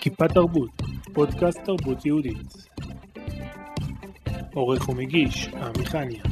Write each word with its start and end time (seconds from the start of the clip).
כיפה 0.00 0.28
תרבות, 0.28 0.70
פודקאסט 1.12 1.58
תרבות 1.64 2.06
יהודית. 2.06 2.52
עורך 4.54 4.88
ומגיש, 4.88 5.48
עמיחניה. 5.48 6.22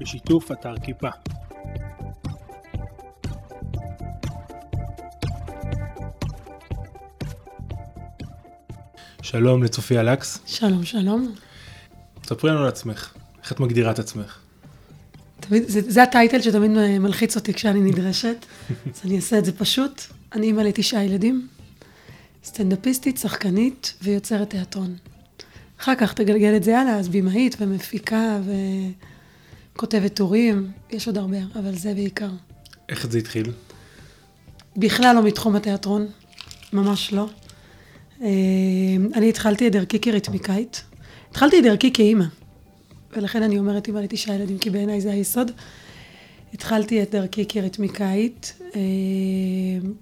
בשיתוף 0.00 0.52
אתר 0.52 0.74
כיפה. 0.82 1.08
שלום 9.22 9.62
לצופיה 9.62 10.02
לקס, 10.02 10.38
שלום, 10.46 10.84
שלום. 10.84 11.34
ספרי 12.26 12.50
לנו 12.50 12.60
על 12.60 12.68
עצמך, 12.68 13.14
איך 13.42 13.52
את 13.52 13.60
מגדירה 13.60 13.90
את 13.90 13.98
עצמך? 13.98 14.38
תמיד, 15.40 15.68
זה, 15.68 15.80
זה 15.90 16.02
הטייטל 16.02 16.42
שתמיד 16.42 16.70
מלחיץ 16.98 17.36
אותי 17.36 17.54
כשאני 17.54 17.80
נדרשת, 17.80 18.36
אז 18.94 19.00
אני 19.04 19.16
אעשה 19.16 19.38
את 19.38 19.44
זה 19.44 19.58
פשוט. 19.58 20.02
אני 20.34 20.46
אימא 20.46 20.60
לתשעה 20.60 21.04
ילדים, 21.04 21.48
סטנדאפיסטית, 22.44 23.18
שחקנית 23.18 23.94
ויוצרת 24.02 24.50
תיאטרון. 24.50 24.96
אחר 25.80 25.94
כך 25.94 26.12
תגלגל 26.12 26.56
את 26.56 26.64
זה 26.64 26.78
הלאה, 26.78 26.98
אז 26.98 27.08
במאית 27.08 27.56
ומפיקה 27.60 28.40
וכותבת 29.74 30.14
טורים, 30.14 30.70
יש 30.90 31.06
עוד 31.06 31.18
הרבה, 31.18 31.36
אבל 31.54 31.74
זה 31.74 31.94
בעיקר. 31.94 32.30
איך 32.88 33.06
זה 33.06 33.18
התחיל? 33.18 33.52
בכלל 34.76 35.16
לא 35.16 35.22
מתחום 35.22 35.56
התיאטרון, 35.56 36.06
ממש 36.72 37.12
לא. 37.12 37.28
אה, 38.22 38.28
אני 39.14 39.28
התחלתי 39.28 39.66
את 39.66 39.72
דרכי 39.72 40.00
כריתמיקאית. 40.00 40.84
התחלתי 41.30 41.58
את 41.58 41.64
דרכי 41.64 41.92
כאימא, 41.92 42.24
ולכן 43.16 43.42
אני 43.42 43.58
אומרת 43.58 43.86
אימא 43.86 43.98
לתשעה 43.98 44.34
ילדים, 44.34 44.58
כי 44.58 44.70
בעיניי 44.70 45.00
זה 45.00 45.12
היסוד. 45.12 45.50
התחלתי 46.54 47.02
את 47.02 47.10
דרכי 47.10 47.46
כריתמיקאית, 47.46 48.60
אה, 48.76 48.80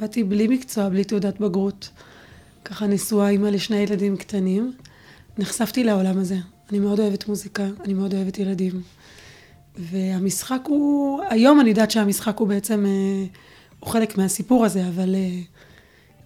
באתי 0.00 0.24
בלי 0.24 0.48
מקצוע, 0.48 0.88
בלי 0.88 1.04
תעודת 1.04 1.40
בגרות. 1.40 1.90
ככה 2.64 2.86
נשואה 2.86 3.28
אימא 3.28 3.48
לשני 3.48 3.76
ילדים 3.76 4.16
קטנים. 4.16 4.72
נחשפתי 5.38 5.84
לעולם 5.84 6.18
הזה. 6.18 6.36
אני 6.70 6.78
מאוד 6.78 7.00
אוהבת 7.00 7.28
מוזיקה, 7.28 7.66
אני 7.84 7.94
מאוד 7.94 8.14
אוהבת 8.14 8.38
ילדים. 8.38 8.82
והמשחק 9.78 10.60
הוא, 10.66 11.20
היום 11.30 11.60
אני 11.60 11.70
יודעת 11.70 11.90
שהמשחק 11.90 12.38
הוא 12.38 12.48
בעצם, 12.48 12.86
אה, 12.86 13.24
הוא 13.80 13.90
חלק 13.90 14.18
מהסיפור 14.18 14.64
הזה, 14.64 14.88
אבל 14.88 15.14
אה, 15.14 15.40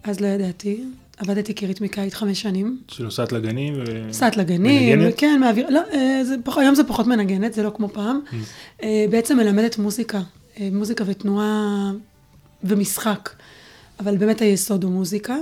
אז 0.04 0.20
לא 0.20 0.26
ידעתי. 0.26 0.84
עבדתי 1.16 1.54
כריתמיקאית 1.54 2.14
חמש 2.14 2.42
שנים. 2.42 2.78
שנוסעת 2.88 3.32
לגנים 3.32 3.74
ו... 3.74 4.06
נוסעת 4.06 4.36
לגנים, 4.36 4.98
מנגנת? 4.98 5.14
כן, 5.16 5.40
מעביר, 5.40 5.70
לא, 5.70 5.80
אה, 5.92 6.24
זה, 6.24 6.34
פח, 6.44 6.58
היום 6.58 6.74
זה 6.74 6.84
פחות 6.84 7.06
מנגנת, 7.06 7.54
זה 7.54 7.62
לא 7.62 7.70
כמו 7.74 7.88
פעם. 7.88 8.20
אה, 8.82 9.04
בעצם 9.10 9.36
מלמדת 9.36 9.78
מוזיקה, 9.78 10.20
אה, 10.60 10.68
מוזיקה 10.72 11.04
ותנועה 11.06 11.92
ומשחק, 12.64 13.30
אבל 14.00 14.16
באמת 14.16 14.40
היסוד 14.40 14.84
הוא 14.84 14.92
מוזיקה. 14.92 15.36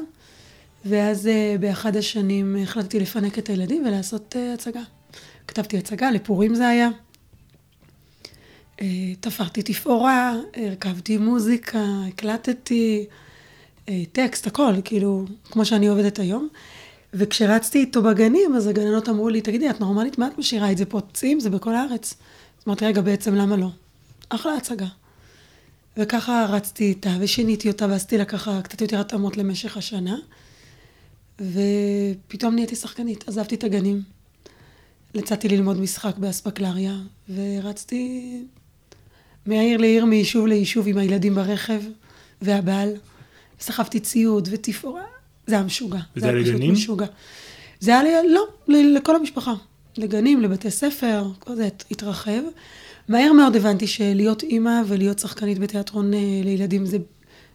ואז 0.86 1.28
באחד 1.60 1.96
השנים 1.96 2.56
החלטתי 2.62 3.00
לפנק 3.00 3.38
את 3.38 3.48
הילדים 3.48 3.86
ולעשות 3.86 4.36
הצגה. 4.54 4.80
כתבתי 5.48 5.78
הצגה, 5.78 6.10
לפורים 6.10 6.54
זה 6.54 6.68
היה. 6.68 6.88
תפרתי 9.20 9.62
תפאורה, 9.62 10.36
הרכבתי 10.56 11.16
מוזיקה, 11.16 11.84
הקלטתי, 12.08 13.06
טקסט, 14.12 14.46
הכל, 14.46 14.72
כאילו, 14.84 15.24
כמו 15.50 15.64
שאני 15.64 15.86
עובדת 15.86 16.18
היום. 16.18 16.48
וכשרצתי 17.14 17.78
איתו 17.78 18.02
בגנים, 18.02 18.56
אז 18.56 18.66
הגננות 18.66 19.08
אמרו 19.08 19.28
לי, 19.28 19.40
תגידי, 19.40 19.70
את 19.70 19.80
נורמלית, 19.80 20.18
מה 20.18 20.26
את 20.26 20.38
משאירה 20.38 20.72
את 20.72 20.78
זה 20.78 20.84
פה? 20.84 21.00
צים, 21.12 21.40
זה 21.40 21.50
בכל 21.50 21.74
הארץ. 21.74 22.14
אז 22.58 22.64
אמרתי, 22.66 22.86
רגע, 22.86 23.00
בעצם 23.00 23.34
למה 23.34 23.56
לא? 23.56 23.68
אחלה 24.28 24.54
הצגה. 24.54 24.86
וככה 25.96 26.46
רצתי 26.48 26.84
איתה, 26.84 27.10
ושיניתי 27.20 27.68
אותה, 27.68 27.86
ועשיתי 27.86 28.18
לה 28.18 28.24
ככה 28.24 28.62
קצת 28.62 28.80
יותר 28.80 29.00
התאמות 29.00 29.36
למשך 29.36 29.76
השנה. 29.76 30.16
ופתאום 31.40 32.54
נהייתי 32.54 32.76
שחקנית, 32.76 33.28
עזבתי 33.28 33.54
את 33.54 33.64
הגנים. 33.64 34.02
יצאתי 35.14 35.48
ללמוד 35.48 35.80
משחק 35.80 36.18
באספקלריה, 36.18 36.96
ורצתי 37.34 38.42
מעיר 39.46 39.78
לעיר, 39.78 40.04
מיישוב 40.04 40.46
ליישוב 40.46 40.88
עם 40.88 40.98
הילדים 40.98 41.34
ברכב, 41.34 41.80
והבעל. 42.42 42.94
סחבתי 43.60 44.00
ציוד 44.00 44.48
ותפאורה, 44.52 45.02
זה 45.46 45.54
היה 45.54 45.64
משוגע. 45.64 46.00
וזה 46.16 46.26
היה 46.26 46.34
לגנים? 46.34 46.72
משוגע. 46.72 47.06
זה 47.80 47.90
היה 47.90 48.02
לי, 48.02 48.32
לא, 48.32 48.44
ל- 48.68 48.96
לכל 48.96 49.16
המשפחה. 49.16 49.54
לגנים, 49.98 50.40
לבתי 50.40 50.70
ספר, 50.70 51.24
כל 51.38 51.54
זה 51.56 51.68
התרחב. 51.90 52.40
מהר 53.08 53.32
מאוד 53.32 53.56
הבנתי 53.56 53.86
שלהיות 53.86 54.42
אימא 54.42 54.82
ולהיות 54.86 55.18
שחקנית 55.18 55.58
בתיאטרון 55.58 56.14
אה, 56.14 56.18
לילדים 56.44 56.86
זה, 56.86 56.98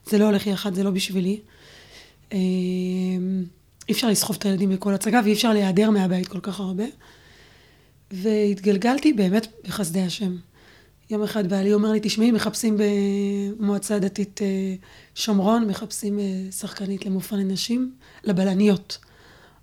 זה 0.09 0.17
לא 0.17 0.25
הולך 0.25 0.47
יחד, 0.47 0.73
זה 0.73 0.83
לא 0.83 0.91
בשבילי. 0.91 1.39
אה, 2.33 2.37
אי 3.89 3.93
אפשר 3.93 4.07
לסחוב 4.09 4.35
את 4.39 4.45
הילדים 4.45 4.69
בכל 4.69 4.93
הצגה 4.93 5.21
ואי 5.23 5.33
אפשר 5.33 5.53
להיעדר 5.53 5.89
מהבית 5.89 6.27
כל 6.27 6.39
כך 6.39 6.59
הרבה. 6.59 6.83
והתגלגלתי 8.11 9.13
באמת 9.13 9.47
בחסדי 9.67 10.01
השם. 10.01 10.35
יום 11.09 11.23
אחד 11.23 11.49
בעלי 11.49 11.73
אומר 11.73 11.91
לי, 11.91 11.99
תשמעי, 12.01 12.31
מחפשים 12.31 12.77
במועצה 13.59 13.99
דתית 13.99 14.41
אה, 14.41 14.47
שומרון, 15.15 15.67
מחפשים 15.67 16.19
אה, 16.19 16.51
שחקנית 16.51 17.05
למופע 17.05 17.35
לנשים, 17.35 17.91
לבלניות. 18.23 18.97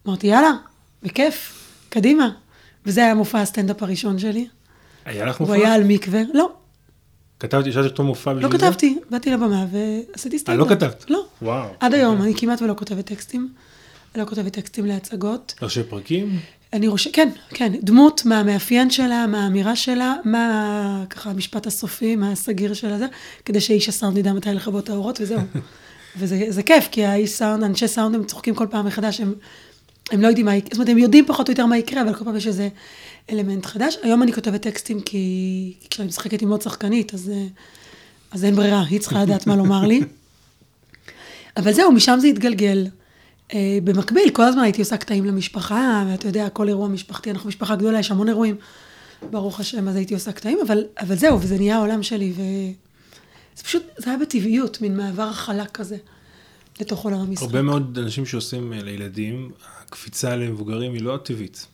אמרתי, 0.06 0.26
יאללה, 0.26 0.52
בכיף, 1.02 1.68
קדימה. 1.88 2.28
וזה 2.86 3.04
היה 3.04 3.14
מופע 3.14 3.40
הסטנדאפ 3.40 3.82
הראשון 3.82 4.18
שלי. 4.18 4.48
היה 5.04 5.24
לך 5.24 5.36
הוא 5.36 5.48
מופע? 5.48 5.58
היה 5.58 5.74
על 5.74 5.84
מקווה. 5.84 6.22
לא, 6.34 6.52
כתבתי, 7.40 7.68
השארתי 7.68 7.88
אותו 7.88 8.02
מופע 8.02 8.32
לא 8.32 8.38
בשביל 8.38 8.52
זה? 8.52 8.66
כתבתי. 8.66 8.98
באתי 9.10 9.30
לבמה 9.30 9.66
ועשיתי 9.72 10.36
אה, 10.36 10.40
סטנדאפ. 10.40 10.70
לא 10.70 10.74
כתבת? 10.74 11.10
לא. 11.10 11.26
וואו. 11.42 11.68
עד 11.80 11.94
היום, 11.94 12.22
אני 12.22 12.34
כמעט 12.36 12.62
ולא 12.62 12.74
כותבת 12.78 13.06
טקסטים. 13.06 13.52
לא 14.14 14.24
כותבת 14.24 14.52
טקסטים 14.52 14.86
להצגות. 14.86 15.54
ראשי 15.62 15.82
פרקים? 15.82 16.38
אני 16.72 16.90
חושבת, 16.90 17.14
כן, 17.14 17.28
כן, 17.48 17.72
דמות, 17.82 18.24
מה 18.24 18.40
המאפיין 18.40 18.90
שלה, 18.90 19.26
מה 19.26 19.44
האמירה 19.44 19.76
שלה, 19.76 20.14
מה 20.24 21.04
ככה 21.10 21.30
המשפט 21.30 21.66
הסופי, 21.66 22.16
מה 22.16 22.32
הסגיר 22.32 22.74
של 22.74 22.92
הזה, 22.92 23.06
כדי 23.44 23.60
שאיש 23.60 23.88
הסאונד 23.88 24.18
ידע 24.18 24.32
מתי 24.32 24.48
לכבות 24.48 24.84
את 24.84 24.90
האורות 24.90 25.18
וזהו. 25.20 25.40
וזה 26.18 26.46
זה 26.48 26.62
כיף, 26.62 26.88
כי 26.90 27.04
האיש 27.04 27.30
סאונד, 27.30 27.62
אנשי 27.62 27.88
סאונד 27.88 28.14
הם 28.14 28.24
צוחקים 28.24 28.54
כל 28.54 28.66
פעם 28.70 28.86
מחדש, 28.86 29.20
הם, 29.20 29.34
הם 30.12 30.20
לא 30.20 30.28
יודעים 30.28 30.46
מה 30.46 30.56
יקרה, 30.56 30.68
זאת 30.70 30.74
אומרת, 30.74 30.88
הם 30.88 30.98
יודעים 30.98 31.24
פחות 31.26 31.48
או 31.48 31.52
יותר 31.52 31.66
מה 31.66 31.78
יקרה, 31.78 32.02
אבל 32.02 32.14
כל 32.14 32.24
פעם 32.24 32.36
יש 32.36 32.46
איזה 32.46 32.68
אלמנט 33.30 33.66
חדש. 33.66 33.96
היום 34.02 34.22
אני 34.22 34.32
כותבת 34.32 34.62
טקסטים 34.62 35.00
כי 35.00 35.74
כי 35.80 35.88
כשאני 35.90 36.08
משחקת 36.08 36.42
עם 36.42 36.50
עוד 36.50 36.62
שחקנית, 36.62 37.14
אז, 37.14 37.32
אז 38.30 38.44
אין 38.44 38.54
ברירה, 38.54 38.84
היא 38.90 39.00
צריכה 39.00 39.22
לדעת 39.22 39.46
מה 39.46 39.56
לומר 39.56 39.86
לי. 39.86 40.00
אבל 41.56 41.72
זהו, 41.72 41.92
משם 41.92 42.18
זה 42.20 42.26
התגלגל. 42.26 42.86
Uh, 43.50 43.54
במקביל, 43.84 44.30
כל 44.32 44.42
הזמן 44.42 44.62
הייתי 44.62 44.80
עושה 44.80 44.96
קטעים 44.96 45.24
למשפחה, 45.24 46.04
ואתה 46.10 46.28
יודע, 46.28 46.48
כל 46.48 46.68
אירוע 46.68 46.88
משפחתי, 46.88 47.30
אנחנו 47.30 47.48
משפחה 47.48 47.76
גדולה, 47.76 47.98
יש 47.98 48.10
המון 48.10 48.28
אירועים, 48.28 48.56
ברוך 49.30 49.60
השם, 49.60 49.88
אז 49.88 49.96
הייתי 49.96 50.14
עושה 50.14 50.32
קטעים, 50.32 50.58
אבל, 50.66 50.84
אבל 51.00 51.14
זהו, 51.16 51.40
וזה 51.40 51.56
נהיה 51.58 51.76
העולם 51.76 52.02
שלי, 52.02 52.32
וזה 52.32 53.64
פשוט, 53.64 53.82
זה 53.96 54.10
היה 54.10 54.18
בטבעיות, 54.18 54.80
מין 54.80 54.96
מעבר 54.96 55.32
חלק 55.32 55.70
כזה, 55.70 55.96
לתוך 56.80 57.04
עולם 57.04 57.20
המשחק. 57.20 57.42
הרבה 57.42 57.62
מאוד 57.62 57.98
אנשים 57.98 58.26
שעושים 58.26 58.72
אה, 58.72 58.82
לילדים, 58.82 59.50
הקפיצה 59.84 60.36
למבוגרים 60.36 60.92
היא 60.92 61.02
לא 61.02 61.18
טבעית. 61.22 61.66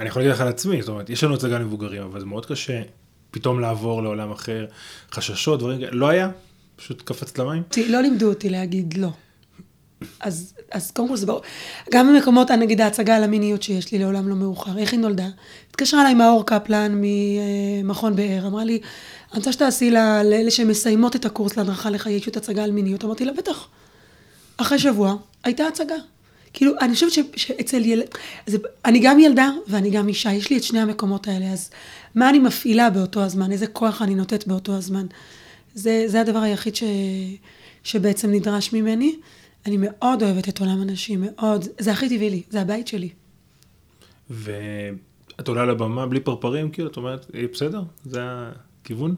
אני 0.00 0.08
יכול 0.08 0.22
להגיד 0.22 0.34
לך 0.34 0.40
על 0.40 0.48
עצמי, 0.48 0.80
זאת 0.80 0.88
אומרת, 0.88 1.10
יש 1.10 1.24
לנו 1.24 1.34
הצגה 1.34 1.58
למבוגרים, 1.58 2.02
אבל 2.02 2.20
זה 2.20 2.26
מאוד 2.26 2.46
קשה 2.46 2.82
פתאום 3.30 3.60
לעבור 3.60 4.02
לעולם 4.02 4.32
אחר, 4.32 4.66
חששות, 5.12 5.60
דברים 5.60 5.78
כאלה, 5.78 5.90
לא 5.92 6.08
היה? 6.08 6.30
פשוט 6.76 7.02
קפצת 7.02 7.38
למים? 7.38 7.62
לא 7.88 8.00
לימדו 8.00 8.28
אותי 8.28 8.48
להגיד 8.48 8.94
לא. 8.96 9.10
אז, 10.20 10.54
אז 10.70 10.90
קודם 10.90 11.08
כל 11.08 11.16
זה 11.16 11.26
ברור. 11.26 11.40
גם 11.92 12.08
במקומות, 12.14 12.50
נגיד 12.50 12.80
ההצגה 12.80 13.16
על 13.16 13.24
המיניות 13.24 13.62
שיש 13.62 13.92
לי 13.92 13.98
לעולם 13.98 14.28
לא 14.28 14.34
מאוחר, 14.36 14.78
איך 14.78 14.92
היא 14.92 15.00
נולדה? 15.00 15.28
התקשרה 15.70 16.00
אליי 16.00 16.14
מאור 16.14 16.46
קפלן 16.46 16.92
ממכון 17.02 18.16
באר, 18.16 18.46
אמרה 18.46 18.64
לי, 18.64 18.80
אני 19.32 19.38
רוצה 19.38 19.52
שתעשי 19.52 19.90
לה- 19.90 20.22
לאלה 20.22 20.50
שמסיימות 20.50 21.16
את 21.16 21.24
הקורס 21.24 21.56
להדרכה 21.56 21.90
לחיי 21.90 22.14
אישות 22.14 22.36
הצגה 22.36 22.64
על 22.64 22.70
מיניות. 22.72 23.04
אמרתי 23.04 23.24
לה, 23.24 23.32
בטח. 23.32 23.68
אחרי 24.56 24.78
שבוע, 24.78 25.16
הייתה 25.44 25.66
הצגה. 25.66 25.94
כאילו, 26.52 26.72
אני 26.80 26.94
חושבת 26.94 27.12
ש, 27.12 27.18
שאצל 27.36 27.86
ילד, 27.86 28.04
אני 28.84 28.98
גם 28.98 29.20
ילדה 29.20 29.50
ואני 29.66 29.90
גם 29.90 30.08
אישה, 30.08 30.32
יש 30.32 30.50
לי 30.50 30.56
את 30.56 30.62
שני 30.62 30.80
המקומות 30.80 31.28
האלה, 31.28 31.46
אז 31.52 31.70
מה 32.14 32.30
אני 32.30 32.38
מפעילה 32.38 32.90
באותו 32.90 33.22
הזמן, 33.22 33.52
איזה 33.52 33.66
כוח 33.66 34.02
אני 34.02 34.14
נותנת 34.14 34.46
באותו 34.46 34.72
הזמן. 34.76 35.06
זה, 35.74 36.04
זה 36.06 36.20
הדבר 36.20 36.38
היחיד 36.38 36.76
ש, 36.76 36.82
שבעצם 37.84 38.30
נדרש 38.30 38.72
ממני. 38.72 39.16
אני 39.68 39.76
מאוד 39.80 40.22
אוהבת 40.22 40.48
את 40.48 40.60
עולם 40.60 40.80
הנשים, 40.82 41.24
מאוד, 41.26 41.64
זה 41.78 41.92
הכי 41.92 42.08
טבעי 42.08 42.30
לי, 42.30 42.42
זה 42.50 42.60
הבית 42.60 42.88
שלי. 42.88 43.08
ואת 44.30 45.48
עולה 45.48 45.66
לבמה 45.66 46.06
בלי 46.06 46.20
פרפרים, 46.20 46.70
כאילו, 46.70 46.88
את 46.90 46.96
אומרת, 46.96 47.26
"אה, 47.34 47.44
בסדר, 47.52 47.82
זה 48.04 48.20
הכיוון? 48.22 49.14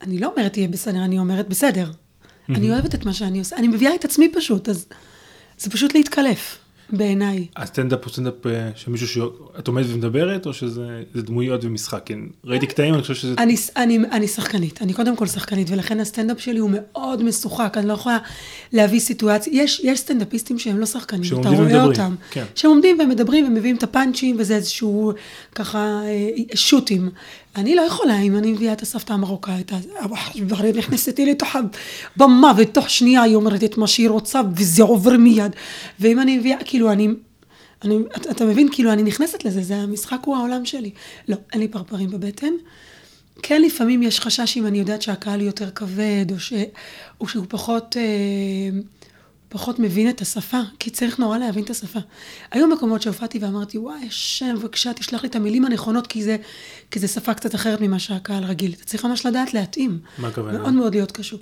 אני 0.00 0.18
לא 0.18 0.32
אומרת 0.36 0.56
יהיה 0.56 0.68
בסדר, 0.68 1.04
אני 1.04 1.18
אומרת 1.18 1.48
בסדר. 1.48 1.90
אני 2.48 2.70
אוהבת 2.70 2.94
את 2.94 3.04
מה 3.04 3.12
שאני 3.12 3.38
עושה, 3.38 3.56
אני 3.56 3.68
מביאה 3.68 3.94
את 3.94 4.04
עצמי 4.04 4.32
פשוט, 4.34 4.68
אז 4.68 4.86
זה 5.58 5.70
פשוט 5.70 5.94
להתקלף. 5.94 6.58
בעיניי. 6.90 7.46
הסטנדאפ 7.56 8.04
הוא 8.04 8.12
סטנדאפ 8.12 8.46
אה, 8.46 8.70
שמישהו 8.76 9.08
שאת 9.08 9.68
עומדת 9.68 9.86
ומדברת, 9.90 10.46
או 10.46 10.52
שזה 10.52 11.02
זה 11.14 11.22
דמויות 11.22 11.64
ומשחק? 11.64 12.02
כן, 12.04 12.18
ראיתי 12.44 12.66
קטעים, 12.66 12.94
אני 12.94 13.02
חושב 13.02 13.14
שזה... 13.14 13.34
אני, 13.38 13.56
אני, 13.76 13.98
אני 14.12 14.28
שחקנית, 14.28 14.82
אני 14.82 14.92
קודם 14.92 15.16
כל 15.16 15.26
שחקנית, 15.26 15.70
ולכן 15.70 16.00
הסטנדאפ 16.00 16.40
שלי 16.40 16.58
הוא 16.58 16.70
מאוד 16.72 17.22
משוחק, 17.22 17.74
אני 17.76 17.88
לא 17.88 17.92
יכולה 17.92 18.18
להביא 18.72 19.00
סיטואציה, 19.00 19.62
יש, 19.62 19.80
יש 19.84 20.00
סטנדאפיסטים 20.00 20.58
שהם 20.58 20.78
לא 20.78 20.86
שחקנים, 20.86 21.40
אתה 21.40 21.48
רואה 21.48 21.60
ומדברים, 21.60 21.90
אותם, 21.90 22.14
כן. 22.30 22.44
שהם 22.54 22.70
עומדים 22.70 22.98
ומדברים 23.00 23.46
ומביאים 23.46 23.76
את 23.76 23.82
הפאנצ'ים, 23.82 24.36
וזה 24.38 24.54
איזשהו 24.54 25.12
ככה 25.54 26.00
אה, 26.04 26.28
שוטים. 26.54 27.10
אני 27.58 27.74
לא 27.74 27.82
יכולה, 27.82 28.20
אם 28.20 28.36
אני 28.36 28.52
מביאה 28.52 28.72
את 28.72 28.82
הסבתא 28.82 29.12
המרוקאית, 29.12 29.72
אז 29.72 29.88
היא 30.32 30.44
נכנסת 30.74 31.18
לי 31.18 31.30
לתוך 31.30 31.56
הבמה, 32.16 32.52
ותוך 32.56 32.90
שנייה 32.90 33.22
היא 33.22 33.34
אומרת 33.34 33.64
את 33.64 33.78
מה 33.78 33.86
שהיא 33.86 34.08
רוצה, 34.08 34.40
וזה 34.56 34.82
עובר 34.82 35.16
מיד. 35.16 35.52
ואם 36.00 36.20
אני 36.20 36.38
מביאה, 36.38 36.58
כאילו, 36.64 36.92
אני... 36.92 37.08
אני, 37.84 37.98
אתה, 38.16 38.30
אתה 38.30 38.44
מבין, 38.44 38.68
כאילו, 38.72 38.92
אני 38.92 39.02
נכנסת 39.02 39.44
לזה, 39.44 39.62
זה 39.62 39.76
המשחק 39.76 40.18
הוא 40.24 40.36
העולם 40.36 40.64
שלי. 40.64 40.90
לא, 41.28 41.36
אין 41.52 41.60
לי 41.60 41.68
פרפרים 41.68 42.10
בבטן. 42.10 42.52
כן, 43.42 43.62
לפעמים 43.62 44.02
יש 44.02 44.20
חשש 44.20 44.56
אם 44.56 44.66
אני 44.66 44.78
יודעת 44.78 45.02
שהקהל 45.02 45.40
יותר 45.40 45.70
כבד, 45.70 46.26
או, 46.30 46.40
ש, 46.40 46.52
או 47.20 47.28
שהוא 47.28 47.46
פחות, 47.48 47.96
אה, 47.96 48.80
פחות 49.48 49.78
מבין 49.78 50.08
את 50.08 50.20
השפה, 50.20 50.60
כי 50.78 50.90
צריך 50.90 51.18
נורא 51.18 51.38
להבין 51.38 51.64
את 51.64 51.70
השפה. 51.70 51.98
היו 52.50 52.66
מקומות 52.66 53.02
שהופעתי 53.02 53.38
ואמרתי, 53.38 53.78
וואי, 53.78 54.06
השם, 54.06 54.54
בבקשה, 54.54 54.92
תשלח 54.92 55.22
לי 55.22 55.28
את 55.28 55.36
המילים 55.36 55.64
הנכונות, 55.64 56.06
כי 56.06 56.22
זה, 56.22 56.36
כי 56.90 56.98
זה 56.98 57.08
שפה 57.08 57.34
קצת 57.34 57.54
אחרת 57.54 57.80
ממה 57.80 57.98
שהקהל 57.98 58.44
רגיל. 58.44 58.72
אתה 58.72 58.84
צריך 58.84 59.04
ממש 59.04 59.26
לדעת 59.26 59.54
להתאים. 59.54 59.98
מה 60.18 60.28
הכוונה? 60.28 60.58
מאוד 60.58 60.72
מאוד 60.72 60.94
להיות 60.94 61.12
קשור. 61.12 61.40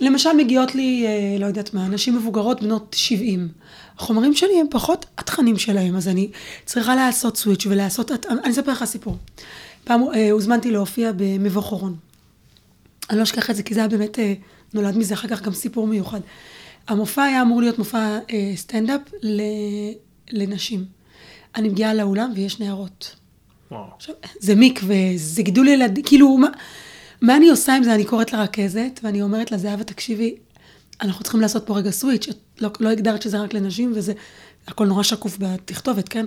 למשל, 0.00 0.32
מגיעות 0.36 0.74
לי, 0.74 1.06
אה, 1.06 1.38
לא 1.40 1.46
יודעת 1.46 1.74
מה, 1.74 1.88
נשים 1.88 2.16
מבוגרות 2.16 2.62
בנות 2.62 2.96
70. 2.98 3.48
החומרים 3.98 4.34
שלי 4.34 4.60
הם 4.60 4.66
פחות 4.70 5.06
התכנים 5.18 5.58
שלהם, 5.58 5.96
אז 5.96 6.08
אני 6.08 6.30
צריכה 6.64 6.94
לעשות 6.94 7.36
סוויץ' 7.36 7.66
ולעשות, 7.66 8.10
אני 8.44 8.50
אספר 8.50 8.72
לך 8.72 8.84
סיפור. 8.84 9.16
פעם 9.84 10.02
אה, 10.14 10.30
הוזמנתי 10.30 10.70
להופיע 10.70 11.12
במבוא 11.16 11.62
חורון. 11.62 11.96
אני 13.10 13.18
לא 13.18 13.22
אשכח 13.22 13.50
את 13.50 13.56
זה, 13.56 13.62
כי 13.62 13.74
זה 13.74 13.80
היה 13.80 13.88
באמת, 13.88 14.18
אה, 14.18 14.34
נולד 14.74 14.96
מזה 14.96 15.14
אחר 15.14 15.28
כך 15.28 15.42
גם 15.42 15.52
סיפור 15.52 15.86
מיוחד. 15.86 16.20
המופע 16.88 17.22
היה 17.22 17.42
אמור 17.42 17.60
להיות 17.60 17.78
מופע 17.78 18.18
אה, 18.30 18.52
סטנדאפ 18.56 19.00
ל, 19.22 19.42
לנשים. 20.30 20.84
אני 21.56 21.68
מגיעה 21.68 21.94
לאולם 21.94 22.32
ויש 22.34 22.60
נערות. 22.60 23.16
וואו. 23.70 23.84
עכשיו, 23.96 24.14
זה 24.40 24.54
מקווה, 24.56 24.96
זה 25.16 25.42
גידול 25.42 25.68
ילדים, 25.68 26.04
כאילו, 26.04 26.36
מה, 26.36 26.48
מה 27.22 27.36
אני 27.36 27.48
עושה 27.48 27.76
עם 27.76 27.82
זה? 27.82 27.94
אני 27.94 28.04
קוראת 28.04 28.32
לרכזת, 28.32 29.00
ואני 29.02 29.22
אומרת 29.22 29.52
לה, 29.52 29.58
זהבה, 29.58 29.84
תקשיבי, 29.84 30.34
אנחנו 31.00 31.22
צריכים 31.22 31.40
לעשות 31.40 31.66
פה 31.66 31.76
רגע 31.76 31.90
switch, 31.90 32.28
את 32.28 32.36
לא, 32.60 32.70
לא 32.80 32.88
הגדרת 32.88 33.22
שזה 33.22 33.38
רק 33.38 33.54
לנשים, 33.54 33.92
וזה, 33.94 34.12
הכל 34.66 34.86
נורא 34.86 35.02
שקוף 35.02 35.36
בתכתובת, 35.38 36.08
כן? 36.08 36.24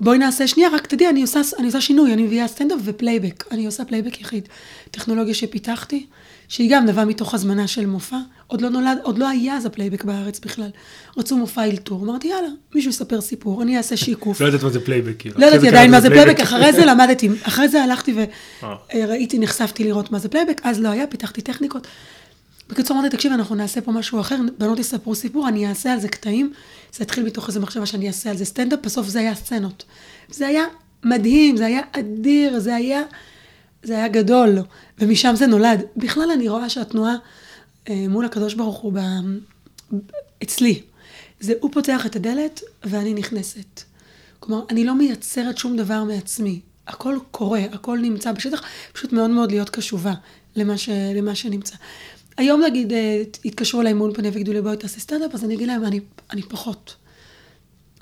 בואי 0.00 0.18
נעשה 0.18 0.46
שנייה, 0.46 0.68
רק 0.68 0.86
תדעי, 0.86 1.08
אני 1.08 1.22
עושה, 1.22 1.40
אני 1.58 1.66
עושה 1.66 1.80
שינוי, 1.80 2.12
אני 2.12 2.22
מביאה 2.22 2.48
סטנדאפ 2.48 2.78
ופלייבק. 2.84 3.44
אני 3.50 3.66
עושה 3.66 3.84
פלייבק 3.84 4.20
יחיד. 4.20 4.48
טכנולוגיה 4.90 5.34
שפיתחתי, 5.34 6.06
שהיא 6.54 6.70
גם 6.70 6.86
נבעה 6.86 7.04
מתוך 7.04 7.34
הזמנה 7.34 7.66
של 7.66 7.86
מופע. 7.86 8.16
עוד 8.46 8.60
לא 8.60 8.68
נולד, 8.68 8.98
עוד 9.02 9.18
לא 9.18 9.28
היה 9.28 9.56
אז 9.56 9.66
הפלייבק 9.66 10.04
בארץ 10.04 10.40
בכלל. 10.40 10.70
רצו 11.16 11.36
מופע 11.36 11.64
אלתור, 11.64 12.02
אמרתי, 12.04 12.28
יאללה, 12.28 12.48
מישהו 12.74 12.90
יספר 12.90 13.20
סיפור, 13.20 13.62
אני 13.62 13.76
אעשה 13.76 13.96
שיקוף. 13.96 14.40
לא 14.40 14.46
יודעת 14.46 14.62
מה 14.62 14.70
זה 14.70 14.80
פלייבק, 14.80 15.14
כאילו. 15.18 15.34
לא 15.38 15.46
ידעתי 15.46 15.68
עדיין 15.68 15.90
מה 15.90 16.00
זה 16.00 16.10
פלייבק, 16.10 16.40
אחרי 16.40 16.72
זה 16.72 16.84
למדתי, 16.90 17.28
אחרי 17.42 17.68
זה 17.68 17.82
הלכתי 17.84 18.14
אה. 18.62 18.74
וראיתי, 18.94 19.38
נחשפתי 19.38 19.84
לראות 19.84 20.12
מה 20.12 20.18
זה 20.18 20.28
פלייבק, 20.28 20.60
אז 20.64 20.80
לא 20.80 20.88
היה, 20.88 21.06
פיתחתי 21.06 21.40
טכניקות. 21.40 21.86
בקיצור, 22.68 22.96
אמרתי, 22.96 23.16
תקשיב, 23.16 23.32
אנחנו 23.32 23.54
נעשה 23.54 23.80
פה 23.80 23.92
משהו 23.92 24.20
אחר, 24.20 24.36
בנות 24.58 24.78
יספרו 24.78 25.14
סיפור, 25.14 25.48
אני 25.48 25.68
אעשה 25.68 25.92
על 25.92 26.00
זה 26.00 26.08
קטעים, 26.08 26.52
זה 26.92 27.04
התחיל 27.04 27.24
מתוך 27.24 27.48
איזו 27.48 27.60
מחשבה 27.60 27.86
שאני 27.86 28.08
אעשה 28.08 28.30
על 28.30 28.36
זה 28.36 28.44
סטנדאפ, 28.44 28.78
בסוף 28.84 29.08
זה 29.08 29.18
היה 29.18 29.34
סצנות. 29.34 29.84
זה 30.28 30.46
היה 30.46 30.64
מדהים, 31.04 31.56
זה 31.56 31.66
היה 31.66 31.80
אדיר, 31.92 32.58
זה 32.58 32.74
היה, 32.74 33.02
זה 33.84 33.96
היה 33.96 34.08
גדול, 34.08 34.58
ומשם 34.98 35.34
זה 35.36 35.46
נולד. 35.46 35.82
בכלל 35.96 36.30
אני 36.30 36.48
רואה 36.48 36.68
שהתנועה 36.68 37.14
אה, 37.88 38.06
מול 38.08 38.24
הקדוש 38.24 38.54
ברוך 38.54 38.76
הוא 38.78 38.92
ב... 38.92 38.98
אצלי, 40.42 40.82
זה 41.40 41.52
הוא 41.60 41.70
פותח 41.72 42.06
את 42.06 42.16
הדלת 42.16 42.60
ואני 42.84 43.14
נכנסת. 43.14 43.82
כלומר, 44.40 44.64
אני 44.70 44.84
לא 44.84 44.94
מייצרת 44.94 45.58
שום 45.58 45.76
דבר 45.76 46.04
מעצמי. 46.04 46.60
הכל 46.86 47.18
קורה, 47.30 47.60
הכל 47.72 47.98
נמצא 47.98 48.32
בשטח, 48.32 48.62
פשוט 48.92 49.12
מאוד 49.12 49.30
מאוד 49.30 49.50
להיות 49.50 49.70
קשובה 49.70 50.14
למה, 50.56 50.78
ש... 50.78 50.88
למה 50.88 51.34
שנמצא. 51.34 51.76
היום 52.36 52.62
נגיד, 52.62 52.92
אה, 52.92 53.22
התקשרו 53.44 53.80
אליי 53.80 53.92
מול 53.92 54.14
פני 54.14 54.28
ויגידו 54.28 54.52
לי, 54.52 54.62
בואי 54.62 54.76
תעשי 54.76 55.00
סטנדאפ, 55.00 55.34
אז 55.34 55.44
אני 55.44 55.54
אגיד 55.54 55.68
להם, 55.68 55.84
אני, 55.84 56.00
אני 56.30 56.42
פחות. 56.42 56.94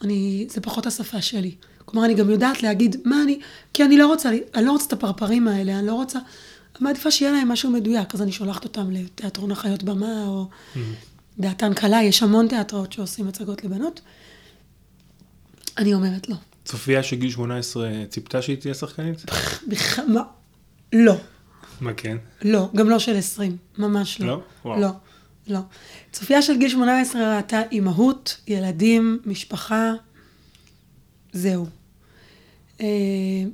אני, 0.02 0.46
זה 0.50 0.60
פחות 0.60 0.86
השפה 0.86 1.22
שלי. 1.22 1.54
כלומר, 1.84 2.06
אני 2.06 2.14
גם 2.14 2.30
יודעת 2.30 2.62
להגיד 2.62 2.96
מה 3.04 3.22
אני, 3.22 3.40
כי 3.74 3.84
אני 3.84 3.98
לא 3.98 4.06
רוצה, 4.06 4.30
אני 4.54 4.64
לא 4.64 4.72
רוצה 4.72 4.86
את 4.86 4.92
הפרפרים 4.92 5.48
האלה, 5.48 5.78
אני 5.78 5.86
לא 5.86 5.94
רוצה, 5.94 6.18
מעדיפה 6.80 7.10
שיהיה 7.10 7.32
להם 7.32 7.48
משהו 7.48 7.70
מדויק, 7.70 8.14
אז 8.14 8.22
אני 8.22 8.32
שולחת 8.32 8.64
אותם 8.64 8.90
לתיאטרון 8.90 9.50
החיות 9.50 9.82
במה, 9.82 10.26
או 10.26 10.48
דעתן 11.38 11.74
קלה, 11.74 12.02
יש 12.02 12.22
המון 12.22 12.48
תיאטראות 12.48 12.92
שעושים 12.92 13.28
הצגות 13.28 13.64
לבנות. 13.64 14.00
אני 15.78 15.94
אומרת 15.94 16.28
לא. 16.28 16.36
צופיה 16.64 17.02
שגיל 17.02 17.30
18 17.30 17.90
ציפתה 18.08 18.42
שהיא 18.42 18.56
תהיה 18.56 18.74
שחקנית? 18.74 19.22
בכ... 19.68 19.98
מה? 19.98 20.22
לא. 20.92 21.14
מה 21.80 21.92
כן? 21.94 22.16
לא, 22.42 22.68
גם 22.76 22.88
לא 22.88 22.98
של 22.98 23.16
20, 23.16 23.56
ממש 23.78 24.20
לא. 24.20 24.26
לא? 24.26 24.40
וואו. 24.64 24.80
לא, 24.80 24.88
לא. 25.48 25.60
צופיה 26.12 26.42
של 26.42 26.58
גיל 26.58 26.68
18 26.68 27.36
ראתה 27.36 27.62
אימהות, 27.72 28.40
ילדים, 28.48 29.18
משפחה, 29.26 29.92
זהו. 31.32 31.66
אה, 32.80 32.86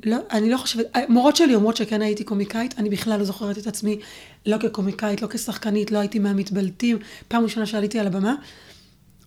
לא, 0.05 0.17
אני 0.31 0.51
לא 0.51 0.57
חושבת, 0.57 0.87
מורות 1.09 1.37
שלי 1.37 1.55
אומרות 1.55 1.77
שכן 1.77 2.03
הייתי 2.03 2.25
קומיקאית, 2.25 2.75
אני 2.79 2.91
בכלל 2.91 3.19
לא 3.19 3.25
זוכרת 3.25 3.59
את 3.59 3.67
עצמי 3.67 3.99
לא 4.47 4.57
כקומיקאית, 4.61 5.23
לא 5.23 5.27
כשחקנית, 5.31 5.91
לא 5.91 5.99
הייתי 5.99 6.19
מהמתבלטים. 6.19 6.99
פעם 7.29 7.43
ראשונה 7.43 7.67
שעליתי 7.67 7.99
על 7.99 8.07
הבמה, 8.07 8.35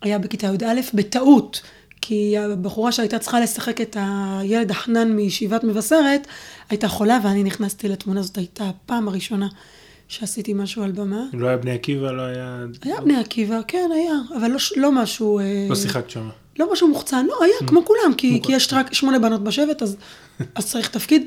היה 0.02 0.18
בכיתה 0.18 0.46
י"א, 0.46 0.80
בטעות, 0.94 1.62
כי 2.00 2.38
הבחורה 2.38 2.92
שהייתה 2.92 3.18
צריכה 3.18 3.40
לשחק 3.40 3.80
את 3.80 3.96
הילד 4.00 4.70
החנן 4.70 5.12
מישיבת 5.12 5.64
מבשרת, 5.64 6.26
הייתה 6.68 6.88
חולה 6.88 7.18
ואני 7.24 7.44
נכנסתי 7.44 7.88
לתמונה, 7.88 8.22
זאת 8.22 8.38
הייתה 8.38 8.68
הפעם 8.68 9.08
הראשונה 9.08 9.48
שעשיתי 10.08 10.54
משהו 10.54 10.82
על 10.82 10.92
במה. 10.92 11.24
לא 11.32 11.48
היה 11.48 11.56
בני 11.56 11.70
עקיבא, 11.70 12.12
לא 12.12 12.22
היה... 12.22 12.64
היה 12.82 13.00
בני 13.00 13.16
עקיבא, 13.16 13.60
כן, 13.68 13.90
היה, 13.94 14.14
אבל 14.36 14.50
לא, 14.50 14.58
לא 14.76 14.92
משהו... 14.92 15.38
אה, 15.38 15.66
לא 15.68 15.76
שיחקת 15.76 16.10
שם. 16.10 16.28
לא 16.58 16.72
משהו 16.72 16.88
מוחצן, 16.88 17.26
לא, 17.26 17.44
היה 17.44 17.68
כמו 17.68 17.84
כולם, 17.84 18.14
כי, 18.16 18.40
כי 18.42 18.52
יש 18.52 18.72
רק 18.72 18.94
שמונה 18.94 19.18
בנות 19.18 19.44
בשבט, 19.44 19.82
אז, 19.82 19.96
אז 20.54 20.70
צריך 20.70 20.88
תפקיד. 20.88 21.22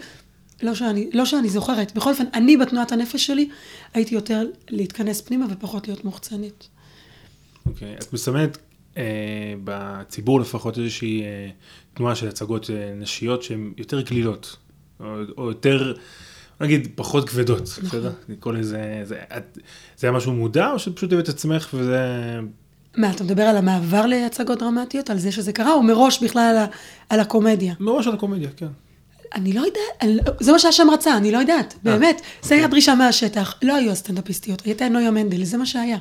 לא 0.64 0.76
שאני, 0.76 1.10
לא 1.14 1.26
שאני 1.26 1.50
זוכרת. 1.50 1.96
בכל 1.96 2.10
אופן, 2.10 2.24
אני 2.34 2.58
בתנועת 2.58 2.92
הנפש 2.92 3.26
שלי 3.26 3.50
הייתי 3.94 4.16
יותר 4.16 4.48
להתכנס 4.70 5.22
פנימה 5.22 5.46
ופחות 5.50 5.88
להיות 5.88 6.06
מוחצנית. 6.06 6.68
אוקיי, 7.66 7.96
את 7.96 8.14
מסמנת 8.14 8.58
אה, 8.98 9.04
בציבור 9.64 10.40
לפחות 10.40 10.78
איזושהי 10.78 11.22
אה, 11.22 11.50
תנועה 11.94 12.16
של 12.16 12.28
הצגות 12.28 12.70
אה, 12.70 12.94
נשיות 12.96 13.44
שהן 13.44 13.74
יותר 13.78 14.02
קלילות, 14.02 14.56
או, 15.00 15.06
או 15.38 15.48
יותר, 15.48 15.94
נגיד, 16.62 16.88
פחות 16.96 17.30
כבדות, 17.30 17.62
בסדר? 17.62 18.12
לקרוא 18.30 18.54
לזה, 18.54 19.02
זה, 19.04 19.22
את, 19.38 19.58
זה 19.98 20.08
היה 20.08 20.18
משהו 20.18 20.34
מודע, 20.34 20.72
או 20.72 20.80
שפשוט 20.80 21.14
הבאת 21.14 21.24
את 21.24 21.30
עצמך 21.30 21.70
וזה... 21.74 22.00
מה, 22.98 23.12
אתה 23.12 23.24
מדבר 23.24 23.44
על 23.44 23.58
המעבר 23.58 24.06
להצגות 24.06 24.60
דרמטיות? 24.60 25.10
על 25.10 25.20
זה 25.20 25.32
שזה 25.32 25.54
קרה, 25.54 25.74
או 25.74 25.84
מראש 25.84 26.24
בכלל 26.24 26.42
על, 26.42 26.58
ה, 26.58 26.66
על 27.10 27.20
הקומדיה? 27.20 27.74
מראש 27.80 28.08
על 28.08 28.14
הקומדיה, 28.14 28.50
כן. 28.58 28.68
אני 29.36 29.54
לא 29.54 29.60
יודעת, 29.62 30.04
לא- 30.28 30.34
זה 30.40 30.52
מה 30.52 30.60
שהשם 30.60 30.88
רצה, 30.90 31.18
אני 31.18 31.32
לא 31.32 31.38
יודעת, 31.38 31.74
באמת. 31.84 32.22
זה 32.42 32.56
היה 32.56 32.68
דרישה 32.68 32.96
מהשטח, 32.96 33.56
לא 33.62 33.76
היו 33.76 33.92
הסטנדאפיסטיות, 33.92 34.62
הייתה 34.66 34.90
נויה 34.90 35.12
מנדל, 35.12 35.44
זה 35.44 35.58
מה 35.58 35.66
שהיה. 35.66 35.98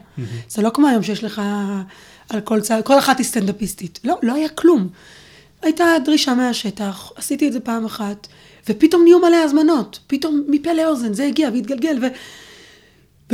זה 0.48 0.62
לא 0.62 0.70
כמו 0.74 0.88
היום 0.88 1.02
שיש 1.02 1.24
לך 1.24 1.42
על 2.28 2.40
כל 2.40 2.60
צד, 2.60 2.80
כל 2.84 2.98
אחת 2.98 3.18
היא 3.18 3.26
סטנדאפיסטית. 3.26 4.00
לא, 4.04 4.18
לא 4.22 4.34
היה 4.34 4.48
כלום. 4.48 4.88
הייתה 5.62 5.84
דרישה 6.04 6.34
מהשטח, 6.34 7.12
עשיתי 7.16 7.48
את 7.48 7.52
זה 7.52 7.60
פעם 7.60 7.84
אחת, 7.84 8.26
ופתאום 8.68 9.02
נהיו 9.02 9.18
מלא 9.18 9.36
הזמנות. 9.36 9.98
פתאום 10.06 10.42
מפה 10.48 10.72
לאוזן, 10.72 11.12
זה 11.12 11.24
הגיע 11.24 11.50
והתגלגל, 11.52 11.98
ו... 12.02 12.06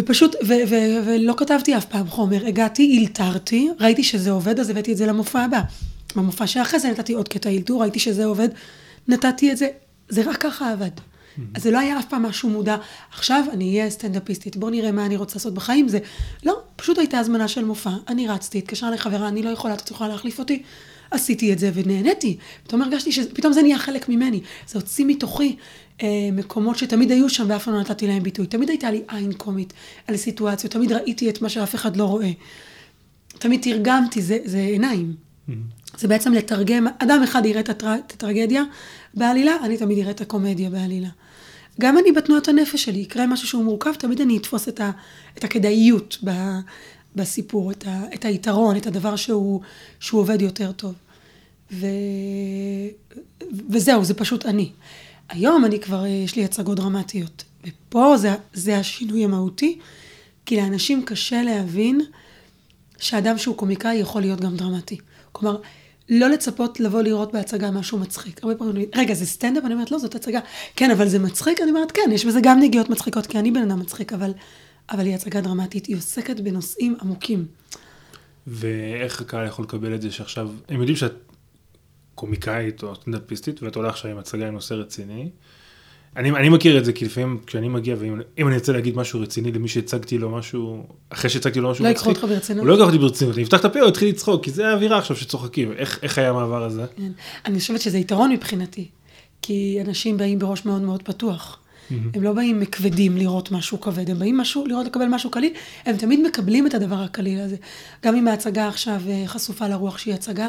ופשוט, 0.01 0.35
ו- 0.35 0.63
ו- 0.69 1.07
ולא 1.07 1.35
כתבתי 1.37 1.77
אף 1.77 1.85
פעם 1.85 2.09
חומר, 2.09 2.47
הגעתי, 2.47 2.83
אילתרתי, 2.83 3.69
ראיתי 3.81 4.03
שזה 4.05 4.31
עובד, 4.31 4.61
אז 4.61 4.71
הבאתי 4.71 4.93
את 4.93 4.97
זה 4.97 5.07
למופע 5.07 5.41
הבא. 5.41 5.61
במופע 6.17 6.47
שאחרי 6.47 6.81
זה 6.81 6.91
נתתי 6.91 7.13
עוד 7.13 7.29
קטע 7.29 7.49
אילתור, 7.49 7.83
ראיתי 7.83 7.99
שזה 7.99 8.25
עובד, 8.25 8.49
נתתי 9.09 9.53
את 9.53 9.57
זה, 9.57 9.69
זה 10.09 10.31
רק 10.31 10.37
ככה 10.37 10.73
עבד. 10.73 10.91
אז 11.55 11.63
זה 11.63 11.71
לא 11.71 11.79
היה 11.79 11.99
אף 11.99 12.05
פעם 12.09 12.23
משהו 12.23 12.49
מודע, 12.49 12.77
עכשיו 13.13 13.45
אני 13.53 13.79
אהיה 13.79 13.91
סטנדאפיסטית, 13.91 14.57
בואו 14.57 14.71
נראה 14.71 14.93
מה 14.93 15.07
אני 15.07 15.17
רוצה 15.17 15.35
לעשות 15.37 15.55
בחיים, 15.55 15.89
זה, 15.89 15.99
לא, 16.45 16.61
פשוט 16.77 16.99
הייתה 16.99 17.19
הזמנה 17.19 17.49
של 17.49 17.65
מופע, 17.65 17.91
אני 18.09 18.29
רצתי, 18.29 18.59
התקשרה 18.59 18.91
לחברה, 18.91 19.29
אני 19.29 19.43
לא 19.43 19.51
יכולה, 19.51 19.75
את 19.75 19.91
יכולה 19.91 20.11
להחליף 20.11 20.39
אותי, 20.39 20.63
עשיתי 21.11 21.53
את 21.53 21.59
זה 21.59 21.71
ונהניתי. 21.75 22.37
פתאום 22.63 22.83
הרגשתי 22.83 23.13
שפתאום 23.13 23.53
זה 23.53 23.63
נהיה 23.63 23.79
חלק 23.79 24.09
ממני, 24.09 24.41
זה 24.69 24.79
הוציא 24.79 25.05
מתוכי 25.09 25.57
אה, 26.03 26.29
מקומות 26.33 26.79
שתמיד 26.79 27.11
היו 27.11 27.29
שם 27.29 27.47
ואף 27.49 27.65
פעם 27.65 27.75
לא 27.75 27.81
נתתי 27.81 28.07
להם 28.07 28.23
ביטוי. 28.23 28.47
תמיד 28.47 28.69
הייתה 28.69 28.91
לי 28.91 29.03
עין 29.09 29.33
קומית 29.33 29.73
על 30.07 30.17
סיטואציות, 30.17 30.73
תמיד 30.73 30.93
ראיתי 30.93 31.31
את 31.31 31.43
מה 31.43 31.49
שאף 31.49 31.75
אחד 31.75 31.97
לא 31.97 32.05
רואה. 32.05 32.31
תמיד 33.39 33.61
תרגמתי, 33.63 34.23
זה, 34.23 34.39
זה 34.45 34.59
עיניים. 34.59 35.15
זה 35.99 36.09
בעצם 36.09 36.33
לתרגם, 36.33 36.87
אדם 36.99 37.23
אחד 37.23 37.47
יראה 37.47 37.61
את, 37.61 37.69
הטר... 37.69 37.95
את 37.95 38.13
הטרגדיה 38.13 38.63
בעלילה, 39.15 39.57
אני 39.63 39.77
תמיד 39.77 39.99
אראה 39.99 40.11
את 40.11 40.21
הקומדיה 40.21 40.71
בעלילה. 40.71 41.09
גם 41.81 41.99
אני 41.99 42.13
בתנועת 42.13 42.49
הנפש 42.49 42.85
שלי, 42.85 42.99
יקרה 42.99 43.27
משהו 43.27 43.49
שהוא 43.49 43.65
מורכב, 43.65 43.95
תמיד 43.95 44.21
אני 44.21 44.37
אתפוס 44.37 44.69
את, 44.69 44.81
ה... 44.81 44.91
את 45.39 45.45
הכדאיות 45.45 46.19
ב... 46.25 46.31
בסיפור, 47.17 47.71
את, 47.71 47.87
ה... 47.87 48.05
את 48.15 48.25
היתרון, 48.25 48.77
את 48.77 48.87
הדבר 48.87 49.17
שהוא, 49.17 49.61
שהוא 50.01 50.21
עובד 50.21 50.43
יותר 50.43 50.73
טוב. 50.73 50.95
ו... 51.73 51.87
וזהו, 53.71 54.05
זה 54.05 54.15
פשוט 54.15 54.47
אני. 54.47 54.71
היום 55.29 55.65
אני 55.65 55.81
כבר, 55.81 56.07
יש 56.07 56.37
לי 56.37 56.45
הצגות 56.45 56.77
דרמטיות. 56.77 57.45
ופה 57.67 58.17
זה, 58.17 58.35
זה 58.53 58.79
השינוי 58.79 59.25
המהותי, 59.25 59.79
כי 60.47 60.57
לאנשים 60.57 61.05
קשה 61.05 61.43
להבין 61.43 62.01
שאדם 62.99 63.39
שהוא 63.39 63.57
קומיקאי 63.57 63.95
יכול 63.95 64.21
להיות 64.21 64.41
גם 64.41 64.57
דרמטי. 64.57 64.99
כלומר, 65.33 65.61
לא 66.09 66.29
לצפות 66.29 66.81
לבוא 66.81 67.03
לראות 67.03 67.33
בהצגה 67.33 67.71
משהו 67.71 67.99
מצחיק. 67.99 68.45
הרבה 68.45 68.55
פעמים, 68.55 68.89
רגע, 68.95 69.15
זה 69.15 69.27
סטנדאפ? 69.27 69.65
אני 69.65 69.75
אומרת, 69.75 69.91
לא, 69.91 69.99
זאת 69.99 70.15
הצגה. 70.15 70.41
כן, 70.77 70.91
אבל 70.91 71.09
זה 71.09 71.19
מצחיק? 71.19 71.61
אני 71.61 71.71
אומרת, 71.71 71.93
כן, 71.93 72.11
יש 72.13 72.25
בזה 72.25 72.41
גם 72.43 72.61
נגיעות 72.61 72.91
מצחיקות, 72.91 73.27
כי 73.27 73.39
אני 73.39 73.51
בן 73.51 73.63
אדם 73.63 73.81
מצחיק, 73.81 74.13
אבל, 74.13 74.33
אבל 74.91 75.07
היא 75.07 75.15
הצגה 75.15 75.41
דרמטית, 75.41 75.87
היא 75.87 75.97
עוסקת 75.97 76.41
בנושאים 76.41 76.97
עמוקים. 77.03 77.47
ואיך 78.47 79.21
הקהל 79.21 79.47
יכול 79.47 79.65
לקבל 79.65 79.95
את 79.95 80.03
זה 80.03 80.11
שעכשיו, 80.11 80.51
הם 80.69 80.79
יודעים 80.79 80.97
שאת 80.97 81.15
קומיקאית 82.15 82.83
או 82.83 82.95
סטנדאפיסטית, 82.95 83.63
ואת 83.63 83.77
עולה 83.77 83.89
עכשיו 83.89 84.11
עם 84.11 84.19
הצגה 84.19 84.49
עם 84.49 84.55
נושא 84.55 84.75
רציני. 84.75 85.31
אני, 86.17 86.31
אני 86.31 86.49
מכיר 86.49 86.79
את 86.79 86.85
זה 86.85 86.93
כי 86.93 87.05
לפעמים 87.05 87.39
כשאני 87.47 87.69
מגיע 87.69 87.97
ואם 87.99 88.49
אני 88.49 88.57
רוצה 88.57 88.73
להגיד 88.73 88.97
משהו 88.97 89.21
רציני 89.21 89.53
למי 89.53 89.69
שהצגתי 89.69 90.19
לו 90.19 90.31
משהו 90.31 90.87
אחרי 91.11 91.31
שהצגתי 91.31 91.61
לו 91.61 91.71
משהו 91.71 91.85
לא 91.85 91.91
מצחיק, 91.91 92.07
לא 92.07 92.11
ייקחו 92.11 92.27
אותך 92.27 92.35
ברצינות, 92.35 92.61
הוא 92.61 92.69
לא 92.69 92.73
ייקח 92.73 92.87
אותי 92.87 92.99
ברצינות, 92.99 93.35
אני 93.35 93.45
אפתח 93.45 93.61
את 93.61 93.65
הפה 93.65 93.81
הוא 93.81 93.89
יתחיל 93.89 94.09
לצחוק 94.09 94.45
כי 94.45 94.51
זה 94.51 94.69
האווירה 94.69 94.99
עכשיו 94.99 95.17
שצוחקים, 95.17 95.73
איך, 95.73 95.99
איך 96.03 96.19
היה 96.19 96.31
המעבר 96.31 96.65
הזה? 96.65 96.85
כן. 96.97 97.13
אני 97.47 97.59
חושבת 97.59 97.81
שזה 97.81 97.99
יתרון 97.99 98.33
מבחינתי, 98.33 98.89
כי 99.43 99.79
אנשים 99.87 100.17
באים 100.17 100.39
בראש 100.39 100.65
מאוד 100.65 100.83
מאוד 100.83 101.03
פתוח. 101.03 101.60
Mm-hmm. 101.91 101.95
הם 102.15 102.23
לא 102.23 102.33
באים 102.33 102.65
כבדים 102.65 103.17
לראות 103.17 103.51
משהו 103.51 103.81
כבד, 103.81 104.11
הם 104.11 104.19
באים 104.19 104.37
משהו, 104.37 104.67
לראות 104.67 104.87
לקבל 104.87 105.07
משהו 105.07 105.31
קליל, 105.31 105.53
הם 105.87 105.97
תמיד 105.97 106.21
מקבלים 106.21 106.67
את 106.67 106.75
הדבר 106.75 107.03
הקליל 107.03 107.41
הזה. 107.41 107.57
גם 108.05 108.17
אם 108.17 108.29
ההצגה 108.29 108.69
עכשיו 108.69 109.01
אה, 109.09 109.23
חשופה 109.27 109.69
לרוח 109.69 109.99
שהיא 109.99 110.15
הצגה, 110.15 110.49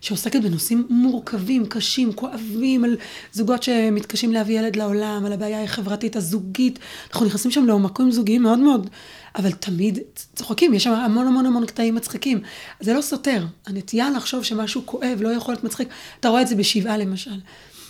שעוסקת 0.00 0.40
בנושאים 0.42 0.86
מורכבים, 0.90 1.66
קשים, 1.66 2.12
כואבים, 2.12 2.84
על 2.84 2.96
זוגות 3.32 3.62
שמתקשים 3.62 4.32
להביא 4.32 4.58
ילד 4.58 4.76
לעולם, 4.76 5.22
על 5.26 5.32
הבעיה 5.32 5.64
החברתית 5.64 6.16
הזוגית. 6.16 6.78
אנחנו 7.10 7.26
נכנסים 7.26 7.50
שם 7.50 7.66
לעומקים 7.66 8.10
זוגיים 8.10 8.42
מאוד 8.42 8.58
מאוד, 8.58 8.90
אבל 9.36 9.52
תמיד 9.52 9.98
צוחקים, 10.36 10.74
יש 10.74 10.84
שם 10.84 10.92
המון 10.92 11.26
המון 11.26 11.46
המון 11.46 11.66
קטעים 11.66 11.94
מצחיקים. 11.94 12.40
זה 12.80 12.94
לא 12.94 13.00
סותר. 13.00 13.44
הנטייה 13.66 14.10
לחשוב 14.10 14.44
שמשהו 14.44 14.82
כואב 14.84 15.18
לא 15.20 15.28
יכול 15.28 15.54
להיות 15.54 15.64
מצחיק, 15.64 15.88
אתה 16.20 16.28
רואה 16.28 16.42
את 16.42 16.48
זה 16.48 16.56
בשבעה 16.56 16.98
למשל. 16.98 17.36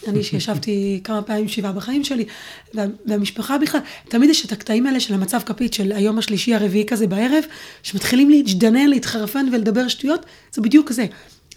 אני 0.08 0.22
שישבתי 0.22 1.00
כמה 1.04 1.22
פעמים 1.22 1.48
שבעה 1.48 1.72
בחיים 1.72 2.04
שלי, 2.04 2.24
וה, 2.74 2.84
והמשפחה 3.06 3.58
בכלל, 3.58 3.80
תמיד 4.08 4.30
יש 4.30 4.46
את 4.46 4.52
הקטעים 4.52 4.86
האלה 4.86 5.00
של 5.00 5.14
המצב 5.14 5.40
כפית 5.46 5.74
של 5.74 5.92
היום 5.92 6.18
השלישי 6.18 6.54
הרביעי 6.54 6.86
כזה 6.86 7.06
בערב, 7.06 7.44
שמתחילים 7.82 8.30
להג'דנן, 8.30 8.86
להתחרפן 8.86 9.46
ולדבר 9.52 9.88
שטויות, 9.88 10.26
זה 10.52 10.62
בדיוק 10.62 10.92
זה. 10.92 11.06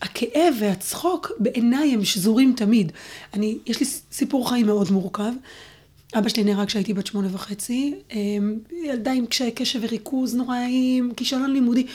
הכאב 0.01 0.53
והצחוק 0.59 1.31
בעיניי 1.39 1.93
הם 1.93 2.05
שזורים 2.05 2.53
תמיד. 2.57 2.91
אני, 3.33 3.57
יש 3.65 3.79
לי 3.79 3.85
סיפור 4.11 4.49
חיים 4.49 4.65
מאוד 4.65 4.91
מורכב. 4.91 5.31
אבא 6.17 6.29
שלי 6.29 6.43
נהרג 6.43 6.67
כשהייתי 6.67 6.93
בת 6.93 7.07
שמונה 7.07 7.27
וחצי, 7.31 7.93
אמ, 8.13 8.55
ילדה 8.85 9.11
עם 9.11 9.25
קשיי 9.25 9.51
קשב 9.51 9.79
וריכוז 9.83 10.35
נוראים, 10.35 11.11
כישלון 11.17 11.51
לימודי, 11.53 11.85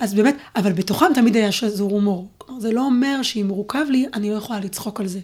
אז 0.00 0.14
באמת, 0.14 0.36
אבל 0.56 0.72
בתוכם 0.72 1.06
תמיד 1.14 1.36
היה 1.36 1.52
שזור 1.52 1.90
הומור. 1.90 2.28
זה 2.58 2.72
לא 2.72 2.84
אומר 2.84 3.22
שאם 3.22 3.46
מורכב 3.48 3.84
לי, 3.90 4.06
אני 4.14 4.30
לא 4.30 4.36
יכולה 4.36 4.60
לצחוק 4.60 5.00
על 5.00 5.06
זה. 5.06 5.20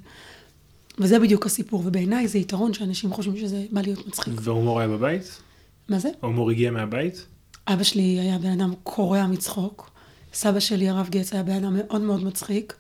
וזה 0.99 1.19
בדיוק 1.19 1.47
הסיפור, 1.47 1.83
ובעיניי 1.87 2.29
זה 2.29 2.39
יתרון 2.39 2.75
שאנשים 2.75 3.13
חושבים 3.13 3.37
שזה 3.37 3.65
בא 3.71 3.81
להיות 3.81 4.07
מצחיק. 4.07 4.35
והומור 4.37 4.81
היה 4.81 4.89
בבית? 4.89 5.41
מה 5.89 5.99
זה? 5.99 6.09
הומור 6.21 6.51
הגיע 6.51 6.71
מהבית? 6.71 7.27
אבא 7.69 7.83
שלי 7.83 8.03
היה 8.03 8.39
בן 8.39 8.61
אדם 8.61 8.75
קורע 8.83 9.27
מצחוק. 9.27 9.91
סבא 10.33 10.61
שלי, 10.61 10.89
הרב 10.89 11.09
גץ, 11.11 11.33
היה 11.33 11.43
בן 11.43 11.53
אדם 11.53 11.77
מאוד 11.77 12.01
מאוד 12.01 12.25
מצחיק. 12.25 12.75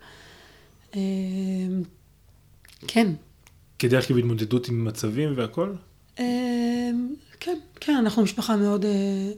אמ, 0.94 1.00
כן. 2.87 3.12
כדרך 3.78 4.08
כלל 4.08 4.16
בהתמודדות 4.16 4.68
עם 4.68 4.85
מצבים 4.85 5.32
והכל? 5.37 5.73
אמ, 6.18 7.14
כן, 7.40 7.58
כן, 7.80 7.96
אנחנו 7.96 8.23
משפחה 8.23 8.56
מאוד, 8.56 8.85
אה, 8.85 8.90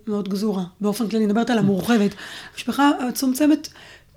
מאוד 0.06 0.28
גזורה. 0.28 0.64
באופן 0.80 1.08
כללי, 1.08 1.24
אני 1.24 1.26
מדברת 1.26 1.50
על 1.50 1.58
המורחבת. 1.58 2.14
משפחה 2.56 2.90
צומצמת, 3.14 3.68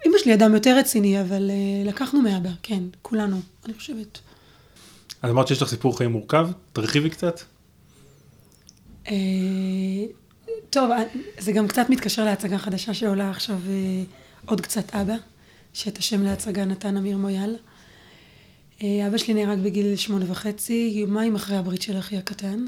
אמא 0.08 0.18
שלי 0.18 0.34
אדם 0.34 0.54
יותר 0.54 0.78
רציני, 0.78 1.22
אבל 1.22 1.52
אה, 1.52 1.90
לקחנו 1.90 2.22
מאבא, 2.22 2.50
כן, 2.64 2.84
כולנו, 3.02 3.40
אני 3.66 3.74
חושבת. 3.74 4.20
אז 5.22 5.32
אמרת 5.32 5.48
שיש 5.48 5.62
לך 5.62 5.70
סיפור 5.70 5.98
חיים 5.98 6.12
מורכב, 6.12 6.50
תרחיבי 6.74 7.10
קצת. 7.10 7.40
אה, 9.08 9.16
טוב, 10.70 10.92
זה 11.40 11.52
גם 11.52 11.68
קצת 11.68 11.90
מתקשר 11.90 12.26
להצגה 12.26 12.58
חדשה 12.58 12.94
שעולה 12.94 13.30
עכשיו, 13.30 13.58
אה, 13.70 14.04
עוד 14.46 14.62
קצת 14.62 14.96
אבא, 14.96 15.16
שאת 15.74 15.98
השם 15.98 16.24
להצגה 16.24 16.66
נתן 16.66 16.98
אמיר 16.98 17.18
מויאל. 17.18 17.56
אה, 18.84 19.08
אבא 19.08 19.18
שלי 19.18 19.34
נהרג 19.34 19.60
בגיל 19.60 19.96
שמונה 19.96 20.26
וחצי, 20.32 20.92
יומיים 20.96 21.36
אחרי 21.36 21.58
הברית 21.58 21.82
של 21.82 22.00
אחי 22.00 22.18
הקטן, 22.18 22.66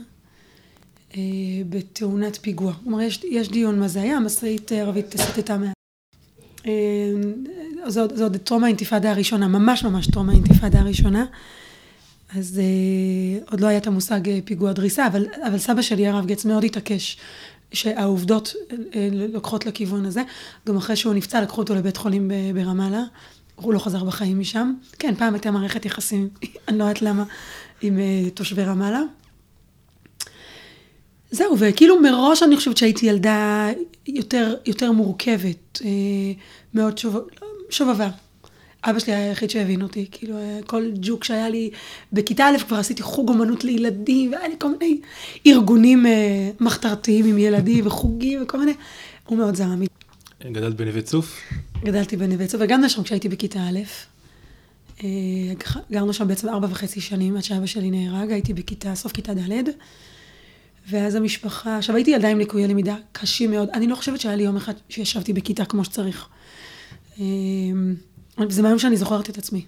אה, 1.18 1.22
בתאונת 1.70 2.40
פיגוע. 2.42 2.74
כלומר, 2.84 3.02
יש, 3.02 3.24
יש 3.24 3.50
דיון 3.50 3.80
מה 3.80 3.88
זה 3.88 4.02
היה, 4.02 4.20
משאית 4.20 4.72
ערבית 4.72 5.16
סטתה 5.18 5.58
מה... 5.58 5.72
זה 7.88 8.24
עוד 8.24 8.38
טרום 8.38 8.64
האינתיפאדה 8.64 9.12
הראשונה, 9.12 9.48
ממש 9.48 9.84
ממש 9.84 10.08
טרום 10.08 10.30
האינתיפאדה 10.30 10.80
הראשונה. 10.80 11.26
אז 12.38 12.60
אה, 12.60 13.46
עוד 13.52 13.60
לא 13.60 13.68
היה 13.68 13.78
את 13.78 13.88
המושג 13.88 14.20
פיגוע 14.46 14.74
דריסה, 14.74 15.08
אבל, 15.08 15.26
אבל 15.48 15.58
סבא 15.58 15.82
שלי, 15.82 16.08
הרב 16.08 16.26
גץ, 16.26 16.46
מאוד 16.46 16.64
התעקש 16.64 17.18
שהעובדות 17.74 18.54
אה, 18.96 19.10
לוקחות 19.12 19.66
לכיוון 19.66 20.06
הזה. 20.06 20.22
גם 20.68 20.78
אחרי 20.78 20.96
שהוא 20.96 21.14
נפצע, 21.14 21.42
לקחו 21.42 21.62
אותו 21.62 21.76
לבית 21.76 21.98
חולים 21.98 22.32
ברמאללה. 22.54 23.04
הוא 23.56 23.74
לא 23.74 23.80
חזר 23.80 24.04
בחיים 24.04 24.40
משם. 24.40 24.74
כן, 25.00 25.16
פעם 25.16 25.34
הייתה 25.34 25.52
מערכת 25.52 25.86
יחסים, 25.86 26.30
אני 26.68 26.78
לא 26.78 26.84
יודעת 26.84 27.02
למה, 27.02 27.24
עם 27.82 28.00
אה, 28.00 28.30
תושבי 28.34 28.64
רמאללה. 28.64 29.02
זהו, 31.32 31.56
וכאילו 31.60 32.02
מראש 32.02 32.44
אני 32.44 32.58
חושבת 32.58 32.78
שהייתי 32.78 33.06
ילדה 33.06 33.70
יותר, 34.08 34.56
יותר 34.66 34.92
מורכבת, 34.92 35.82
אה, 35.86 35.90
מאוד 36.74 36.98
שוב, 36.98 37.18
שובבה. 37.70 38.10
אבא 38.84 39.00
שלי 39.00 39.14
היה 39.14 39.30
היחיד 39.30 39.50
שהבין 39.50 39.82
אותי, 39.82 40.06
כאילו 40.12 40.36
כל 40.66 40.92
ג'וק 41.02 41.24
שהיה 41.24 41.50
לי, 41.50 41.70
בכיתה 42.14 42.46
א' 42.46 42.58
כבר 42.68 42.78
עשיתי 42.78 43.02
חוג 43.02 43.30
אומנות 43.30 43.64
לילדים, 43.64 44.32
והיה 44.32 44.48
לי 44.48 44.56
כל 44.60 44.72
מיני 44.72 45.00
ארגונים 45.48 46.06
אה, 46.06 46.50
מחתרתיים 46.60 47.26
עם 47.26 47.38
ילדים 47.38 47.86
וחוגים 47.88 48.44
וכל 48.44 48.60
מיני, 48.60 48.74
הוא 49.26 49.38
מאוד 49.38 49.56
זרם. 49.56 49.82
גדלת 50.52 50.76
בנווה 50.76 51.02
צוף? 51.02 51.42
גדלתי 51.84 52.18
בנווה 52.18 52.48
צוף, 52.48 52.62
וגם 52.64 52.90
שם 52.90 53.04
כשהייתי 53.04 53.30
בכיתה 53.30 53.60
א'. 53.60 53.80
אה, 55.04 55.10
גרנו 55.92 56.14
שם 56.14 56.28
בעצם 56.28 56.50
ארבע 56.50 56.68
וחצי 56.72 57.02
שנים 57.02 57.38
עד 57.38 57.44
שאבא 57.44 57.66
שלי 57.66 57.92
נהרג, 57.92 58.32
הייתי 58.32 58.54
בכיתה, 58.54 58.96
סוף 58.96 59.12
כיתה 59.12 59.34
ד'. 59.34 59.70
ואז 60.90 61.16
המשפחה, 61.16 61.78
עכשיו 61.78 61.96
הייתי 61.96 62.12
ילדה 62.12 62.28
עם 62.28 62.40
ליקויי 62.40 62.68
למידה 62.68 62.96
קשים 63.12 63.52
מאוד, 63.52 63.70
אני 63.74 63.88
לא 63.88 63.96
חושבת 63.96 64.22
שהיה 64.22 64.36
לי 64.36 64.44
יום 64.44 64.56
אחד 64.56 64.74
שישבתי 64.90 65.34
בכיתה 65.34 65.66
כמו 65.66 65.84
שצריך. 65.84 66.28
אה, 67.20 67.26
זה 68.50 68.62
מהיום 68.62 68.80
שאני 68.80 68.98
זוכרת 68.98 69.30
את 69.30 69.38
עצמי 69.38 69.66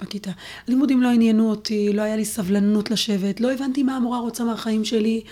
בכיתה. 0.00 0.30
לימודים 0.68 1.02
לא 1.02 1.08
עניינו 1.08 1.50
אותי, 1.50 1.92
לא 1.92 2.02
היה 2.02 2.16
לי 2.16 2.24
סבלנות 2.24 2.90
לשבת, 2.90 3.40
לא 3.40 3.52
הבנתי 3.52 3.82
מה 3.82 3.96
המורה 3.96 4.18
רוצה 4.18 4.44
מהחיים 4.44 4.84
שלי. 4.84 5.22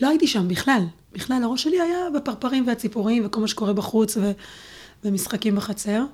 לא 0.00 0.08
הייתי 0.08 0.26
שם 0.26 0.48
בכלל. 0.48 0.82
בכלל, 1.12 1.42
הראש 1.42 1.62
שלי 1.62 1.80
היה 1.80 2.10
בפרפרים 2.14 2.66
והציפורים 2.66 3.26
וכל 3.26 3.40
מה 3.40 3.48
שקורה 3.48 3.72
בחוץ 3.72 4.16
ו... 4.16 4.32
ומשחקים 5.04 5.56
בחצר. 5.56 6.04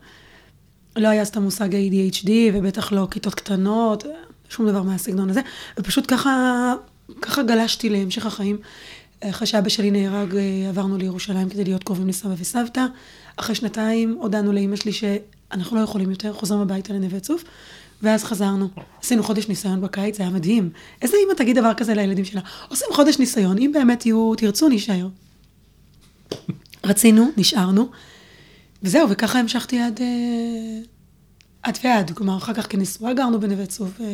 לא 0.97 1.09
היה 1.09 1.23
אז 1.23 1.29
את 1.29 1.37
המושג 1.37 1.75
ה-ADHD, 1.75 2.31
ובטח 2.55 2.93
לא 2.93 3.09
כיתות 3.11 3.35
קטנות, 3.35 4.05
שום 4.49 4.69
דבר 4.69 4.83
מהסגנון 4.83 5.31
הזה. 5.31 5.41
ופשוט 5.79 6.05
ככה, 6.09 6.75
ככה 7.23 7.43
גלשתי 7.43 7.89
להמשך 7.89 8.27
החיים. 8.27 8.57
אחרי 9.21 9.47
שאבא 9.47 9.69
שלי 9.69 9.91
נהרג, 9.91 10.37
עברנו 10.69 10.99
לירושלים 10.99 11.49
כדי 11.49 11.65
להיות 11.65 11.85
קרובים 11.85 12.09
לסבא 12.09 12.35
וסבתא. 12.39 12.87
אחרי 13.37 13.55
שנתיים 13.55 14.17
הודענו 14.21 14.53
לאימא 14.53 14.77
שלי 14.77 14.93
ש... 14.93 15.05
אנחנו 15.53 15.77
לא 15.77 15.81
יכולים 15.83 16.11
יותר, 16.11 16.33
חוזרים 16.33 16.61
הביתה 16.61 16.93
לנווה 16.93 17.21
צוף, 17.21 17.45
ואז 18.03 18.25
חזרנו. 18.25 18.69
עשינו 19.03 19.23
חודש 19.23 19.49
ניסיון 19.49 19.81
בקיץ, 19.81 20.17
זה 20.17 20.23
היה 20.23 20.33
מדהים. 20.33 20.71
איזה 21.03 21.17
אימא 21.17 21.33
תגיד 21.33 21.59
דבר 21.59 21.75
כזה 21.75 21.95
לילדים 21.95 22.25
שלה? 22.25 22.41
עושים 22.69 22.89
חודש 22.93 23.19
ניסיון, 23.19 23.59
אם 23.59 23.71
באמת 23.75 24.07
יהיו, 24.07 24.35
תרצו, 24.35 24.69
נישאר. 24.69 25.09
רצינו, 26.85 27.31
נשארנו, 27.37 27.91
וזהו, 28.83 29.11
וככה 29.11 29.39
המשכתי 29.39 29.81
עד, 29.81 30.01
אה, 30.01 30.81
עד 31.63 31.79
ועד. 31.85 32.11
כלומר, 32.11 32.37
אחר 32.37 32.55
כך 32.55 32.67
כנשואה 32.73 33.15
גרנו 33.15 33.41
בנווה 33.41 33.67
צוף. 33.67 34.01
ו... 34.01 34.05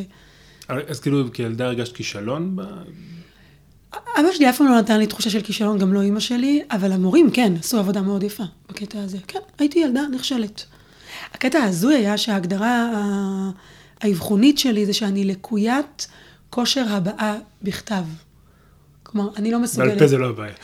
אז 0.88 1.00
כאילו 1.00 1.32
כילדה 1.32 1.66
הרגשת 1.66 1.96
כישלון? 1.96 2.56
ב... 2.56 2.62
אבא 3.92 4.32
שלי 4.32 4.50
אף 4.50 4.58
פעם 4.58 4.66
לא 4.66 4.78
נתן 4.78 4.98
לי 4.98 5.06
תחושה 5.06 5.30
של 5.30 5.40
כישלון, 5.40 5.78
גם 5.78 5.92
לא 5.92 6.02
אימא 6.02 6.20
שלי, 6.20 6.62
אבל 6.70 6.92
המורים, 6.92 7.30
כן, 7.30 7.52
עשו 7.58 7.78
עבודה 7.78 8.02
מאוד 8.02 8.22
יפה 8.22 8.42
בקטע 8.68 9.02
הזה. 9.02 9.18
כן, 9.26 9.38
הייתי 9.58 9.78
ילדה 9.78 10.02
נכשלת. 10.12 10.64
הקטע 11.34 11.58
ההזוי 11.58 11.94
היה 11.94 12.18
שההגדרה 12.18 12.90
האבחונית 14.00 14.58
שלי 14.58 14.86
זה 14.86 14.92
שאני 14.92 15.24
לקוית 15.24 16.06
כושר 16.50 16.84
הבעה 16.88 17.34
בכתב. 17.62 18.04
כלומר, 19.02 19.30
אני 19.36 19.50
לא 19.50 19.58
מסוגלת... 19.58 19.88
בעל 19.88 19.98
פה 19.98 20.06
זה 20.06 20.18
לא 20.18 20.28
הבעיה. 20.28 20.54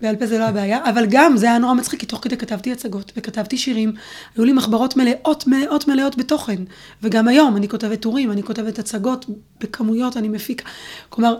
בעל 0.00 0.16
פה 0.16 0.26
זה 0.26 0.38
לא 0.38 0.44
הבעיה, 0.44 0.90
אבל 0.90 1.06
גם 1.10 1.36
זה 1.36 1.46
היה 1.46 1.58
נורא 1.58 1.74
מצחיק, 1.74 2.00
כי 2.00 2.06
תוך 2.06 2.20
כדי 2.22 2.36
כתבתי 2.36 2.72
הצגות 2.72 3.12
וכתבתי 3.16 3.58
שירים, 3.58 3.92
היו 4.36 4.44
לי 4.44 4.52
מחברות 4.52 4.96
מלאות 4.96 5.46
מלאות 5.46 5.88
מלאות 5.88 6.16
בתוכן. 6.16 6.62
וגם 7.02 7.28
היום 7.28 7.56
אני 7.56 7.68
כותבת 7.68 8.00
טורים, 8.00 8.32
אני 8.32 8.42
כותבת 8.42 8.78
הצגות 8.78 9.26
בכמויות, 9.60 10.16
אני 10.16 10.28
מפיקה. 10.28 10.64
כלומר, 11.08 11.36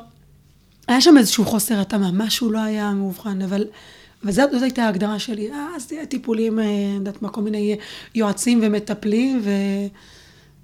היה 0.88 1.00
שם 1.00 1.18
איזשהו 1.18 1.44
חוסר 1.44 1.80
התאמה, 1.80 2.10
משהו 2.12 2.50
לא 2.50 2.58
היה 2.58 2.92
מאובחן, 2.92 3.42
אבל... 3.42 3.64
וזאת 4.24 4.50
זאת 4.50 4.62
הייתה 4.62 4.82
ההגדרה 4.82 5.18
שלי. 5.18 5.52
אה, 5.52 5.68
אז 5.76 5.92
טיפולים, 6.08 6.58
אה, 6.58 6.64
אני 6.64 6.94
יודעת 6.94 7.22
מה, 7.22 7.28
כל 7.28 7.40
מיני 7.40 7.76
יועצים 8.14 8.60
ומטפלים, 8.62 9.40
ו... 9.44 9.50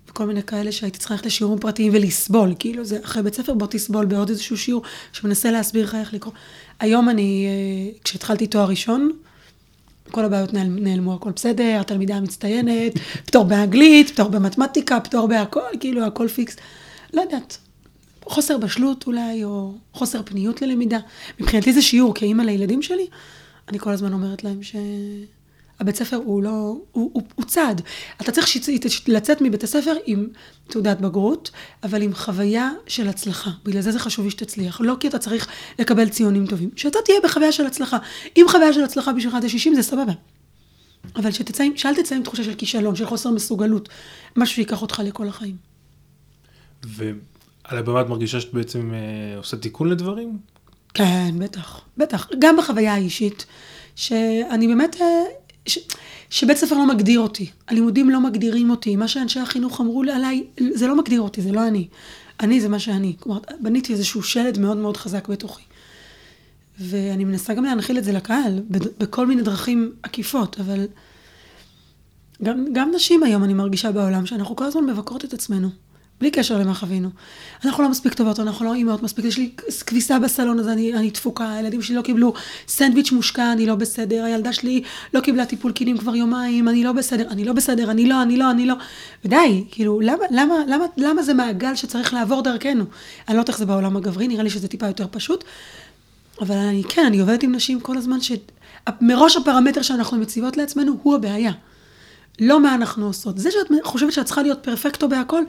וכל 0.08 0.26
מיני 0.26 0.42
כאלה 0.42 0.72
שהייתי 0.72 0.98
צריכה 0.98 1.14
ללכת 1.14 1.26
לשיעורים 1.26 1.58
פרטיים 1.58 1.92
ולסבול, 1.94 2.54
כאילו 2.58 2.84
זה 2.84 2.98
אחרי 3.04 3.22
בית 3.22 3.34
ספר 3.34 3.54
בוא 3.54 3.66
תסבול 3.66 4.06
בעוד 4.06 4.28
איזשהו 4.28 4.56
שיעור 4.56 4.82
שמנסה 5.12 5.50
להסביר 5.50 5.84
לך 5.84 5.94
איך 5.94 6.14
לקרוא. 6.14 6.34
היום 6.80 7.08
אני, 7.08 7.46
אה, 7.46 7.98
כשהתחלתי 8.04 8.46
תואר 8.46 8.68
ראשון, 8.68 9.10
כל 10.10 10.24
הבעיות 10.24 10.52
נעל, 10.54 10.66
נעלמו, 10.66 11.14
הכל 11.14 11.30
בסדר, 11.30 11.76
התלמידה 11.80 12.16
המצטיינת, 12.16 12.92
פטור 13.26 13.44
באנגלית, 13.44 14.10
פטור 14.10 14.28
במתמטיקה, 14.28 15.00
פטור 15.00 15.28
בהכל, 15.28 15.60
כאילו 15.80 16.04
הכל 16.04 16.28
פיקס. 16.28 16.56
לא 17.14 17.20
יודעת, 17.20 17.58
חוסר 18.24 18.58
בשלות 18.58 19.06
אולי, 19.06 19.44
או 19.44 19.72
חוסר 19.92 20.22
פניות 20.24 20.62
ללמידה. 20.62 20.98
מבחינתי 21.40 21.72
זה 21.72 21.82
שיעור, 21.82 22.14
כאימא 22.14 22.42
לילדים 22.42 22.82
שלי, 22.82 23.06
אני 23.68 23.78
כל 23.78 23.90
הזמן 23.90 24.12
אומרת 24.12 24.44
להם 24.44 24.62
ש... 24.62 24.76
הבית 25.80 25.96
ספר 25.96 26.16
הוא 26.16 26.42
לא, 26.42 26.50
הוא, 26.50 27.10
הוא, 27.12 27.22
הוא 27.34 27.44
צעד. 27.44 27.82
אתה 28.20 28.32
צריך 28.32 28.46
שצ... 28.46 28.68
לצאת 29.08 29.40
מבית 29.40 29.64
הספר 29.64 29.94
עם 30.06 30.28
תעודת 30.68 31.00
בגרות, 31.00 31.50
אבל 31.82 32.02
עם 32.02 32.14
חוויה 32.14 32.70
של 32.86 33.08
הצלחה. 33.08 33.50
בגלל 33.64 33.82
זה 33.82 33.92
זה 33.92 33.98
חשוב 33.98 34.24
לי 34.24 34.30
שתצליח. 34.30 34.80
לא 34.80 34.96
כי 35.00 35.08
אתה 35.08 35.18
צריך 35.18 35.48
לקבל 35.78 36.08
ציונים 36.08 36.46
טובים. 36.46 36.70
שאתה 36.76 36.98
תהיה 37.04 37.18
בחוויה 37.24 37.52
של 37.52 37.66
הצלחה. 37.66 37.98
אם 38.36 38.46
חוויה 38.48 38.72
של 38.72 38.84
הצלחה 38.84 39.12
בשבילך 39.12 39.36
זה 39.42 39.48
60 39.48 39.74
זה 39.74 39.82
סבבה. 39.82 40.12
אבל 41.16 41.30
שתצא, 41.30 41.64
שאל 41.76 41.94
תצא 41.94 42.14
עם 42.14 42.22
תחושה 42.22 42.44
של 42.44 42.54
כישלון, 42.54 42.96
של 42.96 43.06
חוסר 43.06 43.30
מסוגלות. 43.30 43.88
משהו 44.36 44.54
שיקח 44.54 44.82
אותך 44.82 45.02
לכל 45.04 45.28
החיים. 45.28 45.56
ועל 46.84 47.78
הבמה 47.78 48.00
את 48.00 48.06
מרגישה 48.08 48.40
שאת 48.40 48.54
בעצם 48.54 48.94
אה, 48.94 49.36
עושה 49.36 49.56
תיקון 49.56 49.88
לדברים? 49.88 50.38
כן, 50.96 51.34
בטח. 51.38 51.80
בטח. 51.96 52.28
גם 52.38 52.56
בחוויה 52.56 52.94
האישית. 52.94 53.46
שאני 53.96 54.68
באמת... 54.68 54.96
אה, 55.00 55.22
ש, 55.66 55.78
שבית 56.30 56.56
ספר 56.56 56.74
לא 56.74 56.86
מגדיר 56.86 57.20
אותי, 57.20 57.50
הלימודים 57.68 58.10
לא 58.10 58.20
מגדירים 58.20 58.70
אותי, 58.70 58.96
מה 58.96 59.08
שאנשי 59.08 59.40
החינוך 59.40 59.80
אמרו 59.80 60.02
עליי, 60.02 60.44
זה 60.74 60.86
לא 60.86 60.96
מגדיר 60.96 61.20
אותי, 61.20 61.42
זה 61.42 61.52
לא 61.52 61.66
אני. 61.66 61.88
אני 62.40 62.60
זה 62.60 62.68
מה 62.68 62.78
שאני. 62.78 63.16
כלומר, 63.20 63.40
בניתי 63.60 63.92
איזשהו 63.92 64.22
שלד 64.22 64.58
מאוד 64.58 64.76
מאוד 64.76 64.96
חזק 64.96 65.28
בתוכי. 65.28 65.62
ואני 66.78 67.24
מנסה 67.24 67.54
גם 67.54 67.64
להנחיל 67.64 67.98
את 67.98 68.04
זה 68.04 68.12
לקהל, 68.12 68.62
בכל 68.98 69.26
מיני 69.26 69.42
דרכים 69.42 69.92
עקיפות, 70.02 70.60
אבל 70.60 70.86
גם, 72.42 72.64
גם 72.72 72.90
נשים 72.94 73.22
היום 73.22 73.44
אני 73.44 73.54
מרגישה 73.54 73.92
בעולם, 73.92 74.26
שאנחנו 74.26 74.56
כל 74.56 74.64
הזמן 74.64 74.86
מבקרות 74.86 75.24
את 75.24 75.32
עצמנו. 75.32 75.68
בלי 76.20 76.30
קשר 76.30 76.58
למה 76.58 76.74
חווינו. 76.74 77.08
אנחנו 77.64 77.82
לא 77.82 77.88
מספיק 77.88 78.14
טובות, 78.14 78.40
אנחנו 78.40 78.64
לא 78.64 78.74
אימהות 78.74 79.02
מספיק, 79.02 79.24
יש 79.24 79.38
לי 79.38 79.50
כביסה 79.86 80.18
בסלון 80.18 80.58
אז 80.58 80.68
אני, 80.68 80.94
אני 80.94 81.10
תפוקה, 81.10 81.52
הילדים 81.52 81.82
שלי 81.82 81.96
לא 81.96 82.02
קיבלו 82.02 82.32
סנדוויץ' 82.68 83.12
מושקע, 83.12 83.52
אני 83.52 83.66
לא 83.66 83.74
בסדר, 83.74 84.24
הילדה 84.24 84.52
שלי 84.52 84.82
לא 85.14 85.20
קיבלה 85.20 85.46
טיפול 85.46 85.72
קינים 85.72 85.98
כבר 85.98 86.16
יומיים, 86.16 86.68
אני 86.68 86.84
לא 86.84 86.92
בסדר, 86.92 87.28
אני 87.30 87.44
לא 87.44 87.52
בסדר, 87.52 87.90
אני 87.90 88.06
לא, 88.06 88.22
אני 88.22 88.36
לא, 88.36 88.50
אני 88.50 88.66
לא. 88.66 88.74
ודי, 89.24 89.64
כאילו, 89.70 90.00
למה, 90.00 90.24
למה, 90.30 90.54
למה, 90.68 90.84
למה 90.96 91.22
זה 91.22 91.34
מעגל 91.34 91.74
שצריך 91.74 92.14
לעבור 92.14 92.42
דרכנו? 92.42 92.84
אני 93.28 93.36
לא 93.36 93.40
יודעת 93.40 93.48
איך 93.48 93.58
זה 93.58 93.66
בעולם 93.66 93.96
הגברי, 93.96 94.28
נראה 94.28 94.42
לי 94.42 94.50
שזה 94.50 94.68
טיפה 94.68 94.86
יותר 94.86 95.06
פשוט. 95.10 95.44
אבל 96.40 96.56
אני, 96.56 96.82
כן, 96.88 97.04
אני 97.06 97.18
עובדת 97.18 97.42
עם 97.42 97.54
נשים 97.54 97.80
כל 97.80 97.98
הזמן, 97.98 98.18
שמראש 98.20 99.36
הפרמטר 99.36 99.82
שאנחנו 99.82 100.16
מציבות 100.16 100.56
לעצמנו 100.56 100.96
הוא 101.02 101.14
הבעיה. 101.14 101.52
לא 102.40 102.60
מה 102.60 102.74
אנחנו 102.74 103.06
עושות. 103.06 103.38
זה 103.38 103.50
שאת 103.50 103.84
חושבת 103.84 104.12
שאת 104.12 104.24
צריכה 104.24 104.42
להיות 104.42 104.58
פרפקטו 104.62 105.08
בהכל, 105.08 105.42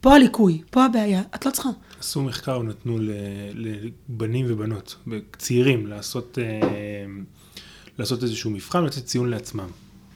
פה 0.00 0.14
הליקוי, 0.14 0.60
פה 0.70 0.84
הבעיה, 0.84 1.22
את 1.34 1.46
לא 1.46 1.50
צריכה. 1.50 1.68
עשו 2.00 2.22
מחקר, 2.22 2.62
נתנו 2.62 2.98
לבנים 3.54 4.46
ובנות, 4.48 4.96
צעירים, 5.38 5.86
לעשות, 5.86 6.38
אה, 6.42 6.60
לעשות 7.98 8.22
איזשהו 8.22 8.50
מבחן, 8.50 8.84
לתת 8.84 9.04
ציון 9.04 9.30
לעצמם, 9.30 9.66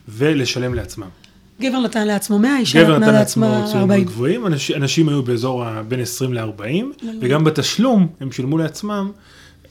ולשלם 0.07 0.73
לעצמם. 0.73 1.09
גבר 1.61 1.79
נתן 1.79 2.07
לעצמו 2.07 2.39
100, 2.39 2.57
אישה 2.59 2.87
נתנה 2.87 3.11
לעצמה 3.11 3.47
40. 3.47 3.61
גבר 3.61 3.67
נתן 3.67 3.69
לעצמו 3.69 3.71
ציונים 3.71 4.03
גבוהים, 4.03 4.47
אנשים, 4.47 4.75
אנשים 4.75 5.09
היו 5.09 5.23
באזור 5.23 5.81
בין 5.87 5.99
20 5.99 6.33
ל-40, 6.33 6.41
לא, 6.41 6.83
לא. 7.03 7.11
וגם 7.21 7.43
בתשלום 7.43 8.07
הם 8.19 8.31
שילמו 8.31 8.57
לעצמם, 8.57 9.11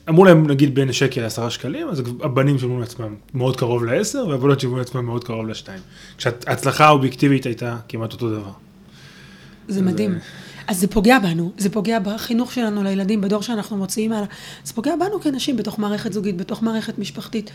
אמרו 0.09 0.24
להם 0.24 0.46
נגיד 0.46 0.74
בין 0.74 0.92
שקל 0.92 1.20
לעשרה 1.20 1.50
שקלים, 1.50 1.88
אז 1.88 2.03
הבנים 2.22 2.59
שילמו 2.59 2.81
לעצמם 2.81 3.14
מאוד 3.35 3.57
קרוב 3.57 3.85
לעשר, 3.85 4.27
והבנות 4.29 4.61
שילמו 4.61 4.79
לעצמם 4.79 5.05
מאוד 5.07 5.24
קרוב 5.24 5.48
לשתיים. 5.48 5.81
כשההצלחה 6.18 6.85
האובייקטיבית 6.85 7.46
הייתה 7.46 7.77
כמעט 7.88 8.12
אותו 8.12 8.31
דבר. 8.31 8.63
זה 9.68 9.83
מדהים. 9.83 10.18
אז 10.66 10.81
זה 10.81 10.87
פוגע 10.87 11.18
בנו, 11.18 11.53
זה 11.59 11.70
פוגע 11.70 11.98
בחינוך 11.98 12.53
שלנו 12.53 12.83
לילדים, 12.83 13.20
בדור 13.20 13.42
שאנחנו 13.42 13.77
מוציאים 13.77 14.12
הלאה. 14.12 14.27
זה 14.64 14.72
פוגע 14.72 14.96
בנו 14.96 15.20
כנשים 15.20 15.57
בתוך 15.57 15.79
מערכת 15.79 16.12
זוגית, 16.12 16.37
בתוך 16.37 16.62
מערכת 16.62 16.98
משפחתית. 16.98 17.50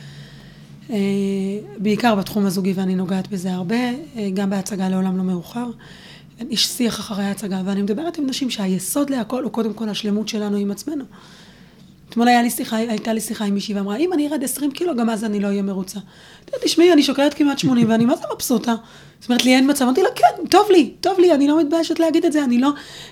אה, 0.89 0.95
בעיקר 1.77 2.15
בתחום 2.15 2.45
הזוגי, 2.45 2.73
ואני 2.73 2.95
נוגעת 2.95 3.27
בזה 3.27 3.53
הרבה, 3.53 3.75
אה, 3.75 4.29
גם 4.33 4.49
בהצגה 4.49 4.89
לעולם 4.89 5.17
לא 5.17 5.23
מאוחר. 5.23 5.69
יש 6.49 6.67
שיח 6.67 6.99
אחרי 6.99 7.23
ההצגה, 7.23 7.61
ואני 7.65 7.81
מדברת 7.81 8.17
עם 8.17 8.27
נשים 8.27 8.49
שהיסוד 8.49 9.09
להכל 9.09 9.43
הוא 9.43 9.51
קודם 9.51 9.73
כל 9.73 9.89
השלמות 9.89 10.27
שלנו 10.27 10.57
עם 10.57 10.71
עצמנו. 10.71 11.03
אתמול 12.09 12.27
לי 12.27 12.49
שיחה, 12.49 12.75
הייתה 12.75 13.13
לי 13.13 13.21
שיחה 13.21 13.45
עם 13.45 13.53
מישהי 13.53 13.75
ואמרה, 13.75 13.97
אם 13.97 14.13
אני 14.13 14.27
ארד 14.27 14.43
20 14.43 14.71
קילו, 14.71 14.95
גם 14.95 15.09
אז 15.09 15.23
אני 15.23 15.39
לא 15.39 15.47
אהיה 15.47 15.61
מרוצה. 15.61 15.99
תשמעי, 16.63 16.93
אני 16.93 17.03
שוקלת 17.03 17.33
כמעט 17.33 17.59
80 17.59 17.89
ואני 17.89 18.05
מה 18.05 18.15
זה 18.15 18.23
מבסוטה. 18.35 18.75
זאת 19.19 19.29
אומרת 19.29 19.45
לי, 19.45 19.55
אין 19.55 19.69
מצב. 19.69 19.85
אמרתי 19.85 20.01
לה, 20.01 20.09
כן, 20.15 20.47
טוב 20.49 20.67
לי, 20.71 20.93
טוב 21.01 21.19
לי, 21.19 21.33
אני 21.33 21.47
לא 21.47 21.59
מתביישת 21.59 21.99
להגיד 21.99 22.25
את 22.25 22.31
זה, 22.31 22.43
אני 22.43 22.59
לא, 22.59 22.69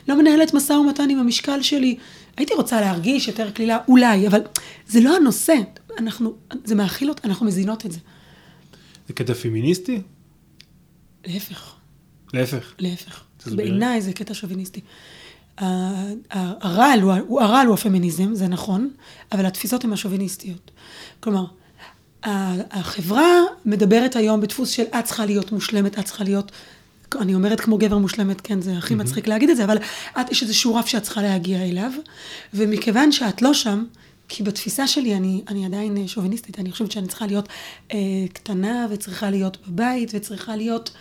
לא 0.08 0.18
מנהלת 0.18 0.54
משא 0.54 0.74
ומתן 0.74 1.10
עם 1.10 1.20
המשקל 1.20 1.62
שלי. 1.62 1.98
הייתי 2.38 2.54
רוצה 2.54 2.82
להרגיש 2.82 3.28
יותר 3.28 3.52
קלילה, 3.52 3.78
אולי, 3.88 4.28
אבל 4.28 4.42
זה 4.88 5.00
לא 5.00 5.16
הנושא. 5.16 5.56
אנחנו, 5.98 6.34
זה 6.64 6.76
מאכיל 6.76 7.10
אותנו, 7.10 7.30
אנחנו 7.30 7.46
מזינות 7.46 7.86
את 7.86 7.92
זה. 7.92 8.00
זה 9.08 9.14
קטע 9.14 9.34
פמיניסטי? 9.34 10.02
להפך. 11.26 11.74
להפך? 12.34 12.74
להפך. 12.80 13.24
בעיניי 13.46 14.02
זה 14.02 14.14
קטע 14.14 14.34
שוביניסטי. 14.34 14.82
הרעל 15.58 17.02
הוא, 17.02 17.42
הרעל 17.42 17.68
הוא 17.68 17.74
הפמיניזם, 17.74 18.36
זה 18.36 18.48
נכון, 18.48 18.90
אבל 19.32 19.46
התפיסות 19.46 19.84
הן 19.84 19.94
השוביניסטיות. 19.94 20.72
כלומר, 21.20 21.46
החברה 22.72 23.42
מדברת 23.66 24.16
היום 24.16 24.42
בדפוס 24.42 24.70
של 24.70 24.84
את 25.00 25.04
צריכה 25.04 25.26
להיות 25.26 25.52
מושלמת, 25.52 26.00
את 26.00 26.06
צריכה 26.06 26.24
להיות, 26.24 26.52
אני 27.22 27.36
אומרת 27.36 27.60
כמו 27.60 27.78
גבר 27.78 27.98
מושלמת, 27.98 28.42
כן, 28.42 28.62
זה 28.62 28.78
הכי 28.78 28.96
מצחיק 28.96 29.28
להגיד 29.28 29.50
את 29.50 29.58
זה, 29.58 29.64
אבל 29.64 29.78
את, 30.22 30.32
יש 30.32 30.44
איזשהו 30.44 30.76
רף 30.76 30.88
שאת 30.88 31.04
צריכה 31.04 31.22
להגיע 31.22 31.64
אליו, 31.64 31.92
ומכיוון 32.54 33.12
שאת 33.12 33.42
לא 33.42 33.54
שם, 33.54 33.86
כי 34.30 34.44
בתפיסה 34.44 34.88
שלי 34.88 35.16
אני, 35.16 35.42
אני 35.48 35.66
עדיין 35.66 36.08
שוביניסטית, 36.08 36.60
אני 36.60 36.72
חושבת 36.72 36.92
שאני 36.92 37.08
צריכה 37.08 37.28
להיות 37.28 37.50
אה, 37.94 37.98
קטנה, 38.34 38.88
וצריכה 38.90 39.30
להיות 39.30 39.58
בבית, 39.68 40.12
וצריכה 40.14 40.56
להיות... 40.56 40.92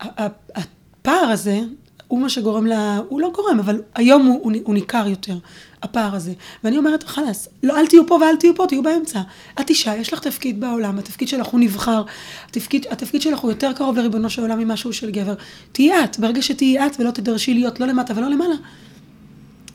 הפער 0.00 1.24
הזה 1.24 1.60
הוא 2.08 2.20
מה 2.20 2.28
שגורם 2.28 2.66
לה, 2.66 3.00
הוא 3.08 3.20
לא 3.20 3.32
גורם, 3.34 3.58
אבל 3.58 3.82
היום 3.94 4.26
הוא, 4.26 4.40
הוא, 4.42 4.52
הוא 4.64 4.74
ניכר 4.74 5.06
יותר, 5.06 5.38
הפער 5.82 6.14
הזה. 6.14 6.32
ואני 6.64 6.78
אומרת, 6.78 7.04
חלאס, 7.04 7.48
לא, 7.62 7.80
אל 7.80 7.86
תהיו 7.86 8.06
פה 8.06 8.14
ואל 8.14 8.36
תהיו 8.36 8.54
פה, 8.54 8.66
תהיו 8.68 8.82
באמצע. 8.82 9.20
את 9.60 9.70
אישה, 9.70 9.96
יש 9.96 10.12
לך 10.12 10.20
תפקיד 10.20 10.60
בעולם, 10.60 10.98
התפקיד 10.98 11.28
שלך 11.28 11.46
הוא 11.46 11.60
נבחר, 11.60 12.02
התפקיד, 12.48 12.86
התפקיד 12.90 13.22
שלך 13.22 13.38
הוא 13.38 13.50
יותר 13.50 13.72
קרוב 13.72 13.96
לריבונו 13.96 14.30
של 14.30 14.42
עולם 14.42 14.58
ממשהו 14.58 14.92
של 14.92 15.10
גבר. 15.10 15.34
תהיי 15.72 16.04
את, 16.04 16.18
ברגע 16.18 16.42
שתהיי 16.42 16.86
את 16.86 17.00
ולא 17.00 17.10
תדרשי 17.10 17.54
להיות 17.54 17.80
לא 17.80 17.86
למטה 17.86 18.12
ולא 18.16 18.28
למעלה, 18.28 18.54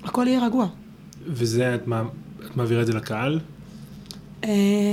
הכל 0.04 0.28
יהיה 0.28 0.46
רגוע. 0.46 0.68
וזה, 1.28 1.76
את, 1.76 1.88
מה, 1.88 2.04
את 2.46 2.58
מעבירה 2.58 2.82
את 2.82 2.88
זה 2.88 2.94
לקהל? 2.94 3.40
Uh, 4.42 4.46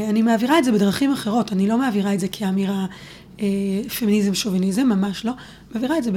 אני 0.09 0.22
מעבירה 0.22 0.59
את 0.59 0.64
זה 0.64 0.72
בדרכים 0.72 1.12
אחרות, 1.12 1.53
אני 1.53 1.66
לא 1.66 1.79
מעבירה 1.79 2.14
את 2.14 2.20
זה 2.20 2.29
כאמירה 2.33 2.87
אה, 3.40 3.46
פמיניזם, 3.98 4.35
שוביניזם, 4.35 4.87
ממש 4.87 5.24
לא. 5.24 5.33
מעבירה 5.75 5.99
את 5.99 6.05
זה 6.05 6.11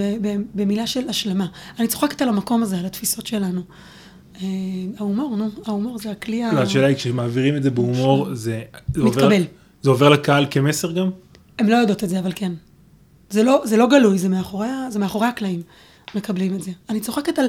במילה 0.56 0.88
של 0.88 1.10
השלמה. 1.10 1.48
אני 1.80 1.88
צוחקת 1.88 2.22
על 2.22 2.30
המקום 2.30 2.64
הזה, 2.64 2.80
על 2.80 2.86
התפיסות 2.86 3.28
שלנו. 3.28 3.62
אה, 4.42 4.48
ההומור, 4.98 5.36
נו, 5.36 5.50
ההומור 5.66 5.98
זה 5.98 6.12
הכלי 6.12 6.44
ה... 6.44 6.54
לא, 6.54 6.60
השאלה 6.60 6.88
היא, 6.88 6.96
כשמעבירים 6.96 7.56
את 7.56 7.64
זה 7.64 7.70
בהומור, 7.70 8.36
זה... 8.36 8.62
מתקבל. 8.96 9.44
זה 9.82 9.90
עובר 9.90 10.10
לקהל 10.10 10.46
כמסר 10.52 10.92
גם? 10.92 11.10
הן 11.60 11.70
לא 11.70 11.76
יודעות 11.76 12.04
את 12.04 12.10
זה, 12.10 12.20
אבל 12.20 12.32
כן. 12.36 12.52
זה 13.30 13.44
לא, 13.44 13.62
זה 13.66 13.78
לא 13.78 13.88
גלוי, 13.88 14.18
זה 14.18 14.30
מאחורי, 14.30 14.68
זה 14.90 15.00
מאחורי 15.00 15.28
הקלעים. 15.28 15.62
מקבלים 16.16 16.56
את 16.56 16.62
זה. 16.64 16.72
אני 16.90 17.00
צוחקת 17.00 17.40
על 17.40 17.46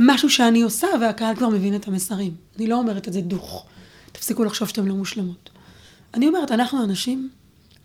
משהו 0.00 0.30
שאני 0.30 0.62
עושה, 0.62 0.86
והקהל 1.00 1.36
כבר 1.36 1.48
מבין 1.48 1.74
את 1.74 1.88
המסרים. 1.88 2.34
אני 2.56 2.66
לא 2.66 2.78
אומרת 2.78 3.08
את 3.08 3.12
זה 3.12 3.20
דוך. 3.20 3.66
תפסיקו 4.12 4.44
לחשוב 4.44 4.68
שאתם 4.68 4.86
לא 4.86 4.94
מושלמות. 4.94 5.50
אני 6.14 6.28
אומרת, 6.28 6.52
אנחנו 6.52 6.84
אנשים 6.84 7.30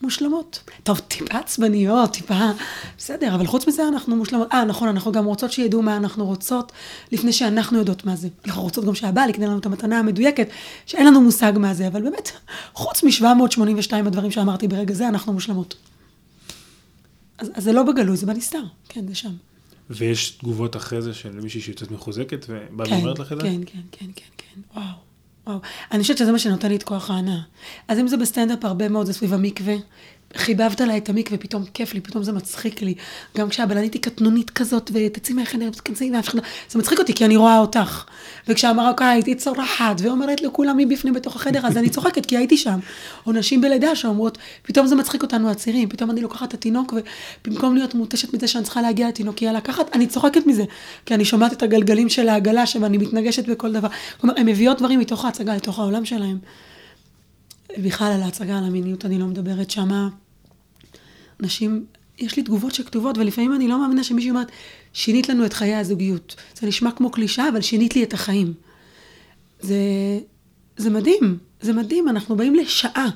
מושלמות. 0.04 0.64
טוב, 0.84 1.00
טיפה 1.00 1.38
עצבניות, 1.38 2.14
טיפה... 2.14 2.52
בסדר, 2.98 3.36
אבל 3.36 3.48
חוץ 3.48 3.68
מזה 3.68 3.88
אנחנו 3.88 4.16
מושלמות. 4.16 4.48
אה, 4.54 4.66
נכון, 4.66 4.88
אנחנו 4.88 5.12
גם 5.12 5.26
רוצות 5.26 5.52
שידעו 5.52 5.82
מה 5.82 5.98
אנחנו 5.98 6.26
רוצות, 6.26 6.72
לפני 7.12 7.34
שאנחנו 7.34 7.78
יודעות 7.78 8.06
מה 8.06 8.16
זה. 8.16 8.28
אנחנו 8.46 8.62
רוצות 8.62 8.86
גם 8.86 8.96
שהבעל 8.96 9.30
יקנה 9.30 9.46
לנו 9.46 9.58
את 9.58 9.66
המתנה 9.66 10.00
המדויקת, 10.00 10.48
שאין 10.86 11.08
לנו 11.08 11.22
מושג 11.22 11.54
מה 11.56 11.74
זה, 11.74 11.88
אבל 11.88 12.02
באמת, 12.02 12.32
חוץ 12.74 13.04
מ-782 13.04 13.94
הדברים 13.94 14.32
שאמרתי 14.32 14.68
ברגע 14.68 14.94
זה, 14.94 15.08
אנחנו 15.08 15.34
מושלמות. 15.34 15.76
אז, 17.38 17.52
אז 17.54 17.64
זה 17.64 17.74
לא 17.74 17.84
בגלוי, 17.84 18.18
זה 18.18 18.26
בנסתר, 18.26 18.64
כן, 18.90 19.08
זה 19.08 19.16
שם. 19.16 19.32
ויש 19.90 20.30
תגובות 20.30 20.76
אחרי 20.76 21.02
זה 21.02 21.14
של 21.14 21.40
מישהי 21.40 21.62
שיוצאת 21.62 21.92
מחוזקת 21.92 22.46
ובאה 22.50 22.88
כן, 22.88 22.94
ואומרת 22.94 23.20
לך 23.20 23.32
את 23.32 23.38
זה? 23.42 23.44
כן, 23.44 23.62
כן, 23.66 23.80
כן, 23.92 24.06
כן, 24.16 24.26
כן, 24.38 24.62
וואו, 24.76 24.86
וואו. 25.48 25.60
אני 25.92 26.02
חושבת 26.02 26.18
שזה 26.18 26.32
מה 26.32 26.40
שנותן 26.40 26.70
לי 26.70 26.76
את 26.76 26.84
כוח 26.84 27.10
ההנאה. 27.10 27.40
אז 27.88 28.00
אם 28.00 28.08
זה 28.08 28.18
בסטנדאפ, 28.18 28.66
הרבה 28.66 28.90
מאוד 28.90 29.06
זה 29.06 29.14
סביב 29.14 29.34
המקווה. 29.34 29.76
חיבבת 30.38 30.82
לה 30.82 30.98
את 30.98 31.10
המקווה, 31.10 31.38
פתאום 31.38 31.64
כיף 31.74 31.94
לי, 31.94 32.02
פתאום 32.02 32.24
זה 32.24 32.32
מצחיק 32.32 32.82
לי. 32.82 32.94
גם 33.38 33.50
כשהבלנית 33.50 33.94
היא 33.94 34.02
קטנונית 34.02 34.50
כזאת, 34.50 34.92
ותצאי 34.94 35.36
מהחדר, 35.36 35.70
תכנסי 35.70 36.12
ואף 36.14 36.28
אחד 36.28 36.38
לא... 36.38 36.44
זה 36.70 36.80
מצחיק 36.80 37.00
אותי, 37.00 37.14
כי 37.14 37.26
אני 37.26 37.36
רואה 37.36 37.60
אותך. 37.60 38.06
וכשהמרוקאית 38.48 39.26
היא 39.26 39.36
צורחת, 39.36 39.96
ואומרת 40.00 40.42
לכולם 40.42 40.78
מבפנים 40.78 41.14
בתוך 41.14 41.36
החדר, 41.36 41.68
אז 41.68 41.78
אני 41.78 41.90
צוחקת, 41.90 42.26
כי 42.26 42.38
הייתי 42.38 42.58
שם. 42.58 42.80
או 43.26 43.32
נשים 43.32 43.62
בלידה 43.62 43.96
שאומרות, 43.96 44.38
פתאום 44.62 44.88
זה 44.88 44.96
מצחיק 44.96 45.24
אותנו 45.24 45.52
הצעירים, 45.52 45.90
פתאום 45.90 46.12
אני 46.12 46.22
לוקחת 46.22 46.50
את 46.50 46.54
התינוק, 46.54 46.94
ובמקום 47.48 47.76
להיות 47.76 47.96
מותשת 47.96 48.34
מזה 48.34 48.48
שאני 48.48 48.64
צריכה 48.64 48.82
להגיע 48.82 49.08
לתינוקיה 49.08 49.54
לקחת, 49.54 49.96
אני 49.96 50.08
צוחקת 50.08 50.46
מזה. 50.46 50.64
כי 51.06 51.14
אני 51.14 51.26
שומעת 51.26 51.54
את 51.54 51.64
הגלגלים 51.64 52.10
של 52.10 52.30
העגלה, 52.30 52.64
ואני 52.82 52.98
מתנגשת 52.98 53.50
בכל 53.50 53.72
דבר. 53.72 53.88
כלומר, 54.22 54.36
הן 54.38 54.50
מביאות 54.50 54.78
דברים 54.78 55.00
מתוך 55.00 55.26
ההצגה 55.26 55.56
לתוך 55.56 55.80
העולם 55.80 56.06
שלהם. 56.06 56.38
בכלל 57.78 58.12
על 58.12 58.24
ההצגה, 58.24 58.58
על 58.58 58.64
המיניות, 58.64 59.06
אני 59.06 59.20
לא 59.20 59.26
מדברת 59.26 59.72
שמה. 59.72 60.10
נשים, 61.42 61.86
יש 62.20 62.38
לי 62.38 62.44
תגובות 62.44 62.74
שכתובות, 62.74 63.18
ולפעמים 63.18 63.56
אני 63.56 63.68
לא 63.68 63.80
מאמינה 63.82 64.04
שמישהי 64.04 64.30
אומרת, 64.30 64.52
שינית 64.94 65.30
לנו 65.30 65.46
את 65.46 65.54
חיי 65.54 65.76
הזוגיות. 65.76 66.36
זה 66.60 66.68
נשמע 66.68 66.92
כמו 66.92 67.12
קלישאה, 67.12 67.50
אבל 67.50 67.62
שינית 67.62 67.96
לי 67.96 68.04
את 68.04 68.14
החיים. 68.14 68.54
זה, 69.60 69.76
זה 70.78 70.90
מדהים, 70.90 71.38
זה 71.62 71.74
מדהים, 71.74 72.10
אנחנו 72.10 72.36
באים 72.36 72.56
לשעה. 72.56 73.10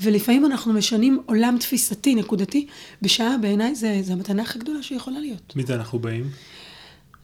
ולפעמים 0.00 0.46
אנחנו 0.46 0.72
משנים 0.72 1.20
עולם 1.26 1.56
תפיסתי, 1.60 2.14
נקודתי, 2.14 2.66
בשעה 3.02 3.38
בעיניי 3.38 3.74
זה, 3.74 3.98
זה 4.02 4.12
המתנה 4.12 4.42
הכי 4.42 4.58
גדולה 4.58 4.82
שיכולה 4.82 5.20
להיות. 5.20 5.52
מי 5.56 5.62
זה 5.66 5.74
אנחנו 5.74 5.98
באים? 5.98 6.24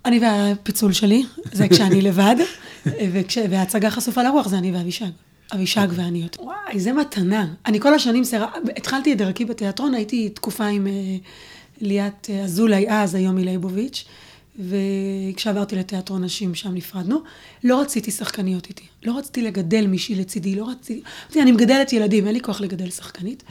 אני 0.05 0.19
והפיצול 0.19 0.93
שלי, 0.93 1.23
זה 1.53 1.69
כשאני 1.69 2.03
לבד, 2.03 2.37
וכש, 3.13 3.39
וההצגה 3.51 3.91
חשופה 3.91 4.23
לרוח 4.23 4.49
זה 4.49 4.59
אני 4.59 4.73
ואבישג. 4.73 5.11
אבישג 5.55 5.89
ואני. 5.91 6.27
וואי, 6.39 6.81
זה 6.81 6.93
מתנה. 6.93 7.47
אני 7.67 7.81
כל 7.81 7.95
השנים 7.95 8.25
סירה... 8.25 8.49
התחלתי 8.77 9.13
את 9.13 9.19
דרכי 9.19 9.45
בתיאטרון, 9.45 9.95
הייתי 9.95 10.29
תקופה 10.29 10.67
עם 10.67 10.87
uh, 10.87 10.91
ליאת 11.81 12.31
uh, 12.31 12.45
אזולאי 12.45 12.87
אז, 12.89 13.15
היום 13.15 13.37
היא 13.37 13.47
ליבוביץ', 13.47 14.05
וכשעברתי 14.59 15.77
לתיאטרון 15.77 16.25
נשים, 16.25 16.55
שם 16.55 16.75
נפרדנו. 16.75 17.23
לא 17.65 17.81
רציתי 17.81 18.11
שחקניות 18.11 18.67
איתי. 18.67 18.85
לא 19.03 19.19
רציתי 19.19 19.43
לגדל 19.43 19.87
מישהי 19.87 20.15
לצידי, 20.15 20.55
לא 20.55 20.69
רציתי... 20.69 21.03
אני 21.37 21.53
מגדלת 21.53 21.93
ילדים, 21.93 22.27
אין 22.27 22.35
לי 22.35 22.41
כוח 22.41 22.61
לגדל 22.61 22.91
שחקנית. 22.91 23.43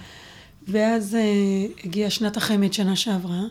ואז 0.67 1.17
uh, 1.17 1.85
הגיעה 1.85 2.09
שנת 2.09 2.37
החמד, 2.37 2.73
שנה 2.73 2.95
שעברה. 2.95 3.41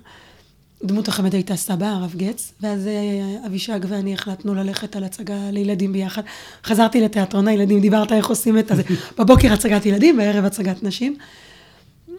דמות 0.85 1.09
החמד 1.09 1.35
הייתה 1.35 1.57
סבא, 1.57 1.87
הרב 1.87 2.15
גץ, 2.17 2.53
ואז 2.61 2.87
אה, 2.87 3.47
אבישג 3.47 3.81
ואני 3.89 4.15
החלטנו 4.15 4.55
ללכת 4.55 4.97
על 4.97 5.05
הצגה 5.05 5.51
לילדים 5.51 5.93
ביחד. 5.93 6.23
חזרתי 6.65 7.01
לתיאטרון 7.01 7.49
הילדים, 7.49 7.81
דיברת 7.81 8.13
איך 8.13 8.27
עושים 8.27 8.59
את 8.59 8.71
זה. 8.77 8.83
בבוקר 9.19 9.53
הצגת 9.53 9.87
ילדים, 9.87 10.17
בערב 10.17 10.45
הצגת 10.45 10.83
נשים. 10.83 11.17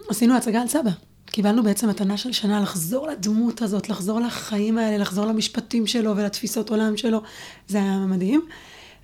עשינו 0.08 0.36
הצגה 0.36 0.62
על 0.62 0.68
סבא. 0.68 0.90
קיבלנו 1.26 1.62
בעצם 1.62 1.88
מתנה 1.88 2.16
של 2.16 2.32
שנה 2.32 2.60
לחזור 2.60 3.08
לדמות 3.08 3.62
הזאת, 3.62 3.88
לחזור 3.88 4.20
לחיים 4.20 4.78
האלה, 4.78 4.98
לחזור 4.98 5.26
למשפטים 5.26 5.86
שלו 5.86 6.16
ולתפיסות 6.16 6.70
עולם 6.70 6.96
שלו. 6.96 7.22
זה 7.68 7.78
היה 7.78 7.98
מדהים. 7.98 8.46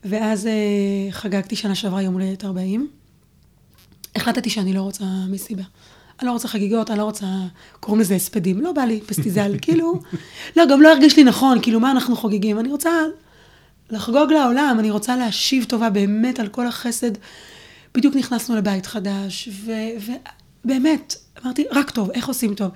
ואז 0.04 0.46
אה, 0.46 0.52
חגגתי 1.10 1.56
שנה 1.56 1.74
שעברה 1.74 2.02
יום 2.02 2.14
הולדת 2.14 2.44
40. 2.44 2.88
החלטתי 4.16 4.50
שאני 4.50 4.72
לא 4.72 4.80
רוצה 4.80 5.04
מסיבה. 5.28 5.62
אני 6.20 6.26
לא 6.26 6.32
רוצה 6.32 6.48
חגיגות, 6.48 6.90
אני 6.90 6.98
לא 6.98 7.04
רוצה, 7.04 7.26
קוראים 7.80 8.00
לזה 8.00 8.14
הספדים, 8.14 8.60
לא 8.60 8.72
בא 8.72 8.82
לי 8.82 9.00
פסטיזל, 9.00 9.56
כאילו, 9.62 10.00
לא, 10.56 10.66
גם 10.66 10.82
לא 10.82 10.92
הרגיש 10.92 11.16
לי 11.16 11.24
נכון, 11.24 11.62
כאילו, 11.62 11.80
מה 11.80 11.90
אנחנו 11.90 12.16
חוגגים? 12.16 12.58
אני 12.58 12.70
רוצה 12.70 12.90
לחגוג 13.90 14.32
לעולם, 14.32 14.76
אני 14.78 14.90
רוצה 14.90 15.16
להשיב 15.16 15.64
טובה 15.64 15.90
באמת 15.90 16.40
על 16.40 16.48
כל 16.48 16.66
החסד. 16.66 17.10
בדיוק 17.94 18.16
נכנסנו 18.16 18.56
לבית 18.56 18.86
חדש, 18.86 19.48
ובאמת, 20.64 21.16
אמרתי, 21.44 21.64
רק 21.70 21.90
טוב, 21.90 22.10
איך 22.10 22.28
עושים 22.28 22.54
טוב? 22.54 22.70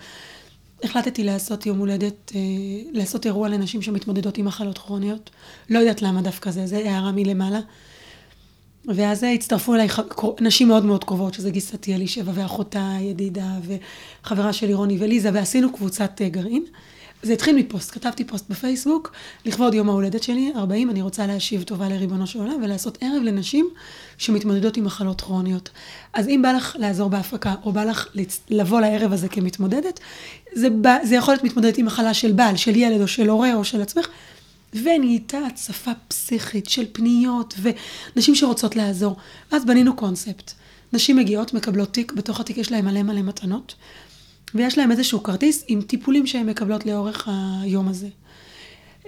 החלטתי 0.85 1.25
לעשות 1.25 1.67
יום 1.67 1.79
הולדת, 1.79 2.33
אה, 2.35 2.41
לעשות 2.93 3.27
אירוע 3.27 3.49
לנשים 3.49 3.83
שמתמודדות 3.83 4.39
עם 4.39 4.45
מחלות 4.45 4.79
כרוניות. 4.79 5.31
לא 5.71 5.79
יודעת 5.79 6.03
למה 6.03 6.23
דווקא 6.23 6.51
זה, 6.51 6.67
זה 6.67 6.77
הערה 6.77 7.13
מלמעלה. 7.13 7.61
ואז 8.85 9.23
הצטרפו 9.35 9.75
אליי 9.75 9.89
נשים 10.41 10.69
מאוד 10.69 10.85
מאוד 10.85 11.05
קרובות, 11.05 11.35
שזה 11.35 11.51
גיסתי 11.51 11.95
אלישבע 11.95 12.33
ואחותה 12.35 12.97
ידידה 13.01 13.49
וחברה 14.23 14.53
שלי 14.53 14.75
רוני 14.75 14.97
וליזה, 15.01 15.31
ועשינו 15.33 15.73
קבוצת 15.73 16.21
אה, 16.21 16.29
גרעין. 16.29 16.65
זה 17.23 17.33
התחיל 17.33 17.57
מפוסט, 17.57 17.91
כתבתי 17.95 18.25
פוסט 18.25 18.51
בפייסבוק, 18.51 19.13
לכבוד 19.45 19.75
יום 19.75 19.89
ההולדת 19.89 20.23
שלי, 20.23 20.53
40, 20.57 20.91
אני 20.91 21.03
רוצה 21.03 21.27
להשיב 21.27 21.63
טובה 21.63 21.89
לריבונו 21.89 22.27
של 22.27 22.39
עולם 22.39 22.63
ולעשות 22.63 22.99
ערב 23.01 23.23
לנשים 23.23 23.69
שמתמודדות 24.19 24.77
עם 24.77 24.85
מחלות 24.85 25.21
כרוניות. 25.21 25.71
אז 26.13 26.29
אם 26.29 26.41
בא 26.43 26.53
לך 26.53 26.77
לעזור 26.79 27.11
בהפקה, 27.11 27.55
או 27.65 27.73
בא 27.73 27.85
לך 27.85 28.09
לבוא 28.51 28.81
לערב 28.81 29.13
הזה 29.13 29.29
כמתמודדת, 29.29 30.01
זה, 30.53 30.71
בא, 30.71 30.99
זה 31.05 31.15
יכול 31.15 31.35
להיות 31.35 31.45
מתמודדת 31.45 31.79
עם 31.79 31.87
מחלה 31.87 32.15
של 32.15 32.33
בעל, 32.33 32.57
של 32.57 32.77
ילד, 32.77 33.01
או 33.01 33.09
של 33.09 33.29
הורה, 33.29 33.55
או 33.55 33.65
של 33.65 33.83
עצמך, 33.83 34.09
ונהייתה 34.75 35.39
הצפה 35.39 35.91
פסיכית 36.09 36.69
של 36.69 36.85
פניות 36.93 37.55
ונשים 37.63 38.35
שרוצות 38.35 38.77
לעזור. 38.77 39.17
אז 39.51 39.65
בנינו 39.65 39.97
קונספט. 39.97 40.53
נשים 40.93 41.17
מגיעות, 41.17 41.55
מקבלות 41.55 41.93
תיק, 41.93 42.13
בתוך 42.13 42.41
התיק 42.41 42.59
יש 42.59 42.73
להן 42.73 42.85
מלא 42.85 43.03
מלא 43.03 43.23
מתנות, 43.23 43.75
ויש 44.55 44.79
להן 44.79 44.91
איזשהו 44.91 45.23
כרטיס 45.23 45.65
עם 45.69 45.83
טיפולים 45.83 46.27
שהן 46.27 46.47
מקבלות 46.47 46.87
לאורך 46.87 47.29
היום 47.63 47.89
הזה. 47.89 48.09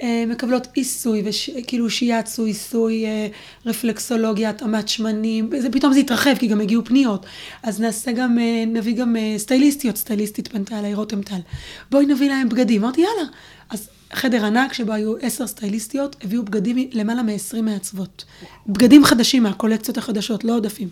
אה, 0.02 0.24
מקבלות 0.26 0.68
עיסוי, 0.74 1.22
וש, 1.24 1.50
כאילו 1.66 1.90
שיאצו, 1.90 2.44
עיסוי, 2.44 3.06
אה, 3.06 3.26
רפלקסולוגיה, 3.66 4.50
התאמת 4.50 4.88
שמנים, 4.88 5.50
זה, 5.58 5.70
פתאום 5.70 5.92
זה 5.92 6.00
יתרחב, 6.00 6.34
כי 6.38 6.46
גם 6.46 6.60
הגיעו 6.60 6.84
פניות. 6.84 7.26
אז 7.62 7.80
נעשה 7.80 8.12
גם, 8.12 8.38
אה, 8.38 8.64
נביא 8.66 8.96
גם 8.96 9.16
סטייליסטיות, 9.36 9.96
סטייליסטית 9.96 10.48
פנתה 10.48 10.78
אליי, 10.78 10.94
רותם 10.94 11.22
טל. 11.22 11.40
בואי 11.90 12.06
נביא 12.06 12.28
להם 12.28 12.48
בגדים. 12.48 12.84
אמרתי, 12.84 13.00
יאללה. 13.00 13.30
אז 13.70 13.88
חדר 14.14 14.46
ענק 14.46 14.72
שבו 14.72 14.92
היו 14.92 15.16
עשר 15.20 15.46
סטייליסטיות, 15.46 16.16
הביאו 16.24 16.42
בגדים 16.42 16.88
למעלה 16.92 17.22
מ-20 17.22 17.62
מעצבות. 17.62 18.24
בגדים 18.66 19.04
חדשים 19.04 19.42
מהקולקציות 19.42 19.98
החדשות, 19.98 20.44
לא 20.44 20.56
עודפים. 20.56 20.88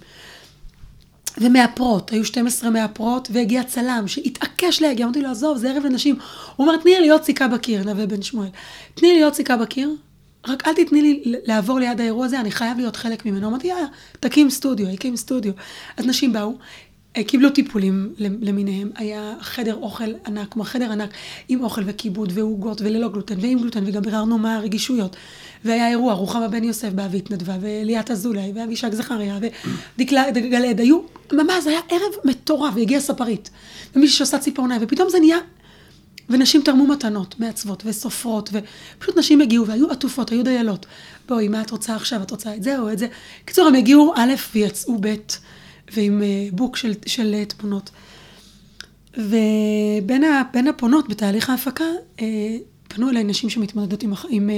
ומאפרות, 1.39 2.13
היו 2.13 2.25
12 2.25 2.71
מאפרות, 2.71 3.29
והגיע 3.33 3.63
צלם 3.63 4.05
שהתעקש 4.07 4.83
להגיע, 4.83 5.07
אמרתי 5.07 5.23
לו, 5.23 5.31
עזוב, 5.31 5.59
זה 5.59 5.71
ערב 5.71 5.85
לנשים. 5.85 6.19
הוא 6.57 6.67
אומר, 6.67 6.79
תני 6.79 6.93
לי 6.95 7.01
להיות 7.01 7.25
סיכה 7.25 7.49
בקיר, 7.49 7.85
נווה 7.85 8.07
בן 8.07 8.23
שמואל. 8.23 8.49
תני 8.95 9.09
לי 9.09 9.15
להיות 9.15 9.35
סיכה 9.35 9.57
בקיר, 9.57 9.97
רק 10.47 10.67
אל 10.67 10.73
תתני 10.75 11.03
לי 11.03 11.23
לעבור 11.25 11.79
ליד 11.79 12.01
האירוע 12.01 12.27
הזה, 12.27 12.41
אני 12.41 12.51
חייב 12.51 12.79
להיות 12.79 12.97
חלק 12.97 13.27
ממנו. 13.27 13.49
אמרתי, 13.49 13.67
יאללה, 13.67 13.87
תקים 14.21 14.51
סטודיו, 14.51 14.89
הקים 14.89 15.17
סטודיו. 15.17 15.53
אז 15.97 16.07
נשים 16.07 16.33
באו, 16.33 16.55
קיבלו 17.20 17.51
טיפולים 17.51 18.14
למיניהם, 18.18 18.90
היה 18.94 19.35
חדר 19.40 19.75
אוכל 19.75 20.05
ענק, 20.27 20.48
כמו 20.51 20.64
חדר 20.64 20.92
ענק 20.92 21.11
עם 21.48 21.64
אוכל 21.64 21.83
וכיבוד 21.87 22.33
ועוגות 22.35 22.81
וללא 22.81 23.09
גלוטן 23.09 23.35
ועם 23.40 23.59
גלוטן 23.59 23.85
וגם 23.87 24.03
ביררנו 24.03 24.38
מה 24.38 24.57
הרגישויות. 24.57 25.16
והיה 25.64 25.88
אירוע, 25.88 26.14
רוחמה 26.14 26.48
בן 26.48 26.64
יוסף 26.64 26.88
באה 26.88 27.09
והתנדבה, 27.11 27.57
וליאת 27.61 28.11
אזולאי, 28.11 28.53
ואבישג 28.55 28.94
זכריה, 28.94 29.38
ודקלה 29.96 30.31
גלעד, 30.31 30.81
היו, 30.81 31.01
ממש, 31.33 31.64
זה 31.64 31.70
היה 31.70 31.81
ערב 31.88 32.12
מטורף, 32.25 32.75
והגיעה 32.77 33.01
ספרית, 33.01 33.51
ומישהי 33.96 34.16
שעושה 34.16 34.38
ציפורניים, 34.38 34.81
ופתאום 34.85 35.09
זה 35.09 35.18
נהיה, 35.18 35.38
ונשים 36.31 36.62
תרמו 36.62 36.87
מתנות, 36.87 37.40
מעצבות 37.40 37.83
וסופרות, 37.87 38.51
ופשוט 38.53 39.18
נשים 39.18 39.40
הגיעו 39.40 39.66
והיו 39.66 39.90
עטופות, 39.90 40.31
היו 40.31 40.44
דיילות. 40.44 40.87
בואי, 41.29 41.48
מה 41.48 41.62
את 41.62 41.70
רוצה 41.70 41.96
עכשיו? 41.96 42.22
את 42.22 42.31
רוצה 42.31 42.55
את 42.55 42.62
זה 42.62 42.79
או 42.79 42.92
את 42.92 42.98
זה? 42.98 43.07
בקיצור, 43.44 43.66
הם 43.66 43.75
הגיעו 43.75 44.12
א' 44.16 44.33
ויצאו 44.55 44.98
ב'. 45.01 45.14
ועם 45.94 46.22
אה, 46.22 46.48
בוק 46.52 46.76
של, 46.76 46.94
של 47.07 47.35
אה, 47.35 47.44
תמונות. 47.44 47.90
ובין 49.16 50.66
הפונות 50.68 51.09
בתהליך 51.09 51.50
ההפקה, 51.50 51.85
אה, 52.20 52.57
פנו 52.88 53.11
אליי 53.11 53.24
נשים 53.24 53.50
שמתמודדות 53.50 54.02
עם, 54.02 54.12
עם, 54.28 54.50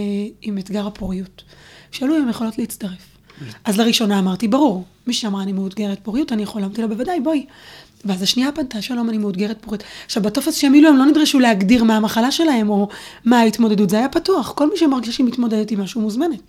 עם 0.42 0.58
אתגר 0.58 0.86
הפוריות. 0.86 1.42
שאלו 1.90 2.16
אם 2.16 2.22
הן 2.22 2.28
יכולות 2.28 2.58
להצטרף. 2.58 3.14
אז 3.64 3.78
לראשונה 3.78 4.18
אמרתי, 4.18 4.48
ברור, 4.48 4.84
מי 5.06 5.12
שאמרה 5.14 5.42
אני 5.42 5.52
מאותגרת 5.52 5.98
פוריות, 6.02 6.32
אני 6.32 6.42
יכולה, 6.42 6.66
אמרתי 6.66 6.82
לה, 6.82 6.86
בוודאי, 6.88 7.20
בואי. 7.20 7.46
ואז 8.04 8.22
השנייה 8.22 8.52
פנתה, 8.52 8.82
שלום, 8.82 9.08
אני 9.08 9.18
מאותגרת 9.18 9.58
פוריות. 9.60 9.82
עכשיו, 10.04 10.22
בטופס 10.22 10.56
שהם 10.56 10.72
מילאו, 10.72 10.90
הם 10.90 10.96
לא 10.96 11.06
נדרשו 11.06 11.40
להגדיר 11.40 11.84
מה 11.84 11.96
המחלה 11.96 12.30
שלהם, 12.30 12.68
או 12.70 12.88
מה 13.24 13.40
ההתמודדות, 13.40 13.90
זה 13.90 13.98
היה 13.98 14.08
פתוח. 14.08 14.52
כל 14.52 14.70
מי 14.70 14.76
שמרגישה 14.76 15.12
שהיא 15.12 15.26
מתמודדת 15.26 15.70
עם 15.70 15.80
משהו 15.80 16.00
מוזמנת. 16.00 16.40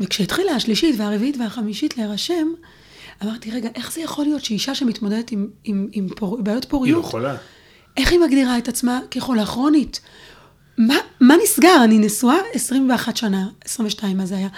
וכשהתחילה 0.00 0.52
השלישית 0.52 0.94
והרביעית 0.98 1.36
והחמישית 1.36 1.98
להירשם, 1.98 2.46
אמרתי, 3.22 3.50
רגע, 3.50 3.68
איך 3.74 3.92
זה 3.92 4.00
יכול 4.00 4.24
להיות 4.24 4.44
שאישה 4.44 4.74
שמתמודדת 4.74 5.30
עם, 5.30 5.48
עם, 5.64 5.88
עם 5.92 6.08
פור, 6.16 6.42
בעיות 6.42 6.62
היא 6.64 6.70
פוריות, 6.70 7.04
לא 7.04 7.08
חולה. 7.08 7.36
איך 7.96 8.12
היא 8.12 8.20
מגדירה 8.20 8.58
את 8.58 8.68
עצמה 8.68 9.00
כחולה 9.10 9.46
כרונית? 9.46 10.00
מה, 10.78 10.94
מה 11.20 11.34
נסגר? 11.44 11.84
אני 11.84 11.98
נשואה 11.98 12.36
21 12.52 13.16
שנה, 13.16 13.48
22, 13.64 14.16
מה 14.16 14.26
זה 14.26 14.36
היה? 14.36 14.48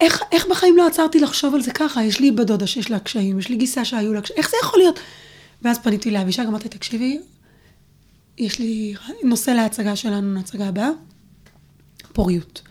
איך, 0.00 0.22
איך 0.32 0.46
בחיים 0.50 0.76
לא 0.76 0.86
עצרתי 0.86 1.20
לחשוב 1.20 1.54
על 1.54 1.62
זה 1.62 1.72
ככה? 1.72 2.04
יש 2.04 2.20
לי 2.20 2.30
בת 2.30 2.46
דודה 2.46 2.66
שיש 2.66 2.90
לה 2.90 2.98
קשיים, 2.98 3.38
יש 3.38 3.48
לי 3.48 3.56
גיסה 3.56 3.84
שהיו 3.84 4.12
לה 4.12 4.20
קשיים, 4.20 4.38
איך 4.38 4.50
זה 4.50 4.56
יכול 4.62 4.78
להיות? 4.80 5.00
ואז 5.62 5.78
פניתי 5.78 6.10
לאבישג, 6.10 6.46
אמרתי, 6.46 6.68
תקשיבי, 6.68 7.20
יש 8.38 8.58
לי 8.58 8.94
נושא 9.24 9.50
להצגה 9.50 9.96
שלנו, 9.96 10.34
להצגה 10.34 10.68
הבאה, 10.68 10.90
פוריות. 12.12 12.62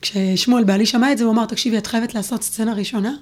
כששמואל 0.00 0.64
בעלי 0.64 0.86
שמע 0.86 1.12
את 1.12 1.18
זה, 1.18 1.24
הוא 1.24 1.32
אמר, 1.32 1.46
תקשיבי, 1.46 1.78
את 1.78 1.86
חייבת 1.86 2.14
לעשות 2.14 2.42
סצנה 2.42 2.74
ראשונה, 2.74 3.16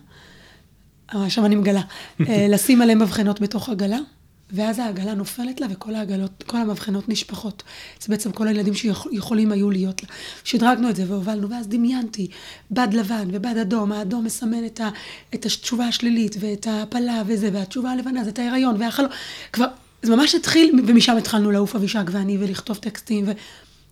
עכשיו 1.08 1.46
אני 1.46 1.56
מגלה, 1.56 1.82
אה, 2.20 2.46
לשים 2.52 2.82
עליהם 2.82 3.02
מבחנות 3.02 3.40
בתוך 3.40 3.68
עגלה, 3.68 3.98
ואז 4.52 4.78
העגלה 4.78 5.14
נופלת 5.14 5.60
לה 5.60 5.66
וכל 5.70 5.94
העגלות, 5.94 6.44
כל 6.46 6.56
המבחנות 6.56 7.08
נשפכות. 7.08 7.62
זה 8.00 8.06
בעצם 8.08 8.32
כל 8.32 8.48
הילדים 8.48 8.74
שיכולים 8.74 9.52
היו 9.52 9.70
להיות 9.70 10.02
לה. 10.02 10.08
שדרגנו 10.44 10.90
את 10.90 10.96
זה 10.96 11.04
והובלנו, 11.08 11.50
ואז 11.50 11.68
דמיינתי 11.68 12.28
בד 12.70 12.88
לבן 12.92 13.28
ובד 13.32 13.56
אדום, 13.58 13.92
האדום 13.92 14.24
מסמן 14.24 14.66
את, 14.66 14.80
ה, 14.80 14.88
את 15.34 15.46
התשובה 15.46 15.84
השלילית 15.84 16.36
ואת 16.40 16.66
ההפלה 16.66 17.22
וזה, 17.26 17.50
והתשובה 17.52 17.90
הלבנה 17.90 18.24
זה 18.24 18.30
את 18.30 18.38
ההיריון 18.38 18.76
והחלום. 18.82 19.10
כבר, 19.52 19.66
זה 20.02 20.16
ממש 20.16 20.34
התחיל, 20.34 20.80
ומשם 20.86 21.16
התחלנו 21.16 21.50
לעוף 21.50 21.76
אבישג 21.76 22.04
ואני 22.10 22.38
ולכתוב 22.40 22.76
טקסטים, 22.76 23.24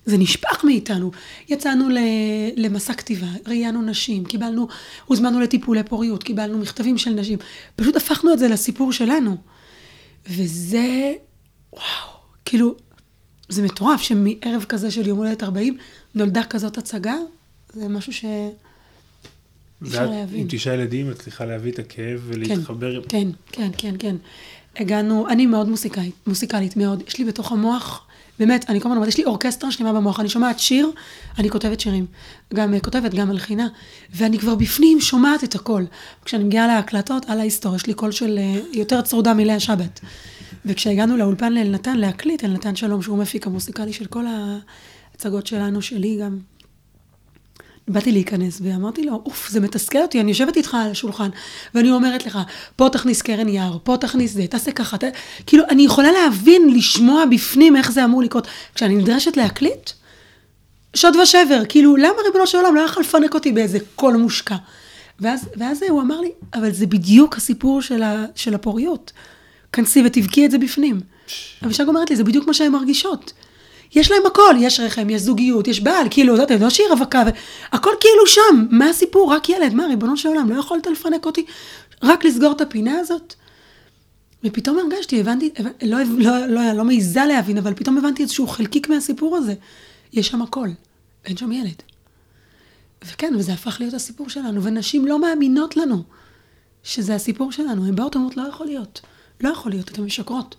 וזה 0.07 0.19
נשפך 0.19 0.64
מאיתנו. 0.64 1.11
יצאנו 1.49 1.88
למסע 2.57 2.95
כתיבה, 2.95 3.27
ראיינו 3.47 3.83
נשים, 3.83 4.25
קיבלנו, 4.25 4.69
הוזמנו 5.05 5.40
לטיפולי 5.40 5.83
פוריות, 5.83 6.23
קיבלנו 6.23 6.59
מכתבים 6.59 6.99
של 6.99 7.11
נשים. 7.11 7.38
פשוט 7.77 7.97
הפכנו 7.97 8.33
את 8.33 8.38
זה 8.38 8.49
לסיפור 8.49 8.93
שלנו. 8.93 9.37
וזה, 10.31 11.12
וואו, 11.73 11.85
כאילו, 12.45 12.75
זה 13.49 13.62
מטורף 13.62 14.03
שמערב 14.03 14.64
כזה 14.69 14.90
של 14.90 15.09
יום 15.09 15.19
הולדת 15.19 15.43
40 15.43 15.77
נולדה 16.14 16.45
כזאת 16.45 16.79
הצגה, 16.79 17.17
זה 17.73 17.88
משהו 17.88 18.12
ש... 18.12 18.25
אפשר 19.83 20.11
להבין. 20.11 20.40
עם 20.40 20.47
תשעה 20.49 20.75
ילדים 20.75 21.11
את 21.11 21.19
צריכה 21.19 21.45
להביא 21.45 21.73
את 21.73 21.79
הכאב 21.79 22.21
ולהתחבר. 22.25 23.03
כן, 23.09 23.29
כן, 23.53 23.71
כן, 23.77 23.95
כן. 23.99 24.17
הגענו, 24.77 25.29
אני 25.29 25.47
מאוד 25.47 25.69
מוסיקאית, 25.69 26.14
מוסיקלית 26.27 26.77
מאוד. 26.77 27.03
יש 27.07 27.19
לי 27.19 27.25
בתוך 27.25 27.53
המוח, 27.53 28.07
באמת, 28.38 28.70
אני 28.70 28.81
כל 28.81 28.88
הזמן 28.88 28.97
אומרת, 28.97 29.09
יש 29.09 29.18
לי 29.18 29.25
אורקסטרה 29.25 29.70
שלמה 29.70 29.92
במוח, 29.92 30.20
אני 30.20 30.29
שומעת 30.29 30.59
שיר, 30.59 30.90
אני 31.38 31.51
כותבת 31.51 31.81
שירים. 31.81 32.07
גם 32.55 32.75
כותבת, 32.83 33.14
גם 33.14 33.29
מלחינה, 33.29 33.68
ואני 34.14 34.38
כבר 34.38 34.55
בפנים 34.55 35.01
שומעת 35.01 35.44
את 35.44 35.55
הכל. 35.55 35.85
כשאני 36.25 36.44
מגיעה 36.44 36.66
להקלטות, 36.66 37.31
על 37.31 37.40
ההיסטוריה, 37.40 37.77
יש 37.77 37.87
לי 37.87 37.94
קול 37.94 38.12
של 38.12 38.38
אה, 38.38 38.61
יותר 38.73 39.03
צרודה 39.03 39.35
מלאה 39.35 39.61
שבת. 39.61 40.01
וכשהגענו 40.64 41.16
לאולפן 41.16 41.53
לאלנתן 41.53 41.97
להקליט, 41.97 42.44
אלנתן 42.44 42.77
שלום, 42.77 43.03
שהוא 43.03 43.18
מפיק 43.18 43.47
המוסיקלי 43.47 43.92
של 43.92 44.07
כל 44.07 44.25
ההצגות 44.27 45.47
שלנו, 45.47 45.83
שלי 45.83 46.18
גם, 46.23 46.38
באתי 47.88 48.12
להיכנס 48.12 48.61
ואמרתי 48.62 49.05
לו, 49.05 49.23
אוף, 49.27 49.49
זה 49.51 49.61
מתסכל 49.61 49.99
אותי, 50.03 50.20
אני 50.20 50.31
יושבת 50.31 50.57
איתך 50.57 50.75
על 50.75 50.90
השולחן, 50.90 51.29
ואני 51.75 51.90
אומרת 51.90 52.27
לך, 52.27 52.38
פה 52.77 52.88
תכניס 52.92 53.23
קרן 53.23 53.49
יער, 53.49 53.79
פה 53.83 53.97
תכניס 54.01 54.33
זה, 54.33 54.47
תעשה 54.47 54.73
ככה, 54.73 54.99
ת... 54.99 55.05
כאילו, 55.47 55.64
אני 55.70 55.83
יכולה 55.83 56.12
להבין, 56.12 56.75
לשמוע 56.75 57.25
בפנים 57.31 57.77
איך 57.77 57.92
זה 57.92 58.05
אמור 58.05 58.23
לקרות. 58.23 58.47
כשאני 58.75 58.94
נדרשת 58.94 59.37
להקליט, 59.37 59.90
שוד 60.97 61.16
ושבר, 61.16 61.62
כאילו, 61.68 61.97
למה 61.97 62.14
ריבונו 62.27 62.47
של 62.47 62.59
עולם 62.59 62.75
לא 62.75 62.81
יכול 62.81 63.03
לפנק 63.03 63.35
אותי 63.35 63.53
באיזה 63.53 63.79
קול 63.94 64.16
מושקע? 64.16 64.57
ואז, 65.20 65.49
ואז 65.57 65.83
הוא 65.88 66.01
אמר 66.01 66.20
לי, 66.20 66.31
אבל 66.55 66.73
זה 66.73 66.87
בדיוק 66.87 67.37
הסיפור 67.37 67.83
של, 67.83 68.03
ה, 68.03 68.25
של 68.35 68.55
הפוריות. 68.55 69.12
כנסי 69.73 70.03
ותבכי 70.07 70.47
את 70.47 70.51
זה 70.51 70.59
בפנים. 70.59 71.01
אבישג 71.64 71.88
אומרת 71.88 72.11
לי, 72.11 72.16
זה 72.16 72.25
בדיוק 72.25 72.47
מה 72.47 72.55
שהן 72.55 72.73
מרגישות. 72.73 73.33
יש 73.95 74.11
להם 74.11 74.27
הכל, 74.27 74.55
יש 74.61 74.81
רחם, 74.81 75.11
יש 75.11 75.23
זוגיות, 75.23 75.69
יש 75.69 75.81
בעל, 75.81 76.07
כאילו, 76.11 76.37
זאת 76.37 76.51
לא 76.51 76.71
שהיא 76.71 76.87
רווקה, 76.91 77.23
הכל 77.73 77.91
כאילו 78.01 78.27
שם, 78.27 78.67
מה 78.71 78.91
הסיפור? 78.91 79.33
רק 79.33 79.49
ילד, 79.49 79.75
מה, 79.75 79.87
ריבונו 79.87 80.17
של 80.17 80.29
עולם, 80.29 80.51
לא 80.51 80.61
יכולת 80.61 80.87
לפנק 80.87 81.27
אותי? 81.27 81.45
רק 82.03 82.25
לסגור 82.25 82.53
את 82.53 82.61
הפינה 82.61 82.99
הזאת? 82.99 83.35
ופתאום 84.45 84.79
הרגשתי, 84.79 85.21
הבנתי, 85.21 85.51
לא, 85.83 85.99
לא, 86.19 86.47
לא, 86.47 86.73
לא 86.73 86.85
מעיזה 86.85 87.25
להבין, 87.25 87.59
אבל 87.59 87.75
פתאום 87.75 87.99
הבנתי 87.99 88.23
איזשהו 88.23 88.47
חלקיק 88.47 88.89
מהסיפור 88.89 89.37
הזה. 89.37 89.55
יש 90.13 90.29
שם 90.29 90.43
הכל, 90.43 90.69
אין 91.25 91.37
שם 91.37 91.53
ילד. 91.53 91.83
וכן, 93.05 93.35
וזה 93.39 93.53
הפך 93.53 93.77
להיות 93.81 93.95
הסיפור 93.95 94.29
שלנו, 94.29 94.63
ונשים 94.63 95.07
לא 95.07 95.21
מאמינות 95.21 95.77
לנו 95.77 96.03
שזה 96.83 97.15
הסיפור 97.15 97.53
שלנו. 97.53 97.87
הן 97.87 97.95
באות 97.95 98.17
ואומרות, 98.17 98.37
לא 98.37 98.43
יכול 98.49 98.67
להיות. 98.67 99.01
לא 99.41 99.49
יכול 99.49 99.73
להיות, 99.73 99.91
אתן 99.91 100.03
משקרות. 100.03 100.55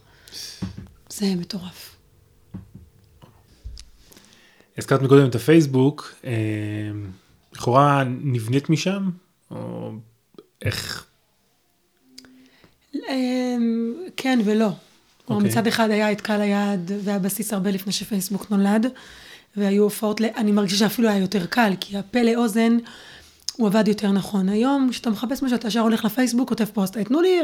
זה 1.10 1.36
מטורף. 1.36 1.95
הזכרת 4.78 5.02
מקודם 5.02 5.28
את 5.30 5.36
הפייסבוק, 5.36 6.14
אה, 6.26 6.32
לכאורה 7.54 8.04
נבנית 8.04 8.70
משם, 8.70 9.10
או 9.52 9.92
איך? 10.62 11.06
אמ, 13.10 13.94
כן 14.18 14.40
ולא. 14.46 14.70
Okay. 14.70 15.32
אוקיי. 15.34 15.50
מצד 15.50 15.68
אחד 15.68 15.90
היה 15.90 16.12
את 16.12 16.22
קהל 16.22 16.42
היעד 16.42 16.92
והבסיס 17.04 17.54
הרבה 17.54 17.72
לפני 17.72 17.94
שפייסבוק 17.94 18.52
נולד, 18.52 18.86
והיו 19.58 19.84
הופעות, 19.84 20.22
אני 20.22 20.52
מרגישה 20.52 20.78
שאפילו 20.78 21.10
היה 21.10 21.18
יותר 21.18 21.46
קל, 21.46 21.74
כי 21.80 21.98
הפה 21.98 22.22
לאוזן 22.22 22.78
הוא 23.58 23.68
עבד 23.68 23.88
יותר 23.88 24.12
נכון. 24.12 24.50
היום, 24.50 24.88
כשאתה 24.92 25.10
מחפש 25.10 25.44
משהו, 25.44 25.58
אתה 25.58 25.68
ישר 25.68 25.80
הולך 25.80 26.06
לפייסבוק, 26.06 26.50
כותב 26.50 26.66
פוסט, 26.66 26.98
תנו 26.98 27.22
לי 27.22 27.40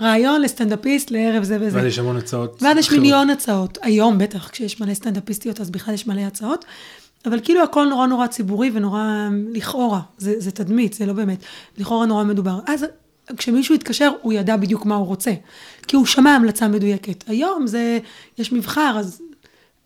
רעיון 0.00 0.42
לסטנדאפיסט 0.42 1.10
לערב 1.10 1.42
זה 1.42 1.58
וזה. 1.60 1.76
ואז 1.76 1.86
יש 1.86 1.98
המון 1.98 2.16
הצעות. 2.16 2.62
ואז 2.62 2.76
יש 2.76 2.92
מיליון 2.92 3.30
הצעות. 3.30 3.78
היום, 3.82 4.18
בטח, 4.18 4.48
כשיש 4.48 4.80
מלא 4.80 4.94
סטנדאפיסטיות, 4.94 5.60
אז 5.60 5.70
בכלל 5.70 5.94
יש 5.94 6.06
מלא 6.06 6.20
הצעות. 6.20 6.64
אבל 7.26 7.40
כאילו 7.40 7.62
הכל 7.62 7.86
נורא 7.86 8.06
נורא 8.06 8.26
ציבורי 8.26 8.70
ונורא 8.74 9.28
לכאורה, 9.52 10.00
זה, 10.18 10.34
זה 10.38 10.50
תדמית, 10.50 10.92
זה 10.92 11.06
לא 11.06 11.12
באמת, 11.12 11.38
לכאורה 11.78 12.06
נורא 12.06 12.24
מדובר. 12.24 12.58
אז 12.66 12.84
כשמישהו 13.36 13.74
התקשר, 13.74 14.12
הוא 14.22 14.32
ידע 14.32 14.56
בדיוק 14.56 14.84
מה 14.84 14.94
הוא 14.94 15.06
רוצה, 15.06 15.32
כי 15.86 15.96
הוא 15.96 16.06
שמע 16.06 16.30
המלצה 16.30 16.68
מדויקת. 16.68 17.24
היום 17.26 17.66
זה, 17.66 17.98
יש 18.38 18.52
מבחר, 18.52 18.96
אז 18.98 19.22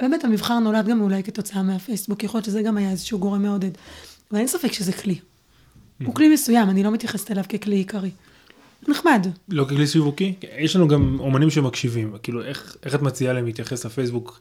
באמת 0.01 0.25
המבחר 0.25 0.59
נולד 0.59 0.89
גם 0.89 1.01
אולי 1.01 1.23
כתוצאה 1.23 1.63
מהפייסבוק, 1.63 2.25
יכול 2.25 2.39
להיות 2.39 2.45
שזה 2.45 2.63
גם 2.63 2.77
היה 2.77 2.91
איזשהו 2.91 3.19
גורם 3.19 3.43
מעודד. 3.43 3.71
אבל 4.31 4.39
אין 4.39 4.47
ספק 4.47 4.73
שזה 4.73 4.93
כלי. 4.93 5.19
הוא 6.05 6.15
כלי 6.15 6.29
מסוים, 6.29 6.71
אני 6.71 6.83
לא 6.83 6.91
מתייחסת 6.91 7.31
אליו 7.31 7.45
ככלי 7.49 7.77
עיקרי. 7.77 8.11
נחמד. 8.89 9.27
לא 9.49 9.65
ככלי 9.65 9.87
שיווקי? 9.87 10.35
יש 10.59 10.77
לנו 10.77 10.89
גם 10.89 11.17
אומנים 11.21 11.51
שמקשיבים, 11.51 12.17
כאילו 12.23 12.45
איך, 12.45 12.77
איך 12.85 12.95
את 12.95 13.03
מציעה 13.03 13.33
להם 13.33 13.47
להתייחס 13.47 13.87
לפייסבוק? 13.87 14.41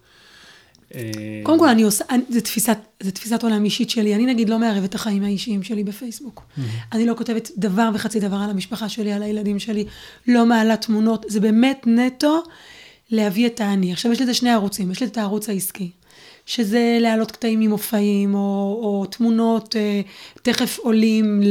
אה, 0.96 1.02
קודם 1.44 1.60
כל 1.60 1.68
אני 1.68 1.84
עושה, 1.84 2.06
זה 2.30 2.42
תפיסת, 2.42 2.78
זה 3.00 3.12
תפיסת 3.12 3.44
עולם 3.44 3.66
אישית 3.66 3.90
שלי, 3.90 4.16
אני 4.16 4.26
נגיד 4.26 4.50
לא 4.50 4.60
מערבת 4.60 4.90
את 4.90 4.96
החיים 4.96 5.24
האישיים 5.24 5.64
שלי 5.64 5.84
בפייסבוק. 5.84 6.44
אני 6.92 7.06
לא 7.06 7.14
כותבת 7.18 7.52
דבר 7.58 7.90
וחצי 7.94 8.20
דבר 8.20 8.36
על 8.36 8.50
המשפחה 8.50 8.90
שלי, 8.90 9.12
על 9.12 9.24
הילדים 9.24 9.60
שלי, 9.60 9.86
לא 10.28 10.46
מעלה 10.46 10.78
תמונות, 10.78 11.26
זה 11.30 11.40
באמת 11.40 11.84
נטו 11.88 12.44
להביא 13.10 13.48
את 13.48 13.62
האני. 13.62 13.94
עכשיו 13.94 14.12
יש 14.12 14.22
לזה 14.22 14.34
שני 14.34 14.50
ערוצים, 14.50 14.92
יש 14.92 15.02
לזה 15.02 15.12
את 15.12 15.18
הערוץ 15.18 15.50
העסקי. 15.50 15.92
שזה 16.50 16.98
להעלות 17.02 17.32
קטעים 17.32 17.60
ממופעים, 17.60 18.36
או, 18.36 18.80
או 18.82 19.06
תמונות 19.06 19.76
אה, 19.76 20.02
תכף 20.42 20.78
עולים 20.80 21.42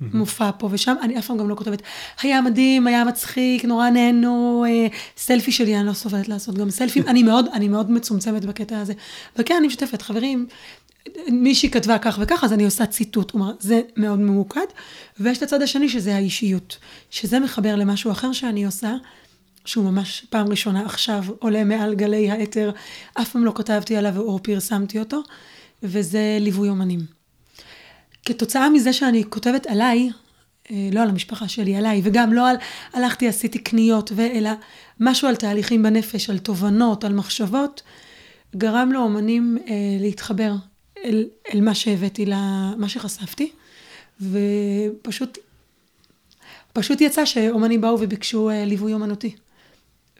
למופע 0.00 0.50
פה 0.58 0.68
ושם, 0.70 0.94
אני 1.02 1.18
אף 1.18 1.26
פעם 1.26 1.38
גם 1.38 1.48
לא 1.48 1.54
כותבת, 1.54 1.82
היה 2.22 2.40
מדהים, 2.40 2.86
היה 2.86 3.04
מצחיק, 3.04 3.64
נורא 3.64 3.90
נהנו, 3.90 4.64
אה, 4.68 4.86
סלפי 5.16 5.52
שלי, 5.52 5.76
אני 5.76 5.86
לא 5.86 5.92
סובלת 5.92 6.28
לעשות 6.28 6.54
גם 6.54 6.70
סלפים, 6.70 7.02
אני 7.06 7.22
מאוד, 7.22 7.48
אני 7.52 7.68
מאוד 7.68 7.90
מצומצמת 7.90 8.44
בקטע 8.44 8.80
הזה. 8.80 8.92
וכן, 9.36 9.54
אני 9.58 9.66
משתפת, 9.66 10.02
חברים, 10.02 10.46
מישהי 11.28 11.70
כתבה 11.70 11.98
כך 11.98 12.18
וכך, 12.22 12.44
אז 12.44 12.52
אני 12.52 12.64
עושה 12.64 12.86
ציטוט, 12.86 13.30
כלומר, 13.30 13.52
זה 13.60 13.80
מאוד 13.96 14.18
ממוקד, 14.18 14.66
ויש 15.20 15.38
את 15.38 15.42
הצד 15.42 15.62
השני 15.62 15.88
שזה 15.88 16.14
האישיות, 16.14 16.78
שזה 17.10 17.40
מחבר 17.40 17.76
למשהו 17.76 18.10
אחר 18.10 18.32
שאני 18.32 18.64
עושה. 18.64 18.94
שהוא 19.64 19.84
ממש 19.84 20.26
פעם 20.30 20.48
ראשונה 20.48 20.84
עכשיו 20.84 21.24
עולה 21.38 21.64
מעל 21.64 21.94
גלי 21.94 22.30
האתר, 22.30 22.70
אף 23.14 23.32
פעם 23.32 23.44
לא 23.44 23.52
כתבתי 23.54 23.96
עליו 23.96 24.18
או 24.18 24.42
פרסמתי 24.42 24.98
אותו, 24.98 25.22
וזה 25.82 26.38
ליווי 26.40 26.68
אומנים. 26.68 27.00
כתוצאה 28.24 28.70
מזה 28.70 28.92
שאני 28.92 29.24
כותבת 29.28 29.66
עליי, 29.66 30.10
אה, 30.70 30.88
לא 30.92 31.00
על 31.00 31.08
המשפחה 31.08 31.48
שלי, 31.48 31.76
עליי, 31.76 32.00
וגם 32.04 32.32
לא 32.32 32.48
על, 32.48 32.56
הלכתי, 32.92 33.28
עשיתי 33.28 33.58
קניות, 33.58 34.12
אלא 34.18 34.50
משהו 35.00 35.28
על 35.28 35.36
תהליכים 35.36 35.82
בנפש, 35.82 36.30
על 36.30 36.38
תובנות, 36.38 37.04
על 37.04 37.12
מחשבות, 37.12 37.82
גרם 38.56 38.92
לאומנים 38.92 39.58
אה, 39.68 39.74
להתחבר 40.00 40.52
אל, 41.04 41.28
אל 41.54 41.60
מה 41.60 41.74
שהבאתי, 41.74 42.26
למה 42.26 42.88
שחשפתי, 42.88 43.52
ופשוט, 44.20 45.38
פשוט 46.72 47.00
יצא 47.00 47.24
שאומנים 47.24 47.80
באו 47.80 47.98
וביקשו 48.00 48.50
אה, 48.50 48.64
ליווי 48.64 48.94
אומנותי. 48.94 49.36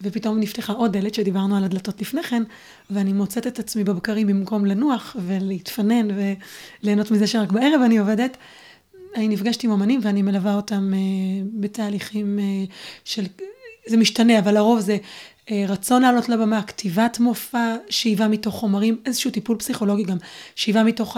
ופתאום 0.03 0.41
נפתחה 0.41 0.73
עוד 0.73 0.93
דלת 0.93 1.15
שדיברנו 1.15 1.57
על 1.57 1.65
הדלתות 1.65 2.01
לפני 2.01 2.23
כן, 2.23 2.43
ואני 2.91 3.13
מוצאת 3.13 3.47
את 3.47 3.59
עצמי 3.59 3.85
בבקרים 3.85 4.27
במקום 4.27 4.67
לנוח 4.67 5.17
ולהתפנן 5.27 6.09
וליהנות 6.83 7.11
מזה 7.11 7.27
שרק 7.27 7.53
בערב 7.53 7.81
אני 7.85 7.99
עובדת. 7.99 8.37
אני 9.15 9.29
נפגשת 9.29 9.65
עם 9.65 9.71
אומנים 9.71 10.01
ואני 10.03 10.23
מלווה 10.23 10.55
אותם 10.55 10.93
אה, 10.95 10.99
בתהליכים 11.55 12.39
אה, 12.39 12.45
של, 13.05 13.25
זה 13.87 13.97
משתנה, 13.97 14.39
אבל 14.39 14.55
לרוב 14.55 14.81
זה 14.81 14.97
אה, 15.51 15.65
רצון 15.69 16.03
לעלות 16.03 16.29
לבמה, 16.29 16.63
כתיבת 16.63 17.19
מופע, 17.21 17.77
שאיבה 17.91 18.29
מתוך 18.29 18.55
חומרים, 18.55 19.01
איזשהו 19.07 19.31
טיפול 19.31 19.59
פסיכולוגי 19.59 20.03
גם, 20.03 20.17
שאיבה 20.55 20.83
מתוך 20.83 21.17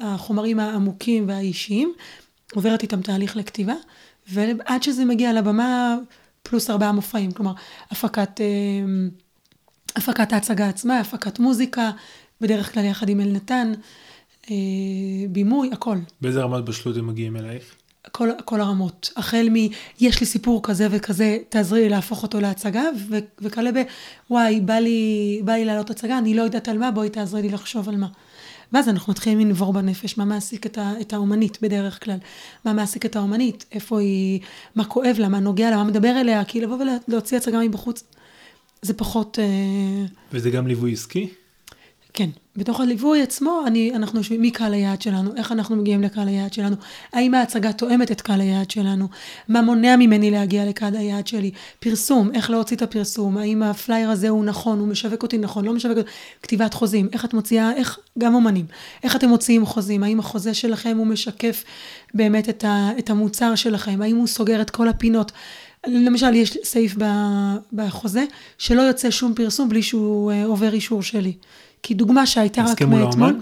החומרים 0.00 0.60
העמוקים 0.60 1.28
והאישיים, 1.28 1.92
עוברת 2.54 2.82
איתם 2.82 3.02
תהליך 3.02 3.36
לכתיבה, 3.36 3.74
ועד 4.28 4.82
שזה 4.82 5.04
מגיע 5.04 5.32
לבמה, 5.32 5.96
פלוס 6.42 6.70
ארבעה 6.70 6.92
מופעים, 6.92 7.32
כלומר, 7.32 7.52
הפקת, 7.90 8.40
אה, 8.40 8.46
הפקת 9.96 10.32
ההצגה 10.32 10.68
עצמה, 10.68 11.00
הפקת 11.00 11.38
מוזיקה, 11.38 11.90
בדרך 12.40 12.74
כלל 12.74 12.84
יחד 12.84 13.08
עם 13.08 13.20
אלנתן, 13.20 13.72
אה, 14.50 14.56
בימוי, 15.30 15.70
הכל. 15.72 15.96
באיזה 16.20 16.42
רמת 16.42 16.64
בשלות 16.64 16.96
הם 16.96 17.06
מגיעים 17.06 17.36
אלייך? 17.36 17.74
כל, 18.12 18.30
כל 18.44 18.60
הרמות. 18.60 19.12
החל 19.16 19.48
מ, 19.50 19.54
יש 20.00 20.20
לי 20.20 20.26
סיפור 20.26 20.62
כזה 20.62 20.88
וכזה, 20.90 21.38
תעזרי 21.48 21.80
לי 21.80 21.88
להפוך 21.88 22.22
אותו 22.22 22.40
להצגה, 22.40 22.82
ו, 23.08 23.18
וכלה 23.38 23.72
ב, 23.72 23.76
וואי, 24.30 24.60
בא 24.60 24.74
לי, 24.74 25.40
בא 25.44 25.52
לי 25.52 25.64
לעלות 25.64 25.90
הצגה, 25.90 26.18
אני 26.18 26.34
לא 26.34 26.42
יודעת 26.42 26.68
על 26.68 26.78
מה, 26.78 26.90
בואי 26.90 27.10
תעזרי 27.10 27.42
לי 27.42 27.48
לחשוב 27.48 27.88
על 27.88 27.96
מה. 27.96 28.06
ואז 28.72 28.88
אנחנו 28.88 29.10
מתחילים 29.10 29.40
לנבור 29.40 29.72
בנפש, 29.72 30.18
מה 30.18 30.24
מעסיק 30.24 30.66
את, 30.66 30.78
ה, 30.78 30.92
את 31.00 31.12
האומנית 31.12 31.58
בדרך 31.62 32.04
כלל, 32.04 32.18
מה 32.64 32.72
מעסיק 32.72 33.06
את 33.06 33.16
האומנית, 33.16 33.64
איפה 33.72 34.00
היא, 34.00 34.40
מה 34.74 34.84
כואב 34.84 35.16
לה, 35.18 35.28
מה 35.28 35.40
נוגע 35.40 35.70
לה, 35.70 35.76
מה 35.76 35.84
מדבר 35.84 36.20
אליה, 36.20 36.44
כי 36.44 36.60
לבוא 36.60 36.78
ולהוציא 37.08 37.36
הצגה 37.36 37.60
מבחוץ, 37.60 38.04
זה 38.82 38.94
פחות... 38.94 39.38
אה, 39.38 40.04
וזה 40.32 40.50
גם 40.50 40.66
ליווי 40.66 40.92
עסקי? 40.92 41.28
כן, 42.14 42.30
בתוך 42.56 42.80
הליווי 42.80 43.22
עצמו, 43.22 43.62
אני, 43.66 43.92
אנחנו 43.94 44.18
יושבים, 44.18 44.40
מי 44.40 44.50
קהל 44.50 44.74
היעד 44.74 45.02
שלנו, 45.02 45.30
איך 45.36 45.52
אנחנו 45.52 45.76
מגיעים 45.76 46.02
לקהל 46.02 46.28
היעד 46.28 46.52
שלנו, 46.52 46.76
האם 47.12 47.34
ההצגה 47.34 47.72
תואמת 47.72 48.12
את 48.12 48.20
קהל 48.20 48.40
היעד 48.40 48.70
שלנו, 48.70 49.08
מה 49.48 49.62
מונע 49.62 49.96
ממני 49.96 50.30
להגיע 50.30 50.64
לקהל 50.64 50.96
היעד 50.96 51.26
שלי, 51.26 51.50
פרסום, 51.80 52.30
איך 52.34 52.50
להוציא 52.50 52.76
את 52.76 52.82
הפרסום, 52.82 53.38
האם 53.38 53.62
הפלייר 53.62 54.10
הזה 54.10 54.28
הוא 54.28 54.44
נכון, 54.44 54.78
הוא 54.78 54.88
משווק 54.88 55.22
אותי 55.22 55.38
נכון, 55.38 55.64
לא 55.64 55.72
משווק 55.72 55.98
אותי, 55.98 56.10
כתיבת 56.42 56.74
חוזים, 56.74 57.08
איך 57.12 57.24
את 57.24 57.34
מוציאה, 57.34 57.72
איך, 57.72 57.98
גם 58.18 58.34
אומנים, 58.34 58.66
איך 59.02 59.16
אתם 59.16 59.28
מוציאים 59.28 59.66
חוזים, 59.66 60.02
האם 60.02 60.20
החוזה 60.20 60.54
שלכם 60.54 60.96
הוא 60.98 61.06
משקף 61.06 61.64
באמת 62.14 62.48
את, 62.48 62.64
ה, 62.64 62.90
את 62.98 63.10
המוצר 63.10 63.54
שלכם, 63.54 64.02
האם 64.02 64.16
הוא 64.16 64.26
סוגר 64.26 64.62
את 64.62 64.70
כל 64.70 64.88
הפינות. 64.88 65.32
למשל, 65.86 66.34
יש 66.34 66.58
סעיף 66.64 66.96
בחוזה 67.72 68.24
שלא 68.58 68.82
יוצא 68.82 69.10
שום 69.10 69.34
פרסום 69.34 69.68
בלי 69.68 69.82
שהוא 69.82 70.32
אה, 70.32 70.44
עובר 70.44 70.72
אישור 70.72 71.02
שלי. 71.02 71.32
כי 71.82 71.94
דוגמה 71.94 72.26
שהייתה 72.26 72.62
רק 72.62 72.82
מאתמול, 72.82 73.40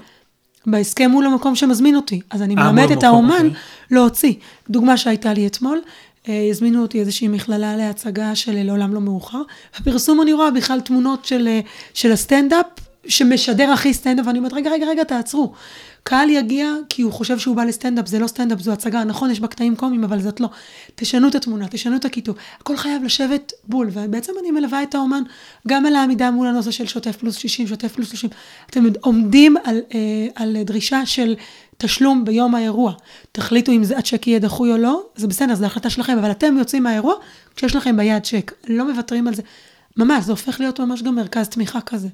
בהסכם 0.66 1.11
מול 1.11 1.26
המקום 1.26 1.57
שמזמין 1.57 1.96
אותי. 1.96 2.20
אז 2.31 2.42
אני 2.42 2.57
אה, 2.57 2.72
מלמד 2.72 2.90
את 2.90 3.03
האומן 3.03 3.35
אוקיי. 3.35 3.50
להוציא. 3.90 4.35
דוגמה 4.70 4.96
שהייתה 4.96 5.33
לי 5.33 5.46
אתמול, 5.46 5.81
אה, 6.29 6.46
הזמינו 6.50 6.83
אותי 6.83 7.00
איזושהי 7.00 7.29
מכללה 7.29 7.76
להצגה 7.76 8.35
של 8.35 8.62
לעולם 8.62 8.94
לא 8.94 9.00
מאוחר. 9.00 9.42
בפרסום 9.81 10.22
אני 10.22 10.33
רואה 10.33 10.50
בכלל 10.50 10.81
תמונות 10.81 11.24
של, 11.24 11.48
אה, 11.48 11.61
של 11.94 12.12
הסטנדאפ, 12.12 12.66
שמשדר 13.11 13.70
הכי 13.70 13.94
סטנדאפ, 13.94 14.27
ואני 14.27 14.38
אומרת, 14.38 14.53
רגע, 14.53 14.70
רגע, 14.70 14.87
רגע, 14.87 15.05
תעצרו. 15.05 15.53
קהל 16.03 16.31
יגיע 16.31 16.75
כי 16.88 17.03
הוא 17.03 17.12
חושב 17.12 17.38
שהוא 17.38 17.57
בא 17.57 17.64
לסטנדאפ, 17.64 18.07
זה 18.07 18.18
לא 18.18 18.27
סטנדאפ, 18.27 18.61
זו 18.61 18.73
הצגה. 18.73 19.05
נכון, 19.05 19.31
יש 19.31 19.40
בה 19.40 19.49
קטעים 19.49 19.77
קומיים, 19.77 20.05
אבל 20.05 20.20
זאת 20.20 20.40
לא. 20.40 20.49
תשנו 20.94 21.29
את 21.29 21.35
התמונה, 21.35 21.68
תשנו 21.70 21.96
את 21.96 22.05
הכיתוב. 22.05 22.37
הכל 22.61 22.77
חייב 22.77 23.05
לשבת 23.05 23.53
בול, 23.64 23.88
ובעצם 23.92 24.33
אני 24.40 24.51
מלווה 24.51 24.83
את 24.83 24.94
האומן 24.94 25.23
גם 25.68 25.87
על 25.87 25.96
העמידה 25.96 26.31
מול 26.31 26.46
הנושא 26.46 26.70
של 26.70 26.87
שוטף 26.87 27.16
פלוס 27.16 27.37
60, 27.37 27.66
שוטף 27.66 27.92
פלוס 27.92 28.09
30. 28.09 28.31
אתם 28.70 28.85
עומדים 29.01 29.57
על, 29.64 29.81
אה, 29.94 29.99
על 30.35 30.57
דרישה 30.64 31.07
של 31.07 31.35
תשלום 31.79 32.25
ביום 32.25 32.55
האירוע. 32.55 32.92
תחליטו 33.33 33.73
אם 33.73 33.85
זה 33.85 33.99
הצ'ק 33.99 34.27
יהיה 34.27 34.38
דחוי 34.38 34.73
או 34.73 34.77
לא, 34.77 35.03
זה 35.16 35.27
בסדר, 35.27 35.55
זו 35.55 35.66
החלטה 35.66 35.90
שלכם, 35.90 36.18
אבל 36.18 36.31
אתם 36.31 36.59
יוצאים 36.59 36.83
מהאירוע 36.83 37.14
כשיש 37.57 37.77
לכם 37.77 37.96
ביד 37.96 38.23
צ'ק. 38.23 38.53
לא 38.68 38.92
מוותרים 38.92 39.29
על 39.29 39.35
זה. 39.35 39.42
ממש, 39.96 40.25
זה 40.25 40.33
הופך 40.33 40.61
להיות 40.61 40.81
ממש 40.81 41.03
גם 41.03 41.14
מרכז 41.14 41.49
תמיכה 41.49 41.81
כזה. 41.81 42.09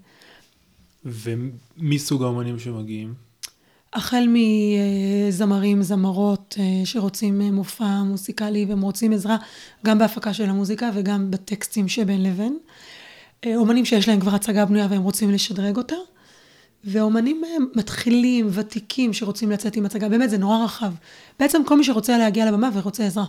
ומי 1.07 1.99
סוג 1.99 2.23
האומנים 2.23 2.59
שמגיעים? 2.59 3.15
החל 3.93 4.29
מזמרים, 5.29 5.83
זמרות 5.83 6.57
אה, 6.59 6.87
שרוצים 6.87 7.41
אה, 7.41 7.51
מופע 7.51 8.03
מוסיקלי 8.03 8.65
והם 8.69 8.81
רוצים 8.81 9.13
עזרה 9.13 9.37
גם 9.87 9.99
בהפקה 9.99 10.35
של 10.35 10.45
המוזיקה 10.45 10.91
וגם 10.95 11.31
בטקסטים 11.31 11.89
שבין 11.89 12.23
לבין. 12.23 12.59
אה, 13.47 13.57
אומנים 13.57 13.85
שיש 13.85 14.09
להם 14.09 14.21
כבר 14.21 14.35
הצגה 14.35 14.65
בנויה 14.65 14.87
והם 14.91 15.03
רוצים 15.03 15.31
לשדרג 15.31 15.77
אותה. 15.77 15.97
ואומנים 16.85 17.43
מתחילים, 17.75 18.49
ותיקים, 18.53 19.13
שרוצים 19.13 19.51
לצאת 19.51 19.77
עם 19.77 19.87
הצגה, 19.87 20.09
באמת 20.09 20.31
זה 20.31 20.39
נורא 20.39 20.65
רחב. 20.65 20.93
בעצם 21.39 21.63
כל 21.67 21.79
מי 21.79 21.85
שרוצה 21.85 22.19
להגיע 22.19 22.51
לבמה 22.51 22.71
ורוצה 22.75 23.07
עזרה. 23.07 23.25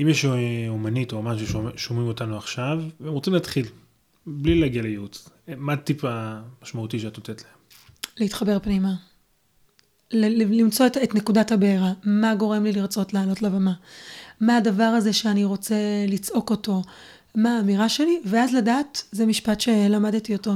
אם 0.00 0.08
יש 0.08 0.24
אומנית 0.68 1.12
או 1.12 1.16
אומן 1.16 1.36
ששומעים 1.38 2.08
אותנו 2.08 2.36
עכשיו, 2.36 2.82
והם 3.00 3.12
רוצים 3.12 3.32
להתחיל, 3.32 3.66
בלי 4.26 4.60
להגיע 4.60 4.82
לייעוץ, 4.82 5.28
מה 5.48 5.72
הטיפ 5.72 6.04
המשמעותי 6.04 6.98
שאת 6.98 7.18
נותנת 7.18 7.42
להם? 7.42 7.52
להתחבר 8.16 8.58
פנימה. 8.58 8.94
למצוא 10.12 10.86
את, 10.86 10.96
את 10.96 11.14
נקודת 11.14 11.52
הבעירה, 11.52 11.92
מה 12.04 12.34
גורם 12.34 12.64
לי 12.64 12.72
לרצות 12.72 13.14
לעלות 13.14 13.42
לבמה, 13.42 13.72
מה 14.40 14.56
הדבר 14.56 14.84
הזה 14.84 15.12
שאני 15.12 15.44
רוצה 15.44 15.74
לצעוק 16.08 16.50
אותו, 16.50 16.82
מה 17.34 17.56
האמירה 17.56 17.88
שלי, 17.88 18.20
ואז 18.24 18.54
לדעת, 18.54 19.02
זה 19.12 19.26
משפט 19.26 19.60
שלמדתי 19.60 20.34
אותו 20.34 20.52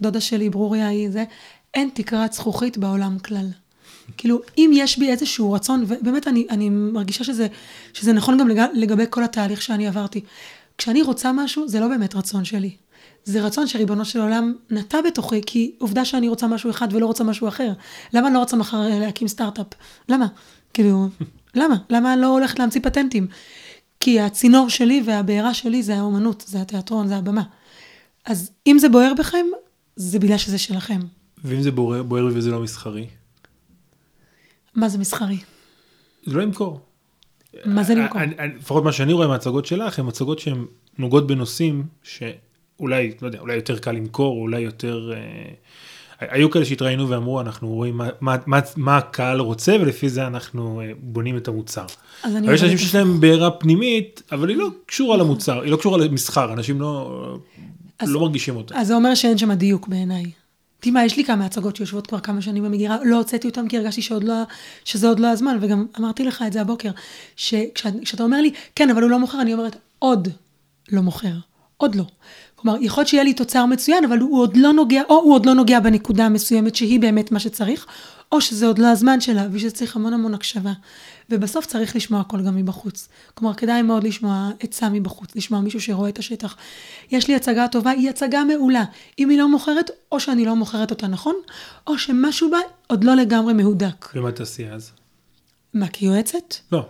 מדודה 0.00 0.20
שלי, 0.20 0.50
ברוריה 0.50 0.88
היא 0.88 1.10
זה, 1.10 1.24
אין 1.74 1.90
תקרת 1.94 2.32
זכוכית 2.32 2.78
בעולם 2.78 3.18
כלל. 3.18 3.48
כאילו, 4.16 4.40
אם 4.58 4.70
יש 4.74 4.98
בי 4.98 5.10
איזשהו 5.10 5.52
רצון, 5.52 5.84
ובאמת 5.88 6.28
אני, 6.28 6.46
אני 6.50 6.68
מרגישה 6.70 7.24
שזה, 7.24 7.46
שזה 7.92 8.12
נכון 8.12 8.38
גם 8.38 8.70
לגבי 8.74 9.04
כל 9.10 9.24
התהליך 9.24 9.62
שאני 9.62 9.86
עברתי. 9.86 10.20
כשאני 10.78 11.02
רוצה 11.02 11.32
משהו, 11.32 11.68
זה 11.68 11.80
לא 11.80 11.88
באמת 11.88 12.14
רצון 12.14 12.44
שלי. 12.44 12.76
זה 13.24 13.42
רצון 13.42 13.66
שריבונו 13.66 14.04
של 14.04 14.20
עולם 14.20 14.54
נטע 14.70 15.00
בתוכי, 15.06 15.40
כי 15.46 15.74
עובדה 15.78 16.04
שאני 16.04 16.28
רוצה 16.28 16.46
משהו 16.46 16.70
אחד 16.70 16.88
ולא 16.92 17.06
רוצה 17.06 17.24
משהו 17.24 17.48
אחר. 17.48 17.72
למה 18.12 18.26
אני 18.26 18.34
לא 18.34 18.38
רוצה 18.38 18.56
מחר 18.56 18.80
להקים 19.00 19.28
סטארט-אפ? 19.28 19.66
למה? 20.08 20.26
כאילו, 20.74 21.08
למה? 21.60 21.76
למה 21.90 22.12
אני 22.12 22.22
לא 22.22 22.26
הולכת 22.26 22.58
להמציא 22.58 22.80
פטנטים? 22.80 23.26
כי 24.00 24.20
הצינור 24.20 24.68
שלי 24.68 25.02
והבעירה 25.06 25.54
שלי 25.54 25.82
זה 25.82 25.96
האומנות, 25.96 26.44
זה 26.46 26.60
התיאטרון, 26.60 27.08
זה 27.08 27.16
הבמה. 27.16 27.42
אז 28.24 28.50
אם 28.66 28.76
זה 28.78 28.88
בוער 28.88 29.12
בכם, 29.18 29.46
זה 29.96 30.18
בגלל 30.18 30.38
שזה 30.38 30.58
שלכם. 30.58 31.00
ואם 31.44 31.62
זה 31.62 31.70
בוער, 31.70 32.02
בוער 32.02 32.26
וזה 32.34 32.50
לא 32.50 32.60
מסחרי? 32.60 33.06
מה 34.74 34.88
זה 34.88 34.98
מסחרי? 34.98 35.38
זה 36.26 36.34
לא 36.34 36.42
למכור. 36.42 36.80
מה 37.64 37.82
זה 37.82 37.94
למכור? 37.94 38.20
לפחות 38.56 38.84
מה 38.84 38.92
שאני 38.92 39.12
רואה 39.12 39.28
מהצגות 39.28 39.66
שלך, 39.66 39.98
הן 39.98 40.08
הצגות 40.08 40.38
שהן 40.38 40.64
נוגעות 40.98 41.26
בנושאים 41.26 41.86
ש... 42.02 42.22
אולי, 42.80 43.12
לא 43.22 43.26
יודע, 43.26 43.38
אולי 43.38 43.54
יותר 43.54 43.78
קל 43.78 43.92
למכור, 43.92 44.40
אולי 44.40 44.60
יותר... 44.60 45.12
אה, 45.14 45.54
היו 46.20 46.50
כאלה 46.50 46.64
שהתראינו 46.64 47.08
ואמרו, 47.08 47.40
אנחנו 47.40 47.68
רואים 47.68 47.96
מה, 47.96 48.08
מה, 48.20 48.36
מה, 48.46 48.60
מה 48.76 48.96
הקהל 48.96 49.40
רוצה, 49.40 49.76
ולפי 49.80 50.08
זה 50.08 50.26
אנחנו 50.26 50.80
אה, 50.80 50.90
בונים 50.98 51.36
את 51.36 51.48
המוצר. 51.48 51.86
אבל 52.24 52.54
יש 52.54 52.62
אנשים 52.62 52.78
שיש 52.78 52.94
להם 52.94 53.20
בעירה 53.20 53.50
פנימית, 53.50 54.22
אבל 54.32 54.48
היא 54.48 54.56
לא 54.56 54.68
קשורה 54.86 55.16
למוצר, 55.16 55.60
היא 55.60 55.70
לא 55.70 55.76
קשורה 55.76 55.98
למסחר, 55.98 56.52
אנשים 56.52 56.80
לא, 56.80 57.38
אז, 57.98 58.10
לא 58.10 58.20
מרגישים 58.20 58.56
אותה. 58.56 58.78
אז 58.78 58.86
זה 58.86 58.94
אומר 58.94 59.14
שאין 59.14 59.38
שם 59.38 59.52
דיוק 59.52 59.88
בעיניי. 59.88 60.24
תשמע, 60.80 61.04
יש 61.04 61.16
לי 61.16 61.24
כמה 61.24 61.44
הצגות 61.44 61.76
שיושבות 61.76 62.06
כבר 62.06 62.20
כמה 62.20 62.42
שנים 62.42 62.64
במגירה, 62.64 62.96
לא 63.04 63.16
הוצאתי 63.16 63.48
אותן 63.48 63.68
כי 63.68 63.78
הרגשתי 63.78 64.02
שעוד 64.02 64.24
לא, 64.24 64.34
שזה 64.84 65.08
עוד 65.08 65.20
לא 65.20 65.26
הזמן, 65.26 65.58
וגם 65.60 65.86
אמרתי 65.98 66.24
לך 66.24 66.44
את 66.46 66.52
זה 66.52 66.60
הבוקר, 66.60 66.90
שכשאתה 67.36 68.22
אומר 68.22 68.40
לי, 68.40 68.52
כן, 68.76 68.90
אבל 68.90 69.02
הוא 69.02 69.10
לא 69.10 69.18
מוכר, 69.18 69.40
אני 69.40 69.54
אומרת, 69.54 69.76
עוד 69.98 70.28
לא 70.92 71.02
מוכר, 71.02 71.34
עוד 71.76 71.94
לא. 71.94 72.04
כלומר, 72.64 72.78
יכול 72.80 73.00
להיות 73.00 73.08
שיהיה 73.08 73.24
לי 73.24 73.34
תוצר 73.34 73.66
מצוין, 73.66 74.04
אבל 74.04 74.18
הוא 74.18 74.40
עוד 74.40 74.56
לא 74.56 74.72
נוגע, 74.72 75.02
או 75.08 75.14
הוא 75.14 75.34
עוד 75.34 75.46
לא 75.46 75.54
נוגע 75.54 75.80
בנקודה 75.80 76.26
המסוימת 76.26 76.74
שהיא 76.74 77.00
באמת 77.00 77.32
מה 77.32 77.38
שצריך, 77.38 77.86
או 78.32 78.40
שזה 78.40 78.66
עוד 78.66 78.78
לא 78.78 78.86
הזמן 78.86 79.20
שלה, 79.20 79.46
ושזה 79.52 79.70
צריך 79.70 79.96
המון 79.96 80.12
המון 80.12 80.34
הקשבה. 80.34 80.72
ובסוף 81.30 81.66
צריך 81.66 81.96
לשמוע 81.96 82.20
הכל 82.20 82.42
גם 82.42 82.56
מבחוץ. 82.56 83.08
כלומר, 83.34 83.54
כדאי 83.54 83.82
מאוד 83.82 84.04
לשמוע 84.04 84.50
עצה 84.60 84.88
מבחוץ, 84.88 85.36
לשמוע 85.36 85.60
מישהו 85.60 85.80
שרואה 85.80 86.08
את 86.08 86.18
השטח. 86.18 86.56
יש 87.10 87.28
לי 87.28 87.34
הצגה 87.34 87.68
טובה, 87.68 87.90
היא 87.90 88.10
הצגה 88.10 88.44
מעולה. 88.44 88.84
אם 89.18 89.28
היא 89.28 89.38
לא 89.38 89.48
מוכרת, 89.48 89.90
או 90.12 90.20
שאני 90.20 90.44
לא 90.44 90.56
מוכרת 90.56 90.90
אותה 90.90 91.06
נכון, 91.06 91.34
או 91.86 91.98
שמשהו 91.98 92.50
בה 92.50 92.58
עוד 92.86 93.04
לא 93.04 93.14
לגמרי 93.14 93.52
מהודק. 93.52 94.08
ומה 94.14 94.32
תעשי 94.32 94.68
אז? 94.68 94.90
מה, 95.74 95.88
כיועצת? 95.88 96.54
לא. 96.72 96.86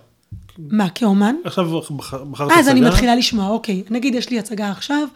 מה, 0.59 0.89
כאומן? 0.91 1.35
עכשיו 1.45 1.81
בחרת 2.01 2.51
הצגה? 2.51 2.61
אז 2.61 2.69
אני 2.69 2.81
מתחילה 2.81 3.17
לשמוע, 3.17 3.49
אוקיי, 3.49 3.83
נגיד 3.91 4.15
יש 4.15 4.31
לי 4.31 4.39
הצגה 4.39 4.71
עכשיו, 4.71 5.09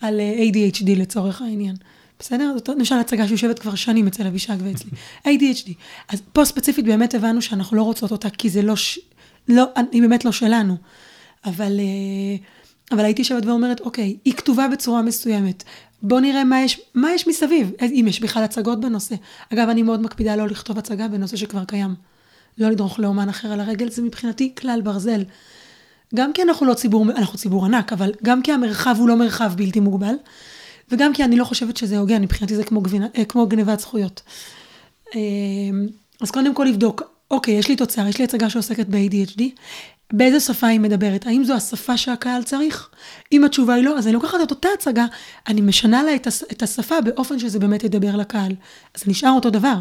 על 0.00 0.20
אה, 0.20 0.34
ADHD 0.52 0.90
לצורך 0.96 1.42
העניין. 1.42 1.76
בסדר? 2.18 2.52
זאת 2.56 2.68
למשל 2.68 2.94
הצגה 2.94 3.28
שיושבת 3.28 3.58
כבר 3.58 3.74
שנים 3.74 4.06
אצל 4.06 4.26
אבישג 4.26 4.56
ואצלי. 4.58 4.90
ADHD. 5.38 5.70
אז 6.08 6.22
פה 6.32 6.44
ספציפית 6.44 6.84
באמת 6.84 7.14
הבנו 7.14 7.42
שאנחנו 7.42 7.76
לא 7.76 7.82
רוצות 7.82 8.10
אותה, 8.10 8.30
כי 8.30 8.50
זה 8.50 8.62
לא, 8.62 8.76
ש... 8.76 8.98
לא, 9.48 9.64
היא 9.92 10.02
באמת 10.02 10.24
לא 10.24 10.32
שלנו. 10.32 10.76
אבל, 11.44 11.80
אה, 11.80 12.36
אבל 12.96 13.04
הייתי 13.04 13.22
יושבת 13.22 13.46
ואומרת, 13.46 13.80
אוקיי, 13.80 14.16
היא 14.24 14.34
כתובה 14.34 14.68
בצורה 14.68 15.02
מסוימת. 15.02 15.64
בוא 16.02 16.20
נראה 16.20 16.44
מה 16.44 16.60
יש, 16.62 16.80
מה 16.94 17.12
יש 17.12 17.28
מסביב, 17.28 17.70
אם 17.82 18.04
יש 18.08 18.20
בכלל 18.20 18.42
הצגות 18.42 18.80
בנושא. 18.80 19.14
אגב, 19.52 19.68
אני 19.68 19.82
מאוד 19.82 20.02
מקפידה 20.02 20.36
לא 20.36 20.46
לכתוב 20.48 20.78
הצגה 20.78 21.08
בנושא 21.08 21.36
שכבר 21.36 21.64
קיים. 21.64 21.94
לא 22.58 22.70
לדרוך 22.70 22.98
לאומן 22.98 23.28
אחר 23.28 23.52
על 23.52 23.60
הרגל, 23.60 23.90
זה 23.90 24.02
מבחינתי 24.02 24.54
כלל 24.54 24.80
ברזל. 24.80 25.22
גם 26.14 26.32
כי 26.32 26.42
אנחנו 26.42 26.66
לא 26.66 26.74
ציבור, 26.74 27.06
אנחנו 27.10 27.38
ציבור 27.38 27.66
ענק, 27.66 27.92
אבל 27.92 28.12
גם 28.22 28.42
כי 28.42 28.52
המרחב 28.52 28.96
הוא 28.98 29.08
לא 29.08 29.16
מרחב 29.16 29.52
בלתי 29.56 29.80
מוגבל, 29.80 30.14
וגם 30.90 31.12
כי 31.12 31.24
אני 31.24 31.36
לא 31.36 31.44
חושבת 31.44 31.76
שזה 31.76 31.98
הוגן, 31.98 32.22
מבחינתי 32.22 32.56
זה 32.56 32.64
כמו, 32.64 32.80
גבינה, 32.80 33.06
אה, 33.18 33.24
כמו 33.24 33.46
גנבת 33.46 33.80
זכויות. 33.80 34.22
אה, 35.14 35.20
אז 36.20 36.30
קודם 36.30 36.54
כל 36.54 36.64
לבדוק, 36.64 37.02
אוקיי, 37.30 37.54
יש 37.54 37.68
לי 37.68 37.76
תוצר, 37.76 38.06
יש 38.06 38.18
לי 38.18 38.24
הצגה 38.24 38.50
שעוסקת 38.50 38.86
ב-ADHD, 38.86 39.42
באיזה 40.12 40.40
שפה 40.40 40.66
היא 40.66 40.80
מדברת? 40.80 41.26
האם 41.26 41.44
זו 41.44 41.54
השפה 41.54 41.96
שהקהל 41.96 42.42
צריך? 42.42 42.88
אם 43.32 43.44
התשובה 43.44 43.74
היא 43.74 43.84
לא, 43.84 43.98
אז 43.98 44.06
אני 44.06 44.14
לוקחת 44.14 44.38
את 44.42 44.50
אותה 44.50 44.68
הצגה, 44.74 45.06
אני 45.48 45.60
משנה 45.60 46.02
לה 46.02 46.14
את 46.52 46.62
השפה 46.62 47.00
באופן 47.00 47.38
שזה 47.38 47.58
באמת 47.58 47.84
ידבר 47.84 48.16
לקהל. 48.16 48.52
אז 48.94 49.02
נשאר 49.06 49.30
אותו 49.30 49.50
דבר. 49.50 49.74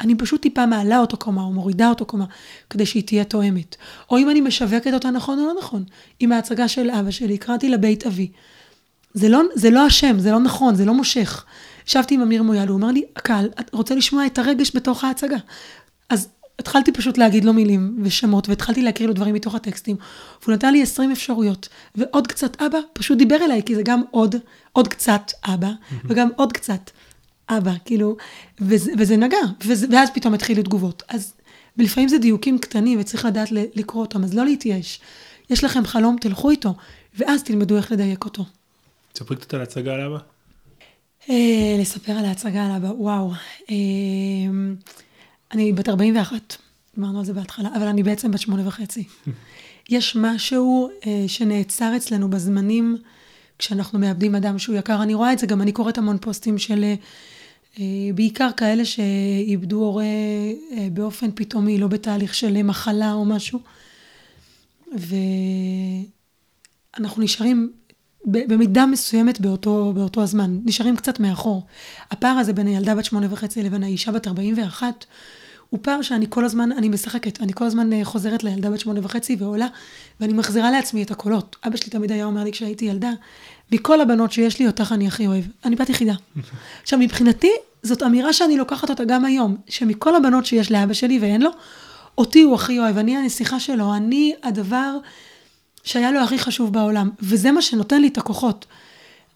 אני 0.00 0.14
פשוט 0.14 0.42
טיפה 0.42 0.66
מעלה 0.66 0.98
אותו 0.98 1.16
קומה, 1.16 1.42
או 1.42 1.52
מורידה 1.52 1.88
אותו 1.88 2.06
קומה, 2.06 2.24
כדי 2.70 2.86
שהיא 2.86 3.02
תהיה 3.02 3.24
תואמת. 3.24 3.76
או 4.10 4.18
אם 4.18 4.30
אני 4.30 4.40
משווקת 4.40 4.94
אותה 4.94 5.10
נכון 5.10 5.38
או 5.38 5.46
לא 5.46 5.54
נכון. 5.58 5.84
עם 6.20 6.32
ההצגה 6.32 6.68
של 6.68 6.90
אבא 6.90 7.10
שלי, 7.10 7.38
קראתי 7.38 7.68
לבית 7.68 8.06
אבי. 8.06 8.30
זה 9.14 9.28
לא, 9.28 9.42
זה 9.54 9.70
לא 9.70 9.86
השם, 9.86 10.18
זה 10.18 10.30
לא 10.30 10.40
נכון, 10.40 10.74
זה 10.74 10.84
לא 10.84 10.94
מושך. 10.94 11.44
ישבתי 11.86 12.14
עם 12.14 12.20
אמיר 12.20 12.42
מויאל, 12.42 12.68
הוא 12.68 12.78
אמר 12.78 12.88
לי, 12.88 13.04
הקהל, 13.16 13.48
את 13.60 13.70
רוצה 13.74 13.94
לשמוע 13.94 14.26
את 14.26 14.38
הרגש 14.38 14.76
בתוך 14.76 15.04
ההצגה. 15.04 15.36
אז 16.10 16.28
התחלתי 16.58 16.92
פשוט 16.92 17.18
להגיד 17.18 17.44
לו 17.44 17.52
מילים 17.52 17.98
ושמות, 18.02 18.48
והתחלתי 18.48 18.82
להקריא 18.82 19.08
לו 19.08 19.14
דברים 19.14 19.34
מתוך 19.34 19.54
הטקסטים. 19.54 19.96
והוא 20.42 20.54
נתן 20.54 20.72
לי 20.72 20.82
20 20.82 21.12
אפשרויות, 21.12 21.68
ועוד 21.94 22.26
קצת 22.26 22.62
אבא 22.62 22.78
פשוט 22.92 23.18
דיבר 23.18 23.36
אליי, 23.44 23.62
כי 23.62 23.74
זה 23.74 23.82
גם 23.82 24.02
עוד, 24.10 24.36
עוד 24.72 24.88
קצת 24.88 25.32
אבא, 25.44 25.70
וגם 26.04 26.28
עוד 26.36 26.52
קצת 26.52 26.90
אבא, 27.48 27.72
כאילו, 27.84 28.16
וזה, 28.60 28.92
וזה 28.98 29.16
נגע, 29.16 29.36
וזה, 29.66 29.86
ואז 29.90 30.08
פתאום 30.14 30.34
התחילו 30.34 30.62
תגובות. 30.62 31.02
אז, 31.08 31.34
ולפעמים 31.76 32.08
זה 32.08 32.18
דיוקים 32.18 32.58
קטנים, 32.58 33.00
וצריך 33.00 33.24
לדעת 33.24 33.48
לקרוא 33.52 34.02
אותם, 34.02 34.24
אז 34.24 34.34
לא 34.34 34.44
להתייאש. 34.44 35.00
יש 35.50 35.64
לכם 35.64 35.84
חלום, 35.84 36.16
תלכו 36.20 36.50
איתו, 36.50 36.74
ואז 37.18 37.42
תלמדו 37.42 37.76
איך 37.76 37.92
לדייק 37.92 38.24
אותו. 38.24 38.44
תספרי 39.12 39.36
קצת 39.36 39.54
על 39.54 39.60
ההצגה 39.60 39.94
על 39.94 40.00
אבא. 40.00 40.18
אה, 41.30 41.76
לספר 41.80 42.12
על 42.12 42.24
ההצגה 42.24 42.66
על 42.66 42.72
אבא, 42.72 42.86
וואו. 42.86 43.32
אני 45.54 45.72
בת 45.72 45.88
41, 45.88 46.56
דיברנו 46.94 47.18
על 47.18 47.24
זה 47.24 47.32
בהתחלה, 47.32 47.68
אבל 47.76 47.86
אני 47.86 48.02
בעצם 48.02 48.30
בת 48.30 48.40
שמונה 48.40 48.68
וחצי. 48.68 49.04
יש 49.90 50.16
משהו 50.16 50.88
אה, 51.06 51.24
שנעצר 51.26 51.96
אצלנו 51.96 52.30
בזמנים 52.30 52.96
כשאנחנו 53.58 53.98
מאבדים 53.98 54.34
אדם 54.34 54.58
שהוא 54.58 54.76
יקר. 54.76 55.02
אני 55.02 55.14
רואה 55.14 55.32
את 55.32 55.38
זה, 55.38 55.46
גם 55.46 55.62
אני 55.62 55.72
קוראת 55.72 55.98
המון 55.98 56.18
פוסטים 56.18 56.58
של 56.58 56.84
אה, 57.78 57.84
בעיקר 58.14 58.50
כאלה 58.56 58.84
שאיבדו 58.84 59.76
הורה 59.76 60.04
אה, 60.04 60.88
באופן 60.92 61.30
פתאומי, 61.34 61.78
לא 61.78 61.86
בתהליך 61.86 62.34
של 62.34 62.62
מחלה 62.62 63.12
או 63.12 63.24
משהו. 63.24 63.60
ואנחנו 66.96 67.22
נשארים 67.22 67.72
במידה 68.24 68.86
מסוימת 68.86 69.40
באותו, 69.40 69.92
באותו 69.94 70.22
הזמן, 70.22 70.60
נשארים 70.64 70.96
קצת 70.96 71.20
מאחור. 71.20 71.66
הפער 72.10 72.36
הזה 72.38 72.52
בין 72.52 72.66
הילדה 72.66 72.94
בת 72.94 73.04
שמונה 73.04 73.26
וחצי 73.30 73.62
לבין 73.62 73.82
האישה 73.82 74.12
בת 74.12 74.26
ארבעים 74.26 74.58
ואחת, 74.58 75.04
הוא 75.74 75.80
פער 75.82 76.02
שאני 76.02 76.26
כל 76.28 76.44
הזמן, 76.44 76.72
אני 76.72 76.88
משחקת, 76.88 77.40
אני 77.40 77.52
כל 77.52 77.64
הזמן 77.64 77.92
אה, 77.92 78.04
חוזרת 78.04 78.44
לילדה 78.44 78.70
בת 78.70 78.80
שמונה 78.80 79.00
וחצי 79.02 79.36
ועולה, 79.38 79.66
ואני 80.20 80.32
מחזירה 80.32 80.70
לעצמי 80.70 81.02
את 81.02 81.10
הקולות. 81.10 81.56
אבא 81.66 81.76
שלי 81.76 81.90
תמיד 81.90 82.12
היה 82.12 82.24
אומר 82.24 82.44
לי 82.44 82.52
כשהייתי 82.52 82.84
ילדה, 82.84 83.10
מכל 83.72 84.00
הבנות 84.00 84.32
שיש 84.32 84.58
לי, 84.58 84.66
אותך 84.66 84.92
אני 84.92 85.06
הכי 85.06 85.26
אוהב. 85.26 85.44
אני 85.64 85.76
בת 85.76 85.88
יחידה. 85.88 86.14
עכשיו, 86.82 86.98
מבחינתי, 86.98 87.50
זאת 87.82 88.02
אמירה 88.02 88.32
שאני 88.32 88.56
לוקחת 88.56 88.90
אותה 88.90 89.04
גם 89.04 89.24
היום, 89.24 89.56
שמכל 89.68 90.16
הבנות 90.16 90.46
שיש 90.46 90.70
לאבא 90.70 90.92
שלי 90.92 91.18
ואין 91.18 91.42
לו, 91.42 91.50
אותי 92.18 92.42
הוא 92.42 92.54
הכי 92.54 92.78
אוהב, 92.78 92.98
אני 92.98 93.16
הנסיכה 93.16 93.60
שלו, 93.60 93.94
אני 93.94 94.34
הדבר 94.42 94.96
שהיה 95.84 96.12
לו 96.12 96.20
הכי 96.20 96.38
חשוב 96.38 96.72
בעולם, 96.72 97.10
וזה 97.20 97.52
מה 97.52 97.62
שנותן 97.62 98.00
לי 98.00 98.08
את 98.08 98.18
הכוחות. 98.18 98.66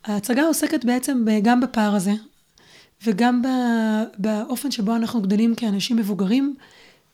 ההצגה 0.04 0.42
עוסקת 0.42 0.84
בעצם 0.84 1.24
גם 1.42 1.60
בפער 1.60 1.94
הזה, 1.94 2.12
וגם 3.06 3.42
באופן 4.18 4.70
שבו 4.70 4.96
אנחנו 4.96 5.22
גדלים 5.22 5.54
כאנשים 5.54 5.96
מבוגרים, 5.96 6.54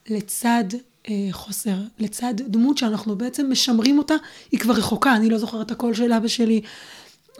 לצד 0.09 0.65
אה, 1.09 1.29
חוסר, 1.31 1.77
לצד 1.99 2.35
דמות 2.37 2.79
שאנחנו 2.79 3.17
בעצם 3.17 3.51
משמרים 3.51 3.99
אותה, 3.99 4.15
היא 4.53 4.61
כבר 4.61 4.75
רחוקה, 4.75 5.17
אני 5.17 5.31
לא 5.31 5.39
זוכרת 5.39 5.67
את 5.67 5.71
הקול 5.71 5.95
של 5.95 6.13
אבא 6.13 6.29
שלי, 6.29 6.61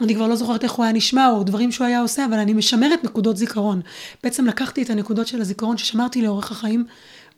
אני 0.01 0.15
כבר 0.15 0.27
לא 0.27 0.35
זוכרת 0.35 0.63
איך 0.63 0.71
הוא 0.71 0.83
היה 0.83 0.93
נשמע, 0.93 1.29
או 1.29 1.43
דברים 1.43 1.71
שהוא 1.71 1.87
היה 1.87 2.01
עושה, 2.01 2.25
אבל 2.25 2.39
אני 2.39 2.53
משמרת 2.53 3.03
נקודות 3.03 3.37
זיכרון. 3.37 3.81
בעצם 4.23 4.45
לקחתי 4.45 4.83
את 4.83 4.89
הנקודות 4.89 5.27
של 5.27 5.41
הזיכרון 5.41 5.77
ששמרתי 5.77 6.21
לאורך 6.21 6.51
החיים, 6.51 6.85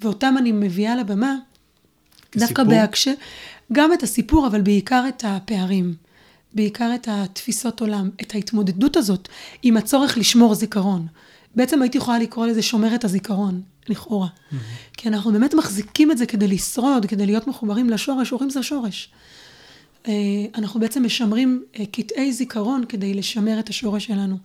ואותם 0.02 0.36
אני 0.38 0.52
מביאה 0.52 0.96
לבמה, 0.96 1.36
דווקא 2.38 2.64
בהקשר, 2.64 3.14
גם 3.72 3.94
את 3.94 4.04
הסיפור, 4.04 4.48
אבל 4.48 4.62
בעיקר 4.62 5.06
את 5.08 5.24
הפערים. 5.28 6.07
בעיקר 6.58 6.92
את 6.96 7.08
התפיסות 7.12 7.82
עולם, 7.82 8.10
את 8.22 8.36
ההתמודדות 8.36 8.98
הזאת 8.98 9.30
עם 9.64 9.78
הצורך 9.78 10.18
לשמור 10.18 10.56
זיכרון. 10.56 11.08
בעצם 11.56 11.82
הייתי 11.82 11.98
יכולה 11.98 12.20
לקרוא 12.20 12.48
לזה 12.48 12.62
שומרת 12.62 13.04
הזיכרון, 13.04 13.62
לכאורה. 13.90 14.28
Mm-hmm. 14.28 14.56
כי 14.98 15.10
אנחנו 15.10 15.32
באמת 15.32 15.54
מחזיקים 15.54 16.12
את 16.12 16.18
זה 16.18 16.26
כדי 16.26 16.48
לשרוד, 16.48 17.06
כדי 17.06 17.26
להיות 17.26 17.48
מחוברים 17.48 17.90
לשורש, 17.90 18.30
הורים 18.30 18.50
זה 18.50 18.60
השורש. 18.60 19.10
אה, 20.08 20.14
אנחנו 20.56 20.80
בעצם 20.80 21.06
משמרים 21.06 21.64
אה, 21.80 21.86
קטעי 21.86 22.34
זיכרון 22.34 22.84
כדי 22.90 23.14
לשמר 23.14 23.60
את 23.60 23.70
השורש 23.70 24.06
שלנו. 24.06 24.38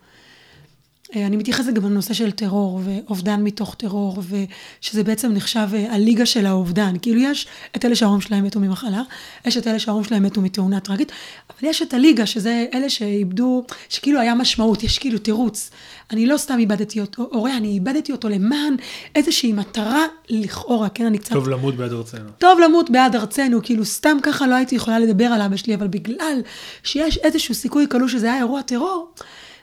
אה, 1.16 1.26
אני 1.26 1.36
מתייחסת 1.36 1.72
גם 1.72 1.84
לנושא 1.84 2.14
של 2.14 2.30
טרור 2.30 2.80
ואובדן 2.84 3.42
מתוך 3.42 3.74
טרור, 3.74 4.22
ושזה 4.28 5.04
בעצם 5.04 5.32
נחשב 5.32 5.68
אה, 5.74 5.94
הליגה 5.94 6.26
של 6.26 6.46
האובדן. 6.46 6.94
כאילו 7.02 7.20
יש 7.20 7.46
את 7.76 7.84
אלה 7.84 7.96
שההורים 7.96 8.20
שלהם 8.20 8.44
מתו 8.44 8.60
ממחלה, 8.60 9.02
יש 9.46 9.56
את 9.56 9.66
אלה 9.66 9.78
שההורים 9.78 10.04
שלהם 10.04 10.22
מתו 10.22 10.40
מתאונה 10.40 10.80
טרגית, 10.80 11.12
אבל 11.50 11.68
יש 11.68 11.82
את 11.82 11.94
הליגה, 11.94 12.26
שזה 12.26 12.66
אלה 12.74 12.90
שאיבדו, 12.90 13.64
שכאילו 13.88 14.20
היה 14.20 14.34
משמעות, 14.34 14.82
יש 14.82 14.98
כאילו 14.98 15.18
תירוץ. 15.18 15.70
אני 16.10 16.26
לא 16.26 16.36
סתם 16.36 16.58
איבדתי 16.58 17.00
אותו, 17.00 17.28
הורה, 17.32 17.56
אני 17.56 17.68
איבדתי 17.68 18.12
אותו 18.12 18.28
למען 18.28 18.76
איזושהי 19.14 19.52
מטרה 19.52 20.06
לכאורה, 20.30 20.88
כן, 20.88 21.06
אני 21.06 21.18
קצת... 21.18 21.32
טוב 21.32 21.48
למות 21.48 21.76
בעד 21.76 21.92
ארצנו. 21.92 22.30
טוב 22.38 22.60
למות 22.60 22.90
בעד 22.90 23.16
ארצנו, 23.16 23.60
כאילו 23.62 23.84
סתם 23.84 24.16
ככה 24.22 24.46
לא 24.46 24.54
הייתי 24.54 24.74
יכולה 24.74 24.98
לדבר 24.98 25.24
על 25.24 25.40
אבא 25.40 25.56
שלי, 25.56 25.74
אבל 25.74 25.88
בגלל 25.88 26.40
שיש 26.82 27.18
איזשהו 27.18 27.54
סיכוי 27.54 27.86
קלוש 27.86 28.12
שזה 28.12 28.26
היה 28.26 28.38
אירוע 28.38 28.62
טרור, 28.62 29.12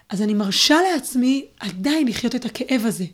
אז 0.09 0.21
אני 0.21 0.33
מרשה 0.33 0.77
לעצמי 0.91 1.45
עדיין 1.59 2.07
לחיות 2.07 2.35
את 2.35 2.45
הכאב 2.45 2.81
הזה. 2.85 3.05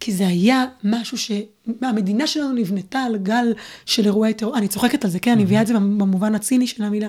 כי 0.00 0.12
זה 0.12 0.26
היה 0.26 0.64
משהו 0.84 1.18
שהמדינה 1.18 2.26
שלנו 2.26 2.52
נבנתה 2.52 2.98
על 2.98 3.16
גל 3.16 3.54
של 3.86 4.04
אירועי 4.04 4.34
טרור. 4.34 4.58
אני 4.58 4.68
צוחקת 4.68 5.04
על 5.04 5.10
זה, 5.10 5.18
כן, 5.18 5.30
אני 5.30 5.44
מביאה 5.44 5.62
את 5.62 5.66
זה 5.66 5.74
במובן 5.74 6.34
הציני 6.34 6.66
של 6.66 6.84
המילה. 6.84 7.08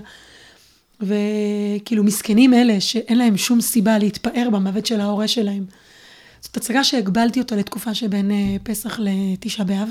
וכאילו, 1.01 2.03
מסכנים 2.03 2.53
אלה 2.53 2.81
שאין 2.81 3.17
להם 3.17 3.37
שום 3.37 3.61
סיבה 3.61 3.97
להתפאר 3.97 4.49
במוות 4.51 4.85
של 4.85 5.01
ההורה 5.01 5.27
שלהם. 5.27 5.65
זאת 6.41 6.57
הצגה 6.57 6.83
שהגבלתי 6.83 7.39
אותה 7.39 7.55
לתקופה 7.55 7.93
שבין 7.93 8.31
אה, 8.31 8.55
פסח 8.63 8.99
לתשעה 8.99 9.65
באב. 9.65 9.89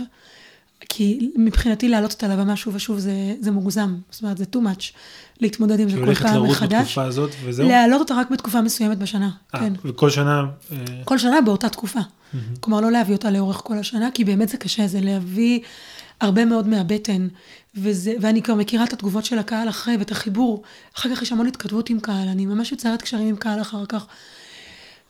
כי 0.88 1.30
מבחינתי 1.36 1.88
להעלות 1.88 2.12
אותה 2.12 2.28
לבמה 2.28 2.56
שוב 2.56 2.74
ושוב 2.74 2.98
זה, 2.98 3.34
זה 3.40 3.50
מוגזם, 3.50 3.96
זאת 4.10 4.22
אומרת 4.22 4.38
זה 4.38 4.44
too 4.52 4.58
much 4.58 4.92
להתמודד 5.40 5.80
עם 5.80 5.88
זה 5.88 5.96
כל 5.96 6.00
פעם 6.00 6.12
מחדש. 6.12 6.32
שהולכת 6.32 6.62
לרוץ 6.62 6.72
בתקופה 6.72 7.04
הזאת 7.04 7.30
וזהו? 7.44 7.68
להעלות 7.68 8.00
אותה 8.00 8.14
רק 8.14 8.30
בתקופה 8.30 8.60
מסוימת 8.60 8.98
בשנה, 8.98 9.30
아, 9.54 9.58
כן. 9.58 9.72
וכל 9.84 10.10
שנה? 10.10 10.44
אה, 10.72 10.76
כל 11.04 11.18
שנה 11.18 11.40
באותה 11.40 11.68
תקופה. 11.68 12.00
Mm-hmm. 12.00 12.36
כלומר 12.60 12.80
לא 12.80 12.90
להביא 12.90 13.14
אותה 13.14 13.30
לאורך 13.30 13.60
כל 13.64 13.78
השנה, 13.78 14.08
כי 14.14 14.24
באמת 14.24 14.48
זה 14.48 14.56
קשה, 14.56 14.86
זה 14.86 15.00
להביא 15.00 15.60
הרבה 16.20 16.44
מאוד 16.44 16.68
מהבטן, 16.68 17.28
וזה, 17.74 18.14
ואני 18.20 18.42
כבר 18.42 18.54
מכירה 18.54 18.84
את 18.84 18.92
התגובות 18.92 19.24
של 19.24 19.38
הקהל 19.38 19.68
אחרי 19.68 19.96
ואת 19.96 20.10
החיבור. 20.10 20.62
אחר 20.96 21.14
כך 21.14 21.22
יש 21.22 21.32
המון 21.32 21.46
התכתבות 21.46 21.90
עם 21.90 22.00
קהל, 22.00 22.28
אני 22.28 22.46
ממש 22.46 22.72
יוצרת 22.72 23.02
קשרים 23.02 23.28
עם 23.28 23.36
קהל 23.36 23.60
אחר 23.60 23.86
כך. 23.86 24.06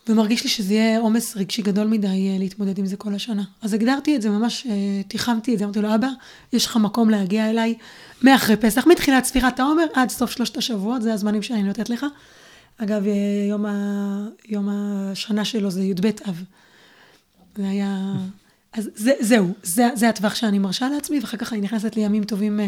ומרגיש 0.09 0.45
לי 0.45 0.51
שזה 0.51 0.75
יהיה 0.75 0.99
עומס 0.99 1.37
רגשי 1.37 1.63
גדול 1.63 1.87
מדי 1.87 2.07
אה, 2.07 2.37
להתמודד 2.39 2.79
עם 2.79 2.87
זה 2.87 2.97
כל 2.97 3.15
השנה. 3.15 3.43
אז 3.63 3.75
הגדרתי 3.75 4.17
את 4.17 4.23
זה, 4.23 4.31
ממש 4.31 4.67
אה, 4.71 5.03
תיחמתי 5.09 5.55
את 5.55 5.59
זה, 5.59 5.65
אמרתי 5.65 5.81
לו, 5.81 5.95
אבא, 5.95 6.09
יש 6.53 6.67
לך 6.67 6.77
מקום 6.77 7.11
להגיע 7.11 7.51
אליי 7.51 7.75
מאחרי 8.23 8.57
פסח, 8.57 8.87
מתחילת 8.87 9.25
ספירת 9.25 9.61
העומר 9.61 9.85
עד 9.95 10.11
סוף 10.11 10.31
שלושת 10.31 10.57
השבועות, 10.57 11.03
זה 11.03 11.15
הזמנים 11.15 11.43
שאני 11.43 11.63
נותנת 11.63 11.91
לך. 11.91 12.07
אגב, 12.79 13.07
אה, 13.07 13.13
יום, 13.49 13.67
ה... 13.67 14.27
יום 14.49 14.69
השנה 14.71 15.45
שלו 15.45 15.71
זה 15.71 15.83
י"ב 15.83 16.07
אב. 16.29 16.43
זה 17.57 17.69
היה... 17.69 18.13
אז 18.73 18.91
זה, 18.95 19.13
זהו, 19.21 19.55
זה, 19.63 19.89
זה 19.95 20.09
הטווח 20.09 20.35
שאני 20.35 20.59
מרשה 20.59 20.89
לעצמי, 20.89 21.21
ואחר 21.21 21.37
כך 21.37 21.53
אני 21.53 21.61
נכנסת 21.61 21.97
לימים 21.97 22.25
טובים 22.25 22.61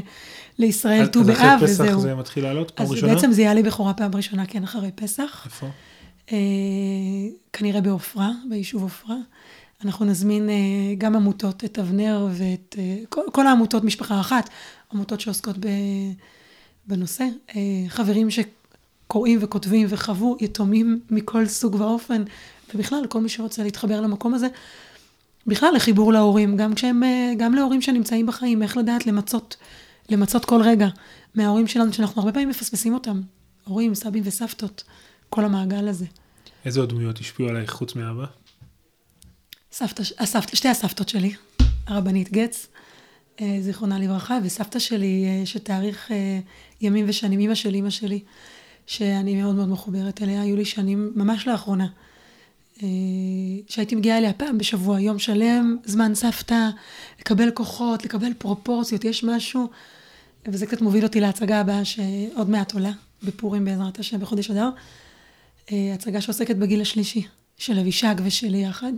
לישראל, 0.58 1.06
ט"ו 1.06 1.24
באב, 1.24 1.58
וזהו. 1.62 1.64
אז 1.64 1.80
אחרי 1.80 1.88
פסח 1.88 1.98
זה 1.98 2.14
מתחיל 2.14 2.44
לעלות 2.44 2.70
פעם 2.70 2.86
ראשונה? 2.86 3.12
אז 3.12 3.16
בעצם 3.16 3.32
זה 3.32 3.42
יעלה 3.42 3.62
בכורה 3.62 3.94
פעם 3.94 4.10
ראשונה, 4.14 4.46
כן, 4.46 4.64
אחרי 4.64 4.90
פסח. 4.94 5.42
איפה? 5.46 5.66
אה, 6.32 6.36
כנראה 7.52 7.80
בעופרה, 7.80 8.30
ביישוב 8.48 8.82
עופרה. 8.82 9.16
אנחנו 9.84 10.04
נזמין 10.04 10.48
אה, 10.48 10.54
גם 10.98 11.16
עמותות, 11.16 11.64
את 11.64 11.78
אבנר 11.78 12.28
ואת 12.32 12.76
אה, 12.78 13.22
כל, 13.32 13.46
העמותות, 13.46 13.84
משפחה 13.84 14.20
אחת, 14.20 14.50
עמותות 14.92 15.20
שעוסקות 15.20 15.56
בנושא. 16.86 17.24
חברים 17.88 18.28
שקוראים 18.30 19.38
וכותבים 19.42 19.86
וחוו 19.90 20.36
יתומים 20.40 21.00
מכל 21.10 21.46
סוג 21.46 21.74
ואופן, 21.74 22.22
ובכלל, 22.74 23.06
כל 23.08 23.20
מי 23.20 23.28
שרוצה 23.28 23.62
להתחבר 23.62 24.00
למקום 24.00 24.34
הזה. 24.34 24.48
בכלל 25.46 25.74
לחיבור 25.74 26.12
להורים, 26.12 26.56
גם 26.56 26.74
כשהם, 26.74 27.02
גם 27.36 27.54
להורים 27.54 27.82
שנמצאים 27.82 28.26
בחיים, 28.26 28.62
איך 28.62 28.76
לדעת 28.76 29.06
למצות, 29.06 29.56
למצות 30.08 30.44
כל 30.44 30.62
רגע 30.62 30.88
מההורים 31.34 31.66
שלנו, 31.66 31.92
שאנחנו 31.92 32.20
הרבה 32.20 32.32
פעמים 32.32 32.48
מפספסים 32.48 32.94
אותם. 32.94 33.20
הורים, 33.64 33.94
סבים 33.94 34.22
וסבתות, 34.26 34.84
כל 35.30 35.44
המעגל 35.44 35.88
הזה. 35.88 36.06
איזה 36.64 36.80
עוד 36.80 36.88
דמויות 36.88 37.18
השפיעו 37.18 37.48
עלייך 37.48 37.70
חוץ 37.70 37.94
מאבא? 37.94 38.26
סבתא, 39.72 40.02
הסבתא, 40.18 40.56
שתי 40.56 40.68
הסבתות 40.68 41.08
שלי, 41.08 41.34
הרבנית 41.86 42.32
גץ, 42.32 42.66
אה, 43.40 43.56
זיכרונה 43.60 43.98
לברכה, 43.98 44.38
וסבתא 44.42 44.78
שלי, 44.78 45.24
אה, 45.26 45.46
שתאריך 45.46 46.10
אה, 46.10 46.40
ימים 46.80 47.04
ושנים, 47.08 47.40
אימא 47.40 47.54
של 47.54 47.74
אימא 47.74 47.90
שלי, 47.90 48.20
שאני 48.86 49.42
מאוד 49.42 49.54
מאוד 49.54 49.68
מחוברת 49.68 50.22
אליה, 50.22 50.42
היו 50.42 50.56
לי 50.56 50.64
שנים 50.64 51.12
ממש 51.14 51.46
לאחרונה, 51.46 51.86
שהייתי 53.68 53.94
מגיעה 53.94 54.18
אליה 54.18 54.32
פעם 54.32 54.58
בשבוע, 54.58 55.00
יום 55.00 55.18
שלם, 55.18 55.76
זמן 55.84 56.14
סבתא, 56.14 56.68
לקבל 57.20 57.50
כוחות, 57.50 58.04
לקבל 58.04 58.32
פרופורציות, 58.38 59.04
יש 59.04 59.24
משהו, 59.24 59.70
וזה 60.48 60.66
קצת 60.66 60.80
מוביל 60.80 61.04
אותי 61.04 61.20
להצגה 61.20 61.60
הבאה 61.60 61.84
שעוד 61.84 62.50
מעט 62.50 62.72
עולה, 62.72 62.90
בפורים 63.22 63.64
בעזרת 63.64 63.98
השם, 63.98 64.20
בחודש 64.20 64.50
אדר, 64.50 64.70
הצגה 65.94 66.20
שעוסקת 66.20 66.56
בגיל 66.56 66.80
השלישי, 66.80 67.22
של 67.58 67.78
אבישג 67.78 68.14
ושלי 68.24 68.58
יחד. 68.58 68.92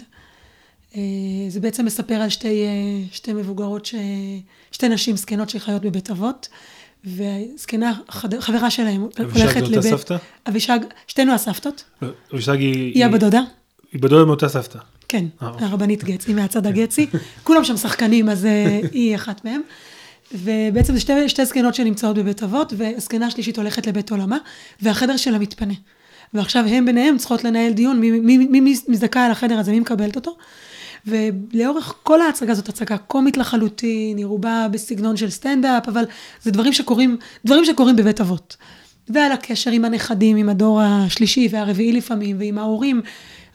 אה, 0.97 1.01
זה 1.49 1.61
בעצם 1.61 1.85
מספר 1.85 2.15
על 2.15 2.29
שתי, 2.29 2.65
אה, 2.65 3.05
שתי 3.13 3.33
מבוגרות, 3.33 3.87
ש... 3.87 3.95
שתי 4.73 4.89
נשים 4.89 5.17
זקנות 5.17 5.51
שחיות 5.51 5.83
בבית 5.83 6.11
אבות, 6.11 6.49
וזקנה, 7.05 7.93
חברה 8.41 8.71
שלהם, 8.71 9.03
הולכת 9.03 9.37
לבית... 9.39 9.57
אבישג 9.57 9.81
זאת 9.81 9.85
הסבתא? 9.85 10.17
אבישג, 10.49 10.79
שתינו 11.07 11.33
הסבתות. 11.33 11.85
לא, 12.03 12.09
אבישג 12.33 12.59
היא... 12.59 12.95
היא 12.95 13.05
הבדודה. 13.05 13.41
היא 13.93 14.01
בדודה 14.01 14.25
מאותה 14.25 14.49
סבתא. 14.49 14.79
כן, 15.09 15.25
אה, 15.43 15.49
אוקיי. 15.49 15.67
הרבנית 15.67 16.05
גץ, 16.05 16.27
היא 16.27 16.35
מהצד 16.35 16.67
הגצי. 16.67 17.07
כולם 17.43 17.65
שם 17.65 17.77
שחקנים, 17.77 18.29
אז 18.29 18.47
היא 18.93 19.17
אחת 19.17 19.45
מהם. 19.45 19.61
ובעצם 20.35 20.95
זה 20.95 21.01
שתי, 21.01 21.29
שתי 21.29 21.45
זקנות 21.45 21.75
שנמצאות 21.75 22.17
בבית 22.17 22.43
אבות, 22.43 22.73
והזקנה 22.77 23.27
השלישית 23.27 23.59
הולכת 23.59 23.87
לבית 23.87 24.11
עולמה, 24.11 24.39
והחדר 24.83 25.17
שלה 25.17 25.39
מתפנה. 25.39 25.75
ועכשיו 26.35 26.65
הם 26.67 26.87
ביניהם 26.87 27.19
צריכות 27.19 27.45
לנהל 27.45 27.73
דיון, 27.73 28.01
מי, 28.01 28.11
מי, 28.11 28.39
מי, 28.39 28.61
מי 28.61 28.75
מזדכה 28.89 29.25
על 29.25 29.31
החדר 29.31 29.59
הזה, 29.59 29.71
מי 29.71 29.81
מקבלת 29.81 30.17
אותו. 30.17 30.37
ולאורך 31.07 31.95
כל 32.03 32.21
ההצגה 32.21 32.55
זאת 32.55 32.69
הצגה 32.69 32.97
קומית 32.97 33.37
לחלוטין, 33.37 34.17
היא 34.17 34.27
רובה 34.27 34.67
בסגנון 34.71 35.17
של 35.17 35.31
סטנדאפ, 35.31 35.89
אבל 35.89 36.05
זה 36.43 36.51
דברים 36.51 36.73
שקורים, 36.73 37.17
דברים 37.45 37.65
שקורים 37.65 37.97
בבית 37.97 38.21
אבות. 38.21 38.57
ועל 39.09 39.33
הקשר 39.33 39.71
עם 39.71 39.85
הנכדים, 39.85 40.37
עם 40.37 40.49
הדור 40.49 40.81
השלישי 40.83 41.49
והרביעי 41.51 41.93
לפעמים, 41.93 42.37
ועם 42.39 42.59
ההורים, 42.59 43.01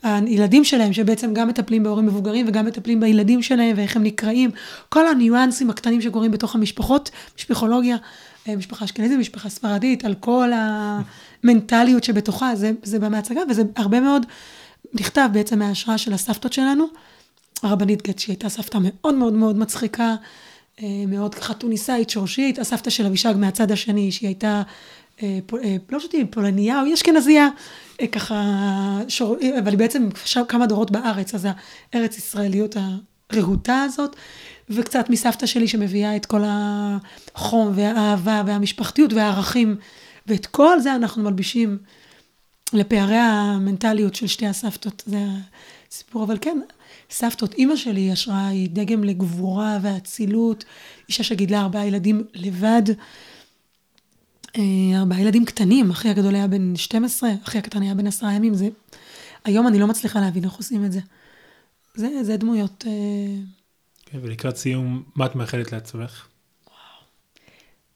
הילדים 0.03 0.63
שלהם, 0.63 0.93
שבעצם 0.93 1.33
גם 1.33 1.47
מטפלים 1.47 1.83
בהורים 1.83 2.05
מבוגרים 2.05 2.45
וגם 2.49 2.65
מטפלים 2.65 2.99
בילדים 2.99 3.41
שלהם 3.41 3.73
ואיך 3.77 3.95
הם 3.95 4.03
נקראים, 4.03 4.49
כל 4.89 5.07
הניואנסים 5.07 5.69
הקטנים 5.69 6.01
שקורים 6.01 6.31
בתוך 6.31 6.55
המשפחות, 6.55 7.11
משפחולוגיה, 7.37 7.97
אה, 8.47 8.55
משפחה 8.55 8.85
אשכנזית, 8.85 9.19
משפחה 9.19 9.49
ספרדית, 9.49 10.05
על 10.05 10.13
כל 10.19 10.51
המנטליות 11.43 12.03
שבתוכה, 12.03 12.55
זה, 12.55 12.71
זה 12.83 12.99
במהצגה, 12.99 13.41
וזה 13.49 13.63
הרבה 13.75 13.99
מאוד 13.99 14.25
נכתב 14.93 15.29
בעצם 15.33 15.59
מההשראה 15.59 15.97
של 15.97 16.13
הסבתות 16.13 16.53
שלנו. 16.53 16.85
הרבנית 17.63 18.07
גט, 18.07 18.19
שהיא 18.19 18.33
הייתה 18.33 18.49
סבתא 18.49 18.77
מאוד 18.81 19.15
מאוד 19.15 19.33
מאוד 19.33 19.57
מצחיקה, 19.57 20.15
אה, 20.83 21.03
מאוד 21.07 21.35
ככה 21.35 21.53
תוניסאית, 21.53 22.09
שורשית, 22.09 22.59
הסבתא 22.59 22.89
של 22.89 23.05
אבישג 23.05 23.33
מהצד 23.37 23.71
השני, 23.71 24.11
שהיא 24.11 24.27
הייתה, 24.27 24.61
אה, 25.23 25.39
אה, 25.63 25.75
לא 25.89 25.99
אם 26.13 26.25
פולניה 26.31 26.81
או 26.81 26.93
אשכנזייה, 26.93 27.47
ככה, 28.11 28.43
שור, 29.07 29.35
אבל 29.59 29.69
היא 29.69 29.77
בעצם 29.77 30.09
שם 30.25 30.41
כמה 30.47 30.67
דורות 30.67 30.91
בארץ, 30.91 31.35
אז 31.35 31.47
הארץ 31.93 32.17
ישראליות 32.17 32.75
הרהוטה 33.29 33.81
הזאת, 33.81 34.15
וקצת 34.69 35.09
מסבתא 35.09 35.45
שלי 35.45 35.67
שמביאה 35.67 36.15
את 36.15 36.25
כל 36.25 36.41
החום 36.45 37.71
והאהבה 37.75 38.43
והמשפחתיות 38.45 39.13
והערכים, 39.13 39.75
ואת 40.27 40.45
כל 40.45 40.79
זה 40.79 40.95
אנחנו 40.95 41.23
מלבישים 41.23 41.77
לפערי 42.73 43.15
המנטליות 43.15 44.15
של 44.15 44.27
שתי 44.27 44.47
הסבתות, 44.47 45.03
זה 45.05 45.19
הסיפור, 45.89 46.23
אבל 46.23 46.37
כן, 46.41 46.59
סבתות, 47.09 47.53
אימא 47.53 47.75
שלי 47.75 48.11
השראה, 48.11 48.47
היא 48.47 48.69
דגם 48.69 49.03
לגבורה 49.03 49.77
ואצילות, 49.81 50.65
אישה 51.07 51.23
שגידלה 51.23 51.61
ארבעה 51.61 51.87
ילדים 51.87 52.23
לבד, 52.33 52.83
אה, 54.57 54.99
ארבעה 54.99 55.21
ילדים 55.21 55.45
קטנים, 55.45 55.89
אחי 55.89 56.09
הגדול 56.09 56.35
היה 56.35 56.47
בן 56.47 56.75
12, 56.75 57.29
אחי 57.43 57.57
הקטן 57.57 57.81
היה 57.81 57.93
בן 57.93 58.07
עשרה 58.07 58.33
ימים, 58.33 58.53
זה... 58.53 58.69
היום 59.45 59.67
אני 59.67 59.79
לא 59.79 59.87
מצליחה 59.87 60.19
להבין 60.19 60.43
איך 60.43 60.53
עושים 60.53 60.85
את 60.85 60.91
זה. 60.91 60.99
זה, 61.95 62.23
זה 62.23 62.37
דמויות... 62.37 62.83
אה, 62.87 63.41
כן, 64.05 64.19
ולקראת 64.21 64.57
סיום, 64.57 65.03
מה 65.15 65.25
את 65.25 65.35
מאחלת 65.35 65.71
לעצמך? 65.71 66.27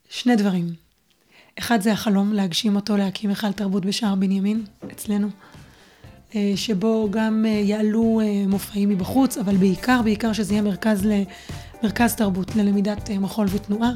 שני 0.09 0.36
דברים. 0.36 0.73
אחד 1.59 1.81
זה 1.81 1.91
החלום 1.91 2.33
להגשים 2.33 2.75
אותו, 2.75 2.97
להקים 2.97 3.29
היכל 3.29 3.51
תרבות 3.51 3.85
בשער 3.85 4.15
בנימין, 4.15 4.65
אצלנו. 4.91 5.27
אה, 6.35 6.53
שבו 6.55 7.07
גם 7.11 7.45
אה, 7.47 7.51
יעלו 7.51 8.21
אה, 8.23 8.47
מופעים 8.47 8.89
מבחוץ, 8.89 9.37
אבל 9.37 9.55
בעיקר, 9.55 10.01
בעיקר 10.03 10.33
שזה 10.33 10.53
יהיה 10.53 10.61
מרכז, 10.61 11.07
מרכז 11.83 12.15
תרבות 12.15 12.55
ללמידת 12.55 13.09
מחול 13.09 13.47
ותנועה, 13.51 13.91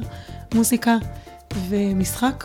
מוזיקה 0.54 0.96
ומשחק, 1.68 2.44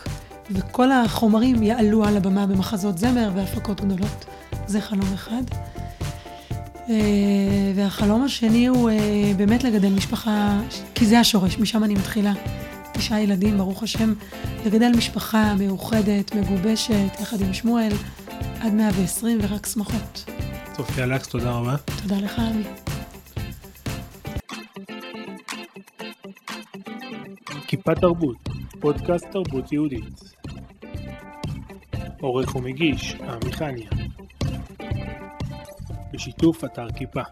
וכל 0.50 0.92
החומרים 0.92 1.62
יעלו 1.62 2.04
על 2.04 2.16
הבמה 2.16 2.46
במחזות 2.46 2.98
זמר 2.98 3.30
והפקות 3.34 3.80
גדולות. 3.80 4.24
זה 4.66 4.80
חלום 4.80 5.12
אחד. 5.14 5.42
והחלום 7.74 8.24
השני 8.24 8.66
הוא 8.66 8.90
באמת 9.36 9.64
לגדל 9.64 9.88
משפחה, 9.88 10.60
כי 10.94 11.06
זה 11.06 11.20
השורש, 11.20 11.58
משם 11.58 11.84
אני 11.84 11.94
מתחילה. 11.94 12.32
תשעה 13.02 13.22
ילדים, 13.22 13.58
ברוך 13.58 13.82
השם, 13.82 14.12
לגדל 14.66 14.92
משפחה 14.96 15.54
מאוחדת, 15.54 16.34
מגובשת, 16.34 17.20
יחד 17.20 17.40
עם 17.40 17.54
שמואל. 17.54 17.92
עד 18.60 18.72
120 18.72 19.38
ורק 19.42 19.66
שמחות. 19.66 20.30
צופיה 20.72 21.06
לקס, 21.06 21.28
תודה 21.28 21.50
רבה. 21.50 21.76
תודה 22.02 22.16
לך, 22.18 22.38
אבי. 22.38 22.62
כיפה 27.66 27.94
תרבות, 27.94 28.36
פודקאסט 28.80 29.26
תרבות 29.30 29.72
יהודית. 29.72 30.34
עורך 32.20 32.56
ומגיש, 32.56 33.14
עמי 33.14 33.52
חניה. 33.52 33.90
בשיתוף 36.12 36.64
אתר 36.64 36.86
כיפה. 36.96 37.22